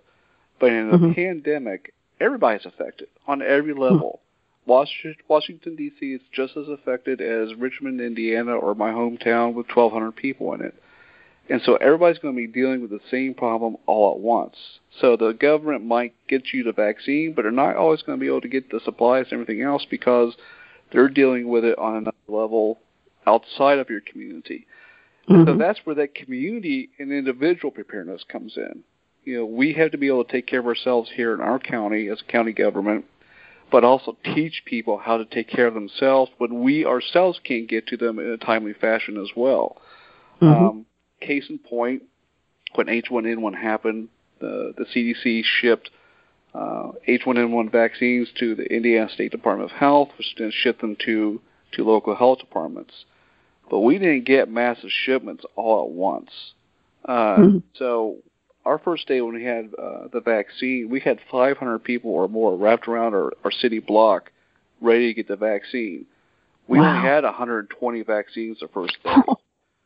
But 0.60 0.72
in 0.72 0.90
a 0.92 0.98
Mhm. 0.98 1.16
pandemic, 1.16 1.94
everybody's 2.20 2.66
affected 2.66 3.08
on 3.28 3.42
every 3.44 3.74
level. 3.74 4.22
Washington 4.66 5.76
D.C. 5.76 6.14
is 6.14 6.22
just 6.32 6.58
as 6.58 6.68
affected 6.68 7.22
as 7.22 7.56
Richmond, 7.56 8.02
Indiana, 8.02 8.56
or 8.56 8.76
my 8.76 8.92
hometown 8.92 9.54
with 9.54 9.68
1,200 9.68 10.16
people 10.16 10.54
in 10.54 10.62
it. 10.62 10.74
And 11.50 11.62
so 11.64 11.76
everybody's 11.78 12.20
going 12.20 12.36
to 12.36 12.38
be 12.38 12.48
dealing 12.48 12.82
with 12.82 12.92
the 12.92 13.00
same 13.10 13.34
problem 13.34 13.78
all 13.88 14.14
at 14.14 14.20
once. 14.20 14.56
So 15.02 15.18
the 15.18 15.34
government 15.34 15.84
might 15.84 16.14
get 16.28 16.54
you 16.54 16.64
the 16.64 16.74
vaccine, 16.74 17.34
but 17.36 17.42
they're 17.42 17.52
not 17.52 17.76
always 17.76 18.04
going 18.04 18.20
to 18.20 18.22
be 18.22 18.28
able 18.28 18.42
to 18.42 18.48
get 18.48 18.70
the 18.70 18.80
supplies 18.86 19.26
and 19.32 19.42
everything 19.42 19.64
else 19.64 19.86
because 19.90 20.36
they're 20.92 21.10
dealing 21.10 21.48
with 21.48 21.66
it 21.66 21.78
on 21.80 21.96
another 21.96 22.18
level 22.28 22.78
outside 23.26 23.80
of 23.80 23.90
your 23.90 24.02
community. 24.02 24.68
And 25.28 25.48
So 25.48 25.58
that's 25.58 25.80
where 25.84 25.96
that 25.96 26.16
community 26.16 26.90
and 26.98 27.12
individual 27.12 27.72
preparedness 27.72 28.24
comes 28.28 28.58
in. 28.58 28.84
You 29.24 29.40
know, 29.40 29.46
we 29.46 29.74
have 29.74 29.92
to 29.92 29.98
be 29.98 30.08
able 30.08 30.24
to 30.24 30.32
take 30.32 30.48
care 30.48 30.60
of 30.60 30.66
ourselves 30.66 31.12
here 31.16 31.34
in 31.34 31.42
our 31.42 31.60
county 31.60 32.08
as 32.08 32.22
a 32.22 32.32
county 32.32 32.52
government, 32.52 33.06
but 33.72 33.84
also 33.84 34.18
teach 34.24 34.64
people 34.66 34.98
how 34.98 35.18
to 35.18 35.26
take 35.26 35.48
care 35.48 35.68
of 35.68 35.76
themselves 35.76 36.32
when 36.40 36.64
we 36.64 36.86
ourselves 36.86 37.40
can't 37.44 37.68
get 37.68 37.88
to 37.88 37.98
them 37.98 38.18
in 38.18 38.28
a 38.28 38.38
timely 38.38 38.74
fashion 38.74 39.18
as 39.18 39.30
well. 39.36 39.80
Mhm. 40.42 40.48
Um, 40.48 40.86
case 41.20 41.46
in 41.50 41.60
point, 41.60 42.04
when 42.76 42.88
H1N1 42.88 43.56
happened, 43.60 44.10
the, 44.40 44.74
the 44.78 44.86
CDC 44.86 45.44
shipped 45.44 45.90
uh, 46.54 46.92
H1N1 47.08 47.72
vaccines 47.72 48.30
to 48.40 48.56
the 48.56 48.64
Indiana 48.64 49.10
State 49.10 49.32
Department 49.32 49.72
of 49.72 49.78
Health, 49.78 50.10
which 50.18 50.34
then 50.38 50.52
shipped 50.52 50.82
them 50.82 50.96
to, 51.06 51.42
to 51.74 51.84
local 51.84 52.16
health 52.16 52.40
departments. 52.40 52.94
But 53.70 53.82
we 53.82 54.00
didn't 54.00 54.26
get 54.26 54.50
massive 54.50 54.90
shipments 54.90 55.44
all 55.56 55.86
at 55.86 55.92
once. 55.92 56.32
Uh, 57.06 57.38
Mhm. 57.38 57.64
So 57.76 58.18
our 58.66 58.80
first 58.80 59.08
day 59.08 59.22
when 59.22 59.36
we 59.36 59.44
had 59.44 59.70
uh, 59.78 60.08
the 60.12 60.22
vaccine, 60.22 60.90
we 60.90 61.00
had 61.00 61.20
500 61.32 61.80
people 61.84 62.12
or 62.12 62.28
more 62.28 62.56
wrapped 62.58 62.88
around 62.88 63.14
our, 63.14 63.32
our 63.44 63.52
city 63.52 63.80
block 63.80 64.32
ready 64.82 65.08
to 65.08 65.14
get 65.14 65.28
the 65.28 65.36
vaccine. 65.36 66.06
We 66.68 66.80
Wow. 66.80 66.88
only 66.96 67.08
had 67.08 67.24
120 67.24 68.02
vaccines 68.04 68.60
the 68.60 68.68
first 68.70 68.98
day. 69.04 69.16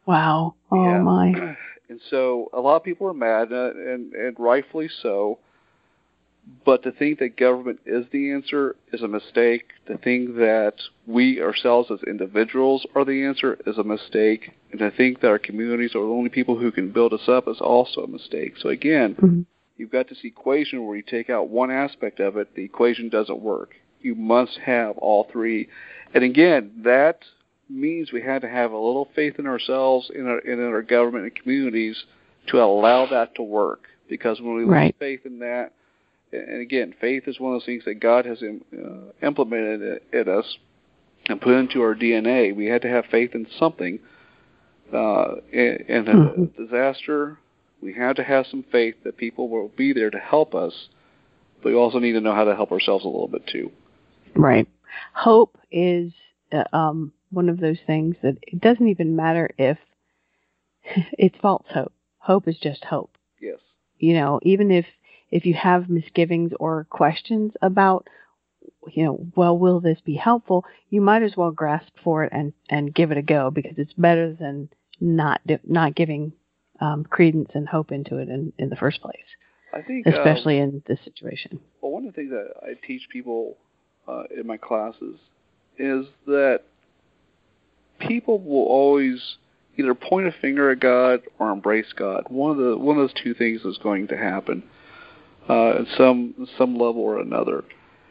Wow. 0.05 0.55
Oh 0.71 0.83
Yeah. 0.83 1.01
my. 1.01 1.57
And 1.89 1.99
so 2.09 2.49
a 2.53 2.59
lot 2.59 2.77
of 2.77 2.83
people 2.83 3.07
are 3.07 3.13
mad, 3.13 3.51
uh, 3.51 3.71
and, 3.75 4.13
and 4.13 4.35
rightfully 4.39 4.89
so. 5.01 5.37
But 6.65 6.83
to 6.83 6.91
think 6.91 7.19
that 7.19 7.37
government 7.37 7.79
is 7.85 8.05
the 8.11 8.31
answer 8.31 8.75
is 8.91 9.01
a 9.01 9.07
mistake. 9.07 9.65
To 9.87 9.97
think 9.97 10.35
that 10.35 10.75
we 11.05 11.41
ourselves 11.41 11.91
as 11.91 11.99
individuals 12.07 12.85
are 12.95 13.05
the 13.05 13.23
answer 13.23 13.59
is 13.65 13.77
a 13.77 13.83
mistake. 13.83 14.51
And 14.71 14.79
to 14.79 14.91
think 14.91 15.21
that 15.21 15.27
our 15.29 15.39
communities 15.39 15.91
are 15.95 16.01
the 16.01 16.07
only 16.11 16.29
people 16.29 16.57
who 16.57 16.71
can 16.71 16.91
build 16.91 17.13
us 17.13 17.27
up 17.29 17.47
is 17.47 17.61
also 17.61 18.01
a 18.01 18.07
mistake. 18.07 18.57
So 18.57 18.69
again, 18.69 19.15
Mhm. 19.15 19.45
you've 19.77 19.91
got 19.91 20.09
this 20.09 20.23
equation 20.23 20.85
where 20.85 20.97
you 20.97 21.03
take 21.03 21.29
out 21.29 21.49
one 21.49 21.71
aspect 21.71 22.19
of 22.19 22.37
it, 22.37 22.55
the 22.55 22.63
equation 22.63 23.07
doesn't 23.09 23.39
work. 23.39 23.75
You 24.01 24.15
must 24.15 24.57
have 24.57 24.97
all 24.97 25.25
three. 25.25 25.69
And 26.13 26.23
again, 26.23 26.71
that 26.83 27.23
means 27.73 28.11
we 28.11 28.21
had 28.21 28.41
to 28.43 28.49
have 28.49 28.71
a 28.71 28.77
little 28.77 29.09
faith 29.15 29.39
in 29.39 29.47
ourselves, 29.47 30.11
in 30.13 30.27
our, 30.27 30.39
in 30.39 30.59
our 30.61 30.81
government 30.81 31.25
and 31.25 31.35
communities 31.35 32.03
to 32.47 32.61
allow 32.61 33.05
that 33.07 33.35
to 33.35 33.43
work. 33.43 33.87
Because 34.09 34.39
when 34.41 34.55
we 34.55 34.63
Right. 34.63 34.85
lose 34.87 34.93
faith 34.99 35.25
in 35.25 35.39
that, 35.39 35.73
and 36.31 36.61
again, 36.61 36.93
faith 36.99 37.27
is 37.27 37.39
one 37.39 37.53
of 37.53 37.59
those 37.61 37.65
things 37.65 37.85
that 37.85 37.95
God 37.95 38.25
has 38.25 38.41
uh, 38.41 38.51
implemented 39.21 40.01
in, 40.11 40.29
us 40.29 40.57
and 41.27 41.39
put 41.39 41.53
into 41.55 41.81
our 41.81 41.95
DNA. 41.95 42.55
We 42.55 42.65
had 42.65 42.81
to 42.81 42.89
have 42.89 43.05
faith 43.05 43.33
in 43.35 43.47
something. 43.57 43.99
Uh, 44.91 45.35
in, 45.51 45.85
in 45.87 46.07
a 46.07 46.15
Mhm. 46.15 46.55
disaster, 46.55 47.37
we 47.81 47.93
had 47.93 48.15
to 48.17 48.23
have 48.23 48.45
some 48.47 48.63
faith 48.63 48.95
that 49.03 49.17
people 49.17 49.47
will 49.49 49.69
be 49.69 49.93
there 49.93 50.09
to 50.09 50.19
help 50.19 50.53
us, 50.53 50.89
but 51.61 51.69
we 51.69 51.75
also 51.75 51.99
need 51.99 52.13
to 52.13 52.21
know 52.21 52.33
how 52.33 52.43
to 52.43 52.55
help 52.55 52.71
ourselves 52.71 53.05
a 53.05 53.07
little 53.07 53.27
bit 53.27 53.45
too. 53.47 53.71
Right. 54.35 54.67
Hope 55.13 55.57
is 55.71 56.13
uh, 56.51 56.63
um, 56.73 57.11
one 57.33 57.49
of 57.49 57.59
those 57.59 57.79
things 57.85 58.15
that 58.21 58.37
it 58.41 58.61
doesn't 58.61 58.87
even 58.87 59.15
matter 59.15 59.49
if 59.57 59.77
it's 61.13 61.37
false 61.41 61.65
hope. 61.69 61.93
Hope 62.19 62.47
is 62.47 62.57
just 62.57 62.83
hope. 62.85 63.17
Yes. 63.41 63.59
You 63.97 64.13
know, 64.13 64.39
even 64.43 64.71
if 64.71 64.85
if 65.31 65.45
you 65.45 65.55
have 65.55 65.89
misgivings 65.89 66.51
or 66.59 66.85
questions 66.91 67.53
about, 67.61 68.07
you 68.91 69.03
know, 69.03 69.25
well, 69.35 69.57
will 69.57 69.79
this 69.79 69.99
be 70.05 70.15
helpful? 70.15 70.63
You 70.89 71.01
might 71.01 71.23
as 71.23 71.35
well 71.35 71.51
grasp 71.51 71.91
for 72.03 72.23
it 72.23 72.31
and 72.31 72.53
and 72.69 72.93
give 72.93 73.11
it 73.11 73.17
a 73.17 73.23
go 73.23 73.49
because 73.49 73.73
it's 73.77 73.93
better 73.93 74.33
than 74.33 74.69
not 74.99 75.41
not 75.65 75.95
giving 75.95 76.33
um, 76.79 77.03
credence 77.03 77.49
and 77.53 77.67
hope 77.67 77.91
into 77.91 78.17
it 78.17 78.29
in 78.29 78.53
in 78.57 78.69
the 78.69 78.75
first 78.75 79.01
place, 79.01 79.15
I 79.73 79.81
think, 79.81 80.07
uh, 80.07 80.11
especially 80.11 80.57
in 80.59 80.83
this 80.87 80.99
situation. 81.03 81.59
well, 81.81 81.91
one 81.91 82.05
of 82.05 82.13
the 82.13 82.15
things 82.15 82.31
that 82.31 82.53
I 82.61 82.73
teach 82.85 83.09
people 83.09 83.57
uh, 84.07 84.23
in 84.37 84.45
my 84.47 84.57
classes 84.57 85.17
is 85.77 86.05
that 86.27 86.61
people 87.99 88.39
will 88.39 88.65
always 88.65 89.37
either 89.77 89.93
point 89.93 90.27
a 90.27 90.31
finger 90.41 90.71
at 90.71 90.79
God 90.79 91.21
or 91.39 91.51
embrace 91.51 91.91
God. 91.95 92.25
One 92.27 92.51
of 92.51 92.57
the 92.57 92.77
one 92.77 92.97
of 92.97 93.03
those 93.03 93.21
two 93.23 93.33
things 93.33 93.61
is 93.61 93.77
going 93.77 94.07
to 94.07 94.17
happen 94.17 94.63
uh, 95.49 95.81
at 95.81 95.87
some 95.97 96.47
some 96.57 96.77
level 96.77 97.01
or 97.01 97.19
another. 97.19 97.63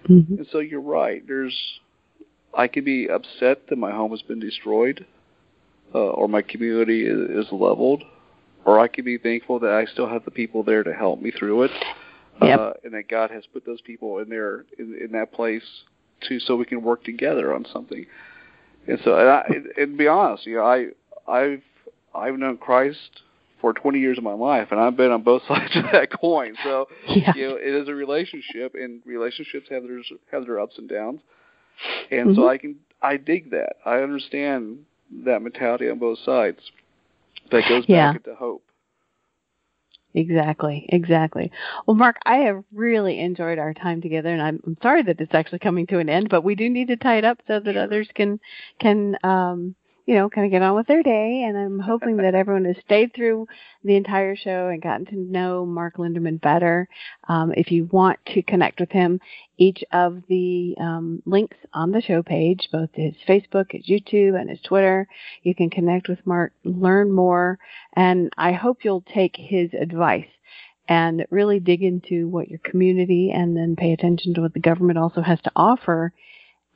Mhm. 0.09 0.39
And 0.39 0.47
so 0.51 0.59
you're 0.59 0.81
right. 0.81 1.23
There's 1.27 1.57
I 2.55 2.69
could 2.69 2.85
be 2.85 3.09
upset 3.09 3.69
that 3.69 3.77
my 3.77 3.93
home 3.93 4.11
has 4.11 4.23
been 4.23 4.41
destroyed, 4.41 5.07
uh, 5.95 5.99
or 5.99 6.29
my 6.29 6.43
community 6.43 7.07
is, 7.07 7.47
is 7.47 7.53
leveled, 7.53 8.05
or 8.65 8.79
I 8.79 8.89
could 8.89 9.05
be 9.05 9.19
thankful 9.19 9.59
that 9.61 9.71
I 9.71 9.87
still 9.87 10.09
have 10.09 10.25
the 10.25 10.31
people 10.31 10.63
there 10.63 10.83
to 10.83 10.93
help 10.93 11.21
me 11.23 11.31
through 11.31 11.63
it, 11.65 11.71
Yep. 12.43 12.61
uh, 12.61 12.73
and 12.85 12.93
that 12.95 13.09
God 13.09 13.31
has 13.31 13.45
put 13.53 13.65
those 13.65 13.81
people 13.81 14.19
in 14.19 14.29
there 14.29 14.65
in, 14.79 14.95
in 15.03 15.13
that 15.13 15.33
place 15.33 15.63
to 16.29 16.39
so 16.41 16.57
we 16.57 16.65
can 16.65 16.83
work 16.83 17.05
together 17.05 17.55
on 17.55 17.65
something. 17.73 18.05
And 18.89 18.99
so, 19.05 19.17
and, 19.19 19.29
I, 19.29 19.45
and, 19.81 19.97
be 19.97 20.09
honest, 20.09 20.47
you 20.47 20.57
know, 20.57 20.65
I 20.65 20.87
I've 21.29 21.63
I've 22.15 22.39
known 22.39 22.57
Christ 22.59 23.23
for 23.61 23.73
20 23.73 24.01
years 24.01 24.19
of 24.19 24.25
my 24.25 24.33
life, 24.33 24.69
and 24.73 24.81
I've 24.81 24.97
been 24.97 25.13
on 25.13 25.23
both 25.23 25.43
sides 25.49 25.75
of 25.77 25.85
that 25.93 26.11
coin. 26.13 26.55
So 26.65 26.89
Yeah. 27.07 27.33
you 27.35 27.49
know, 27.49 27.55
it 27.57 27.75
is 27.83 27.89
a 27.89 27.95
relationship, 27.95 28.75
and 28.75 29.01
relationships 29.05 29.69
have 29.71 29.85
their 29.85 30.01
have 30.33 30.47
their 30.47 30.59
ups 30.61 30.79
and 30.79 30.89
downs. 30.89 31.21
And 32.11 32.35
so 32.35 32.43
Mhm. 32.43 32.51
I 32.51 32.59
can 32.59 32.77
I 33.03 33.17
dig 33.17 33.51
that. 33.51 33.77
I 33.85 33.99
understand 33.99 34.85
that 35.25 35.43
mentality 35.43 35.89
on 35.89 35.99
both 35.99 36.19
sides. 36.21 36.59
That 37.51 37.69
goes 37.69 37.85
Yeah. 37.87 38.13
back 38.13 38.17
into 38.25 38.35
hope. 38.35 38.63
Exactly, 40.15 40.85
exactly. 40.91 41.51
Well, 41.87 41.97
Mark, 41.97 42.19
I 42.27 42.37
have 42.39 42.65
really 42.73 43.19
enjoyed 43.19 43.59
our 43.59 43.73
time 43.73 44.03
together, 44.03 44.29
and 44.29 44.43
I'm, 44.43 44.61
I'm 44.67 44.77
sorry 44.83 45.03
that 45.05 45.21
it's 45.21 45.35
actually 45.35 45.61
coming 45.61 45.87
to 45.87 45.99
an 46.01 46.11
end, 46.11 46.29
but 46.29 46.43
we 46.45 46.55
do 46.55 46.69
need 46.69 46.89
to 46.89 46.97
tie 46.97 47.17
it 47.17 47.25
up 47.25 47.39
so 47.47 47.61
that 47.61 47.77
others 47.79 48.09
can 48.15 48.39
can 48.79 49.17
um, 49.25 49.75
you 50.07 50.15
know, 50.15 50.29
kind 50.29 50.45
of 50.45 50.51
get 50.51 50.63
on 50.63 50.75
with 50.75 50.87
their 50.87 51.03
day. 51.03 51.45
And 51.47 51.57
I'm 51.57 51.79
hoping 51.79 52.17
that 52.19 52.35
everyone 52.35 52.65
has 52.65 52.77
stayed 52.85 53.15
through 53.15 53.47
the 53.85 53.97
entire 53.97 54.35
show 54.37 54.69
and 54.69 54.83
gotten 54.83 55.07
to 55.07 55.17
know 55.17 55.65
Mark 55.65 55.97
Linderman 55.97 56.41
better. 56.41 56.89
Um, 57.29 57.53
if 57.57 57.71
you 57.71 57.89
want 57.91 58.19
to 58.35 58.43
connect 58.43 58.81
with 58.81 58.91
him, 58.91 59.21
each 59.59 59.85
of 59.93 60.23
the 60.29 60.75
um, 60.81 61.23
links 61.25 61.57
on 61.73 61.93
the 61.93 62.03
show 62.03 62.23
page, 62.23 62.69
both 62.73 62.91
his 62.95 63.15
Facebook, 63.29 63.67
his 63.71 63.87
YouTube, 63.87 64.39
and 64.41 64.51
his 64.51 64.61
Twitter, 64.61 65.07
you 65.43 65.55
can 65.55 65.71
connect 65.71 66.09
with 66.09 66.27
Mark, 66.27 66.53
learn 66.65 67.13
more, 67.13 67.59
and 67.95 68.33
I 68.37 68.53
hope 68.53 68.85
you'll 68.85 69.05
take 69.15 69.37
his 69.37 69.71
advice 69.73 70.27
and 70.89 71.25
really 71.31 71.61
dig 71.61 71.83
into 71.83 72.29
what 72.29 72.49
your 72.49 72.59
community 72.59 73.31
and 73.31 73.57
then 73.57 73.77
pay 73.77 73.93
attention 73.93 74.35
to 74.35 74.41
what 74.41 74.53
the 74.53 74.61
government 74.61 74.99
also 74.99 75.23
has 75.23 75.41
to 75.43 75.53
offer 75.55 76.13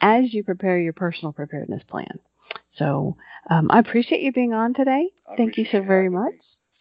as 0.01 0.33
you 0.33 0.45
prepare 0.45 0.79
your 0.79 0.93
personal 0.93 1.33
preparedness 1.33 1.83
plan. 1.89 2.19
So 2.77 3.17
um, 3.51 3.69
I 3.71 3.79
appreciate 3.79 4.23
you 4.23 4.33
being 4.33 4.53
on 4.53 4.75
today. 4.75 5.09
I 5.31 5.37
Thank 5.37 5.57
you 5.59 5.65
so 5.65 5.83
very 5.83 6.09
much. 6.09 6.35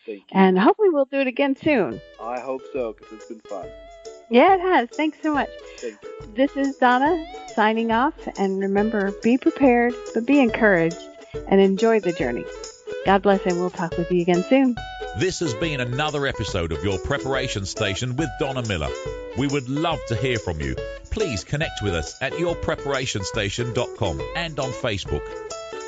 Thank 0.05 0.19
you. 0.19 0.25
And 0.33 0.57
hopefully 0.59 0.89
we'll 0.89 1.05
do 1.05 1.19
it 1.19 1.27
again 1.27 1.55
soon. 1.55 2.01
I 2.21 2.39
hope 2.39 2.61
so 2.73 2.93
because 2.93 3.17
it's 3.17 3.27
been 3.27 3.39
fun. 3.41 3.67
Yeah, 4.29 4.55
it 4.55 4.61
has. 4.61 4.89
Thanks 4.95 5.17
so 5.21 5.33
much. 5.33 5.49
Thank. 5.81 5.95
This 6.35 6.51
is 6.55 6.75
Donna 6.79 7.15
signing 7.55 7.91
off. 7.91 8.13
And 8.37 8.59
remember, 8.59 9.15
be 9.21 9.37
prepared, 9.37 9.93
but 10.13 10.25
be 10.25 10.39
encouraged 10.39 11.09
and 11.49 11.61
enjoy 11.61 11.99
the 11.99 12.13
journey. 12.13 12.45
God 13.05 13.21
bless, 13.21 13.45
and 13.45 13.59
we'll 13.59 13.69
talk 13.69 13.95
with 13.97 14.11
you 14.11 14.21
again 14.21 14.43
soon. 14.49 14.75
This 15.17 15.39
has 15.39 15.53
been 15.53 15.79
another 15.79 16.27
episode 16.27 16.73
of 16.73 16.83
your 16.83 16.99
preparation 16.99 17.65
station 17.65 18.17
with 18.17 18.27
Donna 18.37 18.67
Miller. 18.67 18.89
We 19.37 19.47
would 19.47 19.69
love 19.69 19.99
to 20.07 20.15
hear 20.15 20.37
from 20.37 20.59
you. 20.59 20.75
Please 21.09 21.45
connect 21.45 21.81
with 21.81 21.95
us 21.95 22.21
at 22.21 22.33
yourpreparationstation.com 22.33 24.21
and 24.35 24.59
on 24.59 24.71
Facebook. 24.71 25.23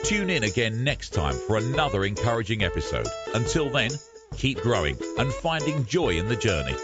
Tune 0.06 0.30
in 0.30 0.44
again 0.44 0.86
next 0.86 1.10
time 1.10 1.36
for 1.36 1.58
another 1.58 2.06
encouraging 2.06 2.64
episode. 2.64 3.10
Until 3.34 3.70
then, 3.70 3.92
keep 4.38 4.62
growing 4.62 4.98
and 5.18 5.34
finding 5.34 5.86
joy 5.86 6.12
in 6.12 6.30
the 6.30 6.38
journey. 6.38 6.76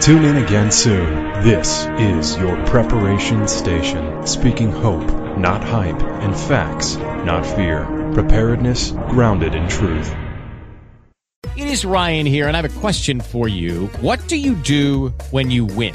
Tune 0.00 0.24
in 0.24 0.36
again 0.38 0.72
soon. 0.72 1.44
This 1.44 1.86
is 2.00 2.36
your 2.36 2.56
preparation 2.66 3.46
station, 3.46 4.26
speaking 4.26 4.72
hope, 4.72 5.21
not 5.36 5.62
hype, 5.62 6.02
and 6.22 6.36
facts, 6.36 6.96
not 6.96 7.44
fear. 7.44 7.84
Preparedness 8.14 8.90
grounded 8.90 9.54
in 9.54 9.68
truth. 9.68 10.14
It 11.54 11.68
is 11.68 11.84
Ryan 11.84 12.24
here, 12.24 12.48
and 12.48 12.56
I 12.56 12.62
have 12.62 12.76
a 12.76 12.80
question 12.80 13.20
for 13.20 13.46
you. 13.46 13.88
What 14.00 14.26
do 14.26 14.36
you 14.36 14.54
do 14.54 15.08
when 15.30 15.50
you 15.50 15.66
win? 15.66 15.94